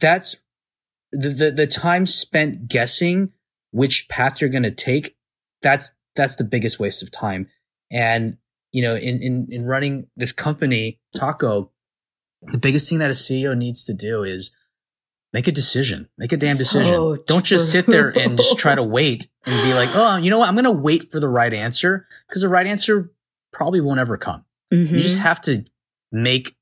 [0.00, 0.38] That's
[1.12, 3.32] the the, the time spent guessing
[3.70, 5.14] which path you're going to take
[5.60, 7.48] that's that's the biggest waste of time.
[7.90, 8.38] And
[8.72, 11.68] you know in in in running this company Tako
[12.50, 14.50] the biggest thing that a ceo needs to do is
[15.32, 18.74] make a decision make a damn decision So don't just sit there and just try
[18.74, 21.28] to wait and be like oh you know what i'm going to wait for the
[21.28, 23.12] right answer because the right answer
[23.52, 25.20] probably won't ever come you just mhm.
[25.20, 25.64] have to
[26.10, 26.56] make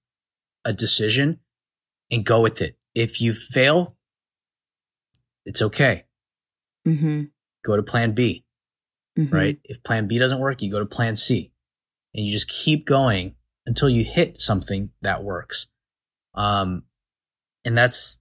[0.65, 1.41] a decision
[2.11, 2.77] and go with it.
[2.95, 3.97] If you fail,
[5.45, 6.05] it's okay.
[6.87, 7.31] Mhm,
[7.63, 8.45] Go to plan B,
[9.19, 9.33] mhm.
[9.33, 9.61] right?
[9.65, 11.53] If plan B doesn't work, you go to plan C
[12.15, 13.37] and you just keep going
[13.67, 15.67] until you hit something that works.
[16.35, 16.85] Um,
[17.65, 18.19] and that's,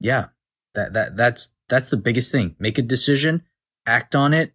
[0.00, 0.26] yeah,
[0.74, 2.56] that, that, that's, that's the biggest thing.
[2.58, 3.42] Make a decision,
[3.86, 4.52] act on it.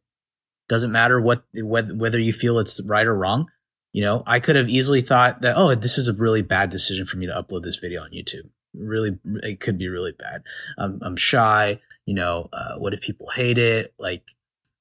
[0.68, 3.48] Doesn't matter what, whether, you feel it's right or wrong.
[3.94, 7.06] You know, I could have easily thought that, oh, this is a really bad decision
[7.06, 8.50] for me to upload this video on YouTube.
[8.74, 10.44] Really, it could be really bad.
[10.78, 11.80] I'm, I'm shy.
[12.06, 13.94] You know, uh, what if people hate it?
[13.98, 14.24] Like,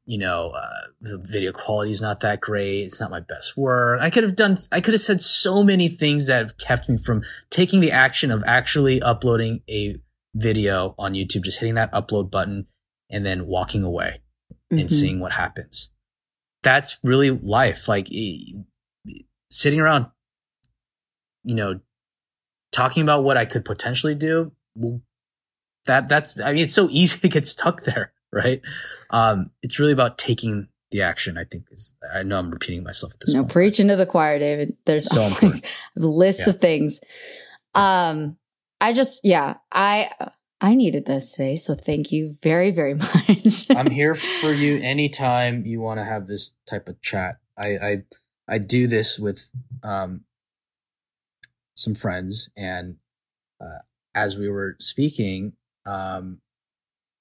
[0.04, 2.84] you know, uh, the video quality is not that great.
[2.84, 4.00] It's not my best work.
[4.00, 6.96] I could have done, I could have said so many things that have kept me
[6.96, 9.96] from taking the action of actually uploading a
[10.34, 12.66] video on YouTube, just hitting that upload button
[13.10, 14.20] and then walking away
[14.70, 14.90] and Mhm.
[14.90, 15.90] seeing what happens.
[16.62, 17.86] That's really life.
[17.88, 18.08] Like
[19.50, 20.06] sitting around,
[21.44, 21.80] you know,
[22.72, 24.52] talking about what I could potentially do.
[24.74, 25.02] Well,
[25.86, 26.40] that that's.
[26.40, 28.60] I mean, it's so easy to get stuck there, right?
[29.10, 31.36] Um, it's really about taking the action.
[31.38, 31.94] I think is.
[32.12, 33.52] I know I'm repeating myself at this No, point.
[33.52, 34.76] preaching to the choir, David.
[34.86, 35.64] There's So important.
[35.94, 36.50] lists Yeah.
[36.50, 37.00] of things.
[37.74, 38.38] Um,
[38.84, 40.10] I just, yeah, I,
[40.60, 41.56] I needed this today.
[41.56, 43.70] So thank you very, very much.
[43.70, 47.38] I'm here for you anytime you want to have this type of chat.
[47.56, 48.02] I I,
[48.46, 49.50] I do this with
[49.82, 50.24] um,
[51.74, 52.96] some friends, and
[53.58, 53.78] uh,
[54.14, 55.54] as we were speaking,
[55.86, 56.42] um,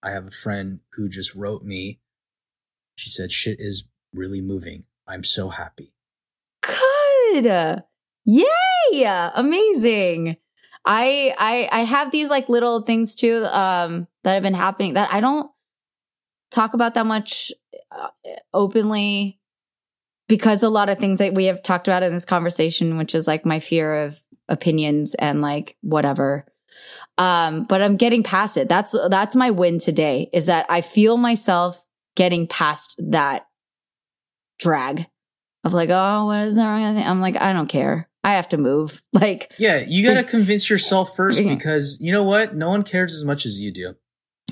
[0.02, 2.02] I have a friend who just wrote me.
[2.96, 4.84] She said, "Shit is really moving.
[5.08, 5.94] I'm so happy."
[6.62, 7.84] Good.
[8.26, 9.32] Yay.
[9.36, 10.38] Amazing.
[10.86, 15.14] I, I, I have these like little things too, um, that have been happening that
[15.14, 15.50] I don't
[16.52, 17.52] talk about that much
[17.92, 18.08] uh,
[18.54, 19.40] openly
[20.28, 23.28] because a lot of things that we have talked about in this conversation, which is
[23.28, 26.46] like my fear of opinions and like whatever.
[27.18, 28.68] Um, but I'm getting past it.
[28.68, 31.86] That's, that's my win today is that I feel myself
[32.16, 33.48] getting past that
[34.60, 35.08] drag
[35.64, 36.84] of like, oh, what is that wrong?
[36.84, 38.10] I think- I'm like, I don't care.
[38.24, 39.02] I have to move.
[39.14, 42.56] Like, Yeah, you got to convince yourself first because you know what?
[42.56, 43.96] No one cares as much as you do.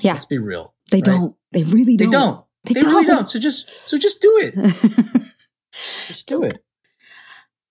[0.02, 0.74] yeah, Let's be real.
[0.90, 1.04] they right?
[1.04, 1.34] don't.
[1.52, 2.10] They really don't.
[2.10, 2.44] They don't.
[2.64, 3.16] They They, really don't.
[3.16, 3.28] don't.
[3.28, 4.54] So just so just do it.
[6.06, 6.62] Just do it.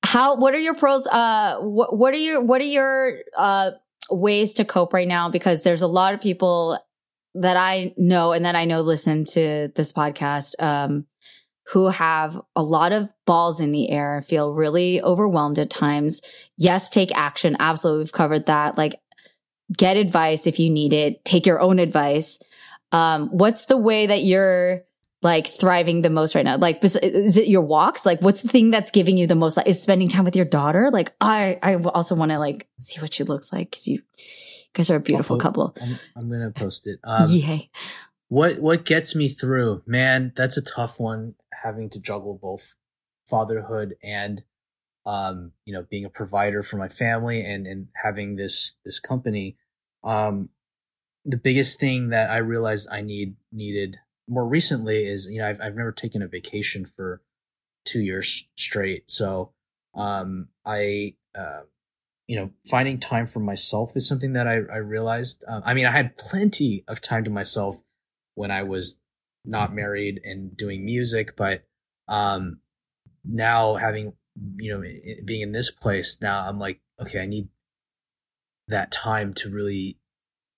[0.03, 3.71] how what are your pros uh what, what are your what are your uh
[4.09, 6.79] ways to cope right now because there's a lot of people
[7.35, 11.05] that I know and that I know listen to this podcast um
[11.71, 16.21] who have a lot of balls in the air, feel really overwhelmed at times.
[16.57, 17.55] Yes, take action.
[17.59, 18.03] Absolutely.
[18.03, 18.77] We've covered that.
[18.77, 18.99] Like
[19.75, 21.23] get advice if you need it.
[21.23, 22.39] Take your own advice.
[22.91, 24.83] Um, what's the way that you're
[25.21, 26.57] like thriving the most right now?
[26.57, 28.05] Like, is it your walks?
[28.05, 29.55] Like, what's the thing that's giving you the most?
[29.55, 30.89] Like, is spending time with your daughter?
[30.91, 34.23] Like, I, I also want to like see what she looks like because you, you
[34.73, 35.73] guys are a beautiful couple.
[35.81, 36.99] I'm, I'm, gonna post it.
[37.05, 37.69] Um, Yay.
[38.27, 40.33] What what gets me through, man?
[40.35, 41.35] That's a tough one.
[41.63, 42.75] Having to juggle both
[43.27, 44.43] fatherhood and,
[45.05, 49.57] um, you know, being a provider for my family and and having this this company.
[50.03, 50.49] Um,
[51.23, 55.61] the biggest thing that I realized I need needed more recently is you know I've
[55.61, 57.21] I've never taken a vacation for
[57.85, 59.09] two years straight.
[59.09, 59.51] So
[59.93, 61.61] um, I uh,
[62.27, 65.43] you know finding time for myself is something that I I realized.
[65.47, 67.83] Um, I mean I had plenty of time to myself
[68.35, 68.97] when I was
[69.45, 71.63] not married and doing music, but
[72.07, 72.59] um,
[73.23, 74.13] now having
[74.57, 74.89] you know
[75.25, 77.49] being in this place now I'm like okay I need
[78.69, 79.97] that time to really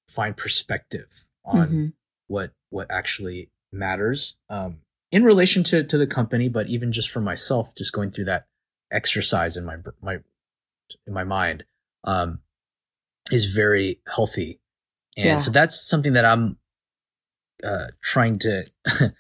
[0.08, 1.86] find perspective on mm-hmm.
[2.28, 4.78] what what actually matters um,
[5.12, 8.48] in relation to to the company, but even just for myself, just going through that
[8.92, 10.20] exercise in my my
[11.06, 11.66] in my mind
[12.04, 12.40] um,
[13.32, 14.60] is very healthy,
[15.16, 15.38] and yeah.
[15.38, 16.58] so that's something that I'm
[17.64, 18.66] uh, trying to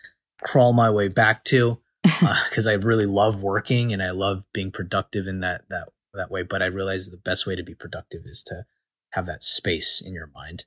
[0.43, 4.71] crawl my way back to because uh, I really love working and I love being
[4.71, 6.43] productive in that that that way.
[6.43, 8.65] But I realize the best way to be productive is to
[9.11, 10.65] have that space in your mind.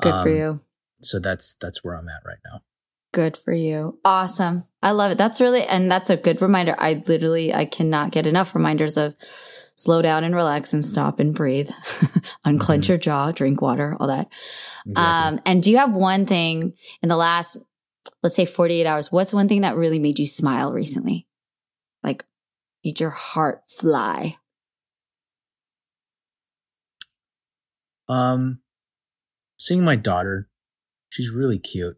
[0.00, 0.60] Good um, for you.
[1.02, 2.62] So that's that's where I'm at right now.
[3.16, 3.98] Good for you.
[4.04, 4.64] Awesome.
[4.82, 5.16] I love it.
[5.16, 6.74] That's really, and that's a good reminder.
[6.76, 9.16] I literally, I cannot get enough reminders of
[9.74, 11.70] slow down and relax and stop and breathe,
[12.44, 12.92] unclench mm-hmm.
[12.92, 14.28] your jaw, drink water, all that.
[14.86, 15.02] Exactly.
[15.02, 17.56] Um, and do you have one thing in the last,
[18.22, 19.10] let's say 48 hours?
[19.10, 21.26] What's one thing that really made you smile recently?
[22.02, 22.22] Like
[22.84, 24.36] made your heart fly?
[28.10, 28.58] Um,
[29.56, 30.50] seeing my daughter,
[31.08, 31.96] she's really cute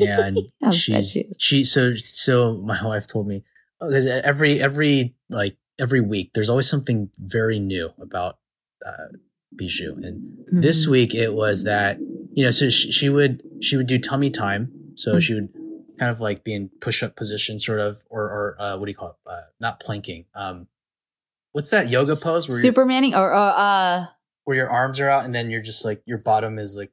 [0.00, 0.38] and
[0.72, 3.44] she's she so so my wife told me
[3.80, 8.38] because oh, every every like every week there's always something very new about
[8.86, 9.08] uh,
[9.54, 10.60] Bijou, and mm-hmm.
[10.60, 11.98] this week it was that
[12.32, 15.18] you know so she, she would she would do tummy time, so mm-hmm.
[15.18, 15.48] she would
[15.98, 18.90] kind of like be in push up position, sort of, or or uh, what do
[18.90, 19.30] you call it?
[19.30, 20.24] Uh, not planking.
[20.34, 20.66] Um,
[21.52, 22.48] what's that yoga pose?
[22.48, 24.06] Where Supermaning or uh,
[24.44, 26.90] where your arms are out and then you're just like your bottom is like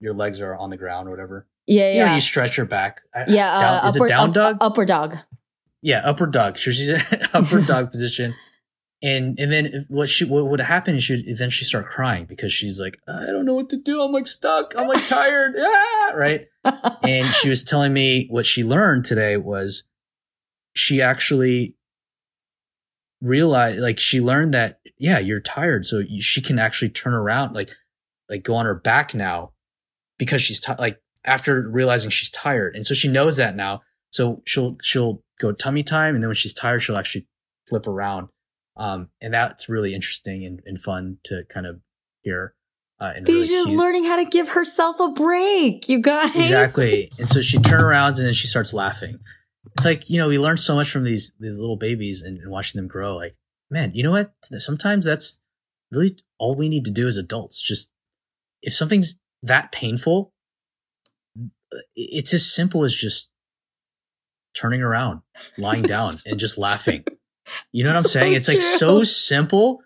[0.00, 1.46] your legs are on the ground or whatever.
[1.66, 1.92] Yeah, yeah.
[1.92, 3.00] You, know, you stretch your back.
[3.26, 4.56] Yeah, down, uh, is it down dog?
[4.56, 5.16] Up, upper dog.
[5.82, 6.56] Yeah, upper dog.
[6.56, 7.00] She's in
[7.34, 8.34] upper dog position,
[9.02, 12.52] and and then what she what would happen is she would eventually start crying because
[12.52, 14.02] she's like, I don't know what to do.
[14.02, 14.74] I'm like stuck.
[14.76, 15.54] I'm like tired.
[15.58, 16.12] ah!
[16.14, 16.46] Right.
[17.02, 19.84] and she was telling me what she learned today was
[20.74, 21.76] she actually
[23.20, 27.70] realized like she learned that yeah you're tired so she can actually turn around like
[28.28, 29.52] like go on her back now
[30.18, 32.76] because she's t- like after realizing she's tired.
[32.76, 33.82] And so she knows that now.
[34.10, 36.14] So she'll, she'll go tummy time.
[36.14, 37.26] And then when she's tired, she'll actually
[37.68, 38.28] flip around.
[38.76, 41.80] Um, and that's really interesting and, and fun to kind of
[42.22, 42.54] hear.
[43.00, 46.34] Uh, Bijou's really learning how to give herself a break, you guys.
[46.34, 47.10] Exactly.
[47.18, 49.18] And so she turns around and then she starts laughing.
[49.72, 52.50] It's like, you know, we learn so much from these, these little babies and, and
[52.50, 53.16] watching them grow.
[53.16, 53.34] Like,
[53.70, 54.32] man, you know what?
[54.58, 55.40] Sometimes that's
[55.90, 57.60] really all we need to do as adults.
[57.60, 57.90] Just
[58.62, 60.32] if something's that painful,
[61.94, 63.32] it's as simple as just
[64.54, 65.22] turning around,
[65.58, 67.04] lying down, and just laughing.
[67.72, 68.32] You know what I'm so saying?
[68.34, 68.54] It's true.
[68.54, 69.80] like so simple,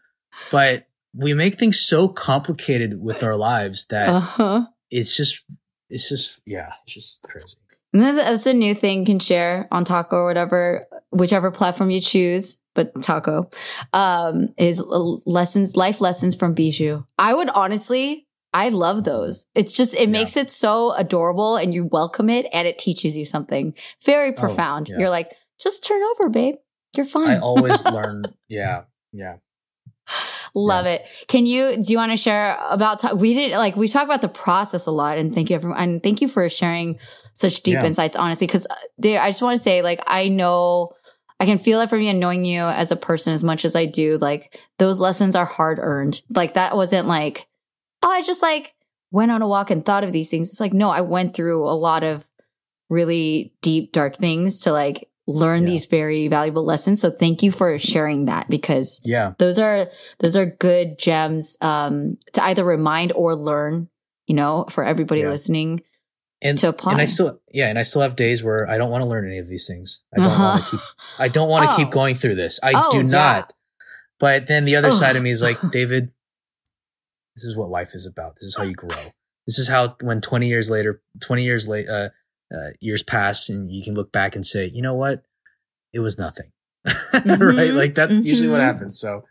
[0.51, 4.67] but we make things so complicated with our lives that uh-huh.
[4.91, 5.43] it's just,
[5.91, 7.57] it's just, yeah, it's just crazy.
[7.93, 11.91] And then that's a new thing you can share on Tako or whatever, whichever platform
[11.91, 12.59] you choose.
[12.75, 13.53] But Tako
[13.93, 17.03] um, is lessons, life lessons from Bijou.
[17.19, 19.47] I would honestly I love those.
[19.55, 20.07] It's just, it yeah.
[20.07, 24.41] makes it so adorable and you welcome it and it teaches you something very oh,
[24.41, 24.89] profound.
[24.91, 25.01] Oh, yeah.
[25.01, 26.55] You're like, just turn over, babe.
[26.97, 27.31] You're fine.
[27.31, 28.25] I always learn.
[28.49, 28.85] Yeah.
[29.13, 29.37] Yeah.
[30.55, 30.93] Love yeah.
[30.93, 31.07] it.
[31.29, 34.29] Can you, do you want to share about, we did like, we talk about the
[34.29, 35.79] process a lot and thank you everyone.
[35.79, 36.99] And thank you for sharing
[37.35, 38.47] such deep insights, honestly.
[38.47, 38.75] Cause uh,
[39.19, 40.93] I just want to say, like, I know,
[41.39, 43.77] I can feel it from you and knowing you as a person as much as
[43.77, 44.17] I do.
[44.19, 46.23] Like, those lessons are hard earned.
[46.31, 47.47] Like, that wasn't like,
[48.03, 48.75] oh, I just like
[49.11, 50.51] went on a walk and thought of these things.
[50.51, 52.29] It's like, no, I went through a lot of
[52.91, 55.67] really deep, dark things to like learn Yeah.
[55.71, 57.01] these very valuable lessons.
[57.01, 59.33] So thank you for sharing that because Yeah.
[59.39, 59.89] those are
[60.21, 63.89] those are good gems um, to either remind or learn.
[64.27, 65.31] You know, for everybody Yeah.
[65.31, 65.83] listening.
[66.43, 66.93] And To apply.
[66.93, 69.27] And I still yeah, and I still have days where I don't want to learn
[69.27, 70.03] any of these things.
[70.15, 70.43] I don't Uh-huh.
[70.45, 70.81] want to keep
[71.19, 71.77] I don't want to Oh.
[71.77, 72.61] keep going through this.
[72.63, 73.03] I Oh, do yeah.
[73.05, 73.55] not.
[74.21, 74.95] But then the other Ugh.
[74.95, 76.11] side of me is like, David,
[77.39, 78.35] this is what life is about.
[78.37, 79.13] This is how you grow.
[79.47, 82.09] This is how when 20 years later, 20 years late uh,
[82.53, 85.23] uh years pass and you can look back and say, "You know what?
[85.93, 86.51] It was nothing."
[86.85, 87.25] right?
[87.25, 87.75] Mhm.
[87.75, 88.65] Like that's usually what Mhm.
[88.65, 89.01] happens.
[89.01, 89.25] So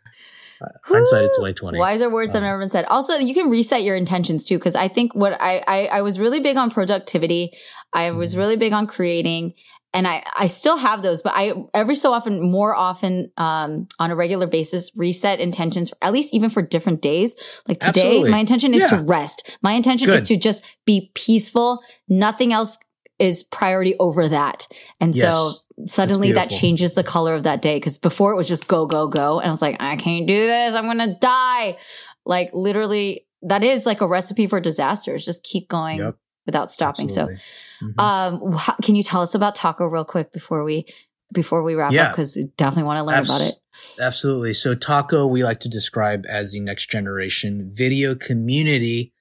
[0.62, 1.54] uh, hindsight is Whew.
[1.54, 1.78] 2020.
[1.78, 2.86] Wiser words have Um, never been said.
[2.86, 6.20] Also, you can reset your intentions too, because I think what I, I I was
[6.20, 7.52] really big on productivity.
[7.94, 8.38] I was Mhm.
[8.40, 9.54] really big on creating,
[9.98, 14.12] and I I still have those, but I every so often, more often, um, on
[14.12, 15.92] a regular basis, reset intentions.
[16.04, 17.36] At least even for different days.
[17.68, 18.30] Like today, Absolutely.
[18.30, 19.58] my intention is to rest.
[19.64, 20.22] My intention Good.
[20.22, 21.82] is to just be peaceful.
[22.08, 22.78] Nothing else
[23.18, 24.68] is priority over that.
[25.02, 25.34] And Yes.
[25.34, 27.80] so suddenly that changes the color of that day.
[27.80, 29.40] Cause before it was just go, go, go.
[29.40, 30.76] And I was like, I can't do this.
[30.76, 31.78] I'm going to die.
[32.24, 35.16] Like literally that is like a recipe for disaster.
[35.16, 36.18] It's just keep going Yep.
[36.48, 37.06] Without stopping.
[37.06, 37.38] Absolutely.
[37.80, 40.86] So, um, wh- can you tell us about Tako real quick before we,
[41.34, 42.08] before we wrap Yeah.
[42.10, 42.16] up?
[42.16, 43.56] Cause we definitely want to learn Abs- about it.
[44.02, 44.54] Absolutely.
[44.54, 49.14] So Tako, we like to describe as the next generation video community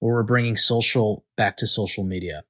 [0.00, 2.42] where we're bringing social back to social media.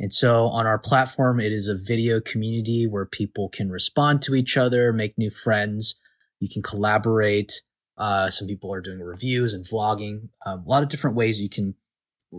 [0.00, 4.34] And so on our platform, it is a video community where people can respond to
[4.34, 5.94] each other, make new friends.
[6.40, 7.62] You can collaborate.
[7.98, 10.30] Uh, some people are doing reviews and vlogging.
[10.46, 11.74] Um, a lot of different ways you can,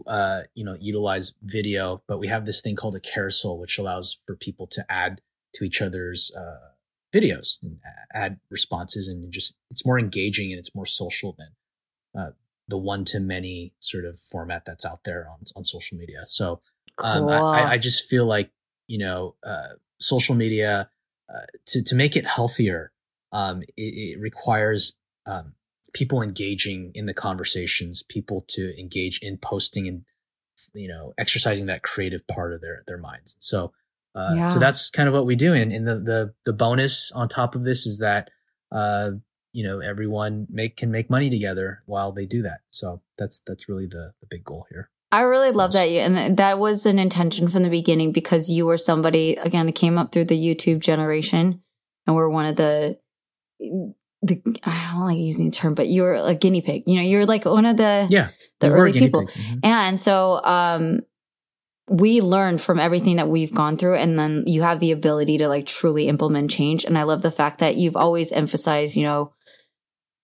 [0.07, 2.01] uh, you know, utilize video.
[2.07, 5.21] But we have this thing called a carousel, which allows for people to add
[5.53, 6.71] to each other's uh,
[7.13, 7.79] videos and
[8.13, 11.49] add responses and just it's more engaging and it's more social than
[12.17, 12.31] uh,
[12.67, 16.23] the one to many sort of format that's out there on on social media.
[16.25, 16.61] So
[16.97, 17.45] um, I, Cool.
[17.45, 18.51] I, I just feel like
[18.87, 20.89] you know uh, social media
[21.33, 22.91] uh, to to make it healthier.
[23.33, 25.53] Um, it, it requires um,
[25.93, 30.03] people engaging in the conversations, people to engage in posting and
[30.73, 33.35] you know exercising that creative part of their their minds.
[33.39, 33.71] So
[34.13, 34.45] uh, Yeah.
[34.45, 35.53] so that's kind of what we do.
[35.53, 38.29] And, and the the the bonus on top of this is that
[38.71, 39.11] uh,
[39.53, 42.61] you know everyone make can make money together while they do that.
[42.69, 44.89] So that's that's really the the big goal here.
[45.13, 48.65] I really love that you, and that was an intention from the beginning because you
[48.65, 51.61] were somebody again that came up through the YouTube generation,
[52.07, 52.97] and we're one of the
[54.21, 56.83] the I don't like using the term, but you're a guinea pig.
[56.85, 58.29] You know, you're like one of the Yeah,
[58.59, 59.25] the we were a early people.
[59.27, 59.59] Mhm.
[59.63, 60.99] and so um,
[61.89, 65.47] we learned from everything that we've gone through, and then you have the ability to
[65.47, 66.85] like truly implement change.
[66.85, 69.33] And I love the fact that you've always emphasized, you know,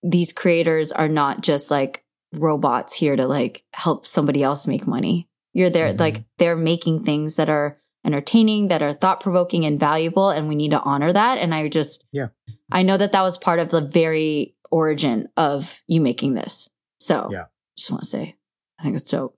[0.02, 5.28] these creators are not just like robots here to like help somebody else make money.
[5.54, 5.98] You're there, Mhm.
[6.00, 7.78] like they're making things that are
[8.08, 11.38] entertaining, that are thought provoking and valuable, and we need to honor that.
[11.38, 12.28] And I just, Yeah.
[12.72, 16.68] I know that that was part of the very origin of you making this.
[17.00, 17.44] So, Yeah.
[17.76, 18.34] just want to say,
[18.78, 19.34] I think it's dope.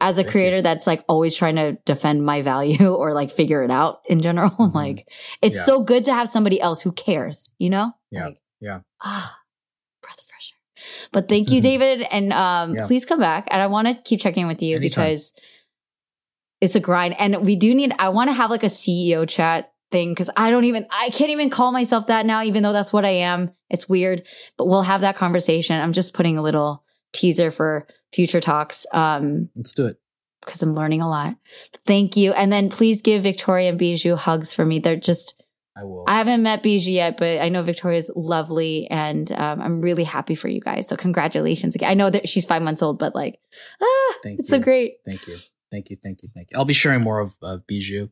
[0.00, 0.30] As a Thank you.
[0.32, 4.20] creator that's like always trying to defend my value or like figure it out in
[4.20, 4.74] general, Mhm.
[4.74, 5.08] like
[5.40, 5.64] it's Yeah.
[5.64, 7.92] so good to have somebody else who cares, you know?
[8.10, 8.26] Yeah.
[8.26, 8.80] Like, Yeah.
[9.02, 9.38] Ah,
[10.02, 11.08] breath of fresh air.
[11.12, 11.64] But thank you, Mhm.
[11.64, 12.02] David.
[12.10, 12.86] And um, Yeah.
[12.86, 13.48] please come back.
[13.50, 15.04] And I want to keep checking with you Anytime.
[15.04, 15.32] because
[16.62, 17.16] it's a grind.
[17.18, 20.48] And we do need, I want to have like a CEO chat thing because I
[20.50, 23.50] don't even, I can't even call myself that now, even though that's what I am.
[23.68, 24.22] It's weird,
[24.56, 25.80] but we'll have that conversation.
[25.80, 28.86] I'm just putting a little teaser for future talks.
[28.92, 29.98] Um, Let's do it.
[30.40, 31.34] because I'm learning a lot.
[31.84, 32.32] Thank you.
[32.32, 34.78] And then please give Victoria and Bijou hugs for me.
[34.78, 35.42] They're just,
[35.76, 36.04] I will.
[36.06, 40.36] I haven't met Bijou yet, but I know Victoria's lovely and um, I'm really happy
[40.36, 40.86] for you guys.
[40.86, 41.90] So congratulations again.
[41.90, 43.40] I know that she's five months old, but like,
[43.82, 44.98] ah, Thank it's so great.
[45.04, 45.38] Thank you.
[45.72, 45.96] Thank you.
[46.00, 46.28] Thank you.
[46.32, 46.58] Thank you.
[46.58, 48.10] I'll be sharing more of, of Bijou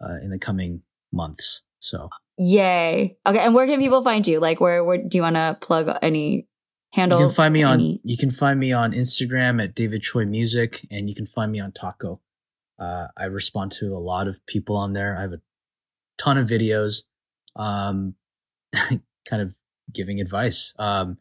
[0.00, 1.62] uh, in the coming months.
[1.80, 2.08] So
[2.38, 3.16] Yay.
[3.26, 3.38] Okay.
[3.38, 4.40] And where can people find you?
[4.40, 6.48] Like, where, where do you want to plug any
[6.92, 7.20] handles?
[7.20, 10.86] you can find me on you can find me on Instagram at David Choi Music,
[10.90, 12.20] and you can find me on Tako.
[12.78, 15.16] Uh, I respond to a lot of people on there.
[15.16, 15.40] I have a
[16.18, 17.02] ton of videos,
[17.54, 18.14] um,
[18.74, 19.56] kind of
[19.92, 21.18] giving advice, um,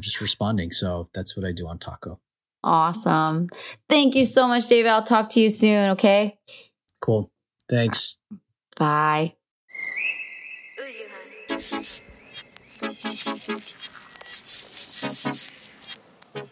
[0.00, 0.70] just responding.
[0.70, 2.18] So that's what I do on Tako.
[2.64, 3.48] Awesome.
[3.88, 4.88] Thank you so much, David.
[4.88, 5.90] I'll talk to you soon.
[5.90, 6.38] Okay.
[7.00, 7.30] Cool.
[7.68, 8.18] Thanks.
[8.76, 9.34] Bye.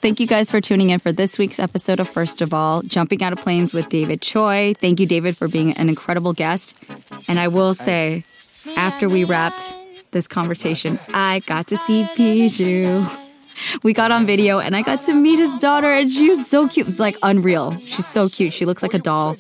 [0.01, 3.23] Thank you guys for tuning in for this week's episode of First of All, Jumping
[3.23, 4.75] Out of Planes with David Choi.
[4.79, 6.77] Thank you, David, for being an incredible guest.
[7.29, 8.25] And I will say,
[8.77, 9.73] after we wrapped
[10.11, 13.07] this conversation, I got to see Bijou.
[13.83, 16.69] We got on video and I got to meet his daughter and she was so
[16.69, 16.87] cute.
[16.87, 17.77] It was like unreal.
[17.81, 18.53] She's so cute.
[18.53, 19.37] She looks like a doll.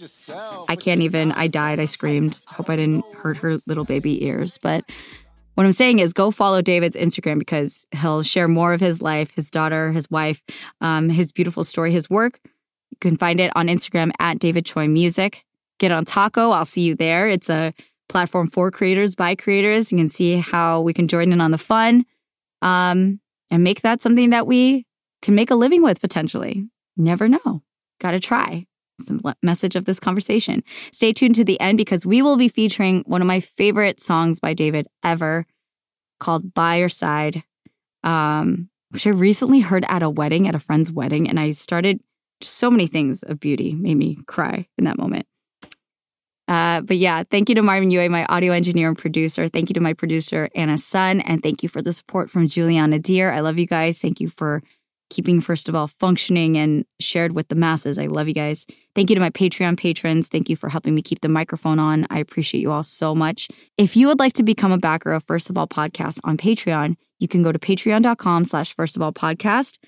[0.68, 1.80] I can't even, I died.
[1.80, 2.40] I screamed.
[2.46, 4.58] Hope I didn't hurt her little baby ears.
[4.58, 4.84] But
[5.54, 9.32] what I'm saying is go follow David's Instagram because he'll share more of his life,
[9.34, 10.42] his daughter, his wife,
[10.80, 12.40] um, his beautiful story, his work.
[12.90, 15.44] You can find it on Instagram at David Choi Music.
[15.78, 16.52] Get on Tako.
[16.52, 17.28] I'll see you there.
[17.28, 17.72] It's a
[18.08, 19.90] platform for creators by creators.
[19.90, 22.04] You can see how we can join in on the fun
[22.62, 23.20] um,
[23.52, 24.86] and make that something that we
[25.20, 26.66] can make a living with potentially.
[26.96, 27.62] Never know.
[28.00, 28.66] Got to try.
[29.00, 30.64] Some message of this conversation.
[30.90, 34.40] Stay tuned to the end because we will be featuring one of my favorite songs
[34.40, 35.46] by David ever
[36.18, 37.42] called By Your Side,
[38.02, 41.28] um, which I recently heard at a wedding, at a friend's wedding.
[41.28, 42.00] And I started
[42.40, 45.26] so many things of beauty, made me cry in that moment.
[46.48, 49.48] Uh, but yeah, thank you to Marvin Yue, my audio engineer and producer.
[49.48, 51.20] Thank you to my producer, Anna Sun.
[51.20, 53.30] And thank you for the support from Juliana Deer.
[53.30, 53.98] I love you guys.
[53.98, 54.62] Thank you for
[55.08, 57.98] keeping First of All functioning and shared with the masses.
[57.98, 58.66] I love you guys.
[58.94, 60.28] Thank you to my Patreon patrons.
[60.28, 62.06] Thank you for helping me keep the microphone on.
[62.10, 63.48] I appreciate you all so much.
[63.76, 66.96] If you would like to become a backer of First of All podcast on Patreon,
[67.18, 69.78] you can go to patreon.com slash first of all podcast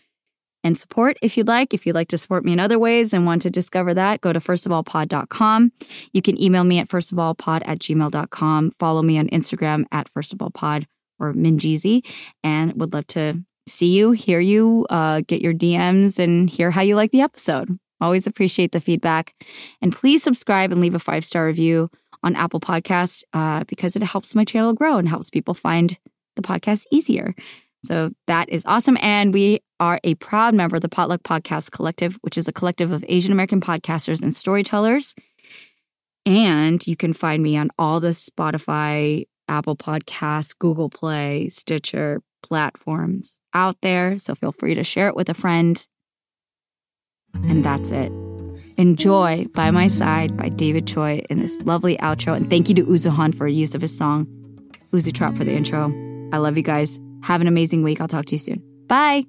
[0.65, 1.75] and support if you'd like.
[1.75, 4.33] If you'd like to support me in other ways and want to discover that, go
[4.33, 5.73] to firstofallpod.com.
[6.13, 8.71] You can email me at firstofallpod at gmail.com.
[8.73, 10.87] Follow me on Instagram at firstofallpod
[11.21, 12.05] or Minjeezy
[12.43, 16.83] and would love to see you, hear you, uh, get your DMs and hear how
[16.83, 17.79] you like the episode.
[18.01, 19.35] Always appreciate the feedback.
[19.81, 21.91] And please subscribe and leave a five star review
[22.23, 25.99] on Apple Podcasts uh, because it helps my channel grow and helps people find
[26.37, 27.35] the podcast easier.
[27.85, 28.97] So that is awesome.
[29.01, 32.91] And we are a proud member of the Potluck Podcast Collective, which is a collective
[32.91, 35.15] of Asian American podcasters and storytellers.
[36.25, 43.41] And you can find me on all the Spotify, Apple Podcasts, Google Play, Stitcher platforms
[43.53, 44.17] out there.
[44.17, 45.87] So feel free to share it with a friend.
[47.35, 48.11] And that's it.
[48.79, 52.35] Enjoy By My Side by David Choi in this lovely outro.
[52.35, 54.27] And thank you to Uzuhan for use of his song,
[54.93, 55.93] Uzu Trap for the intro.
[56.33, 56.99] I love you guys.
[57.23, 58.01] Have an amazing week.
[58.01, 58.63] I'll talk to you soon.
[58.87, 59.27] Bye.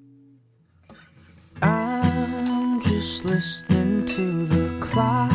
[3.06, 5.35] Just listening to the clock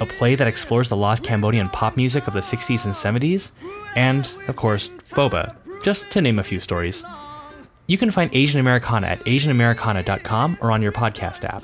[0.00, 3.50] a play that explores the lost Cambodian pop music of the 60s and 70s,
[3.96, 7.04] and, of course, boba, just to name a few stories.
[7.86, 11.62] You can find Asian Americana at asianamericana.com or on your podcast app.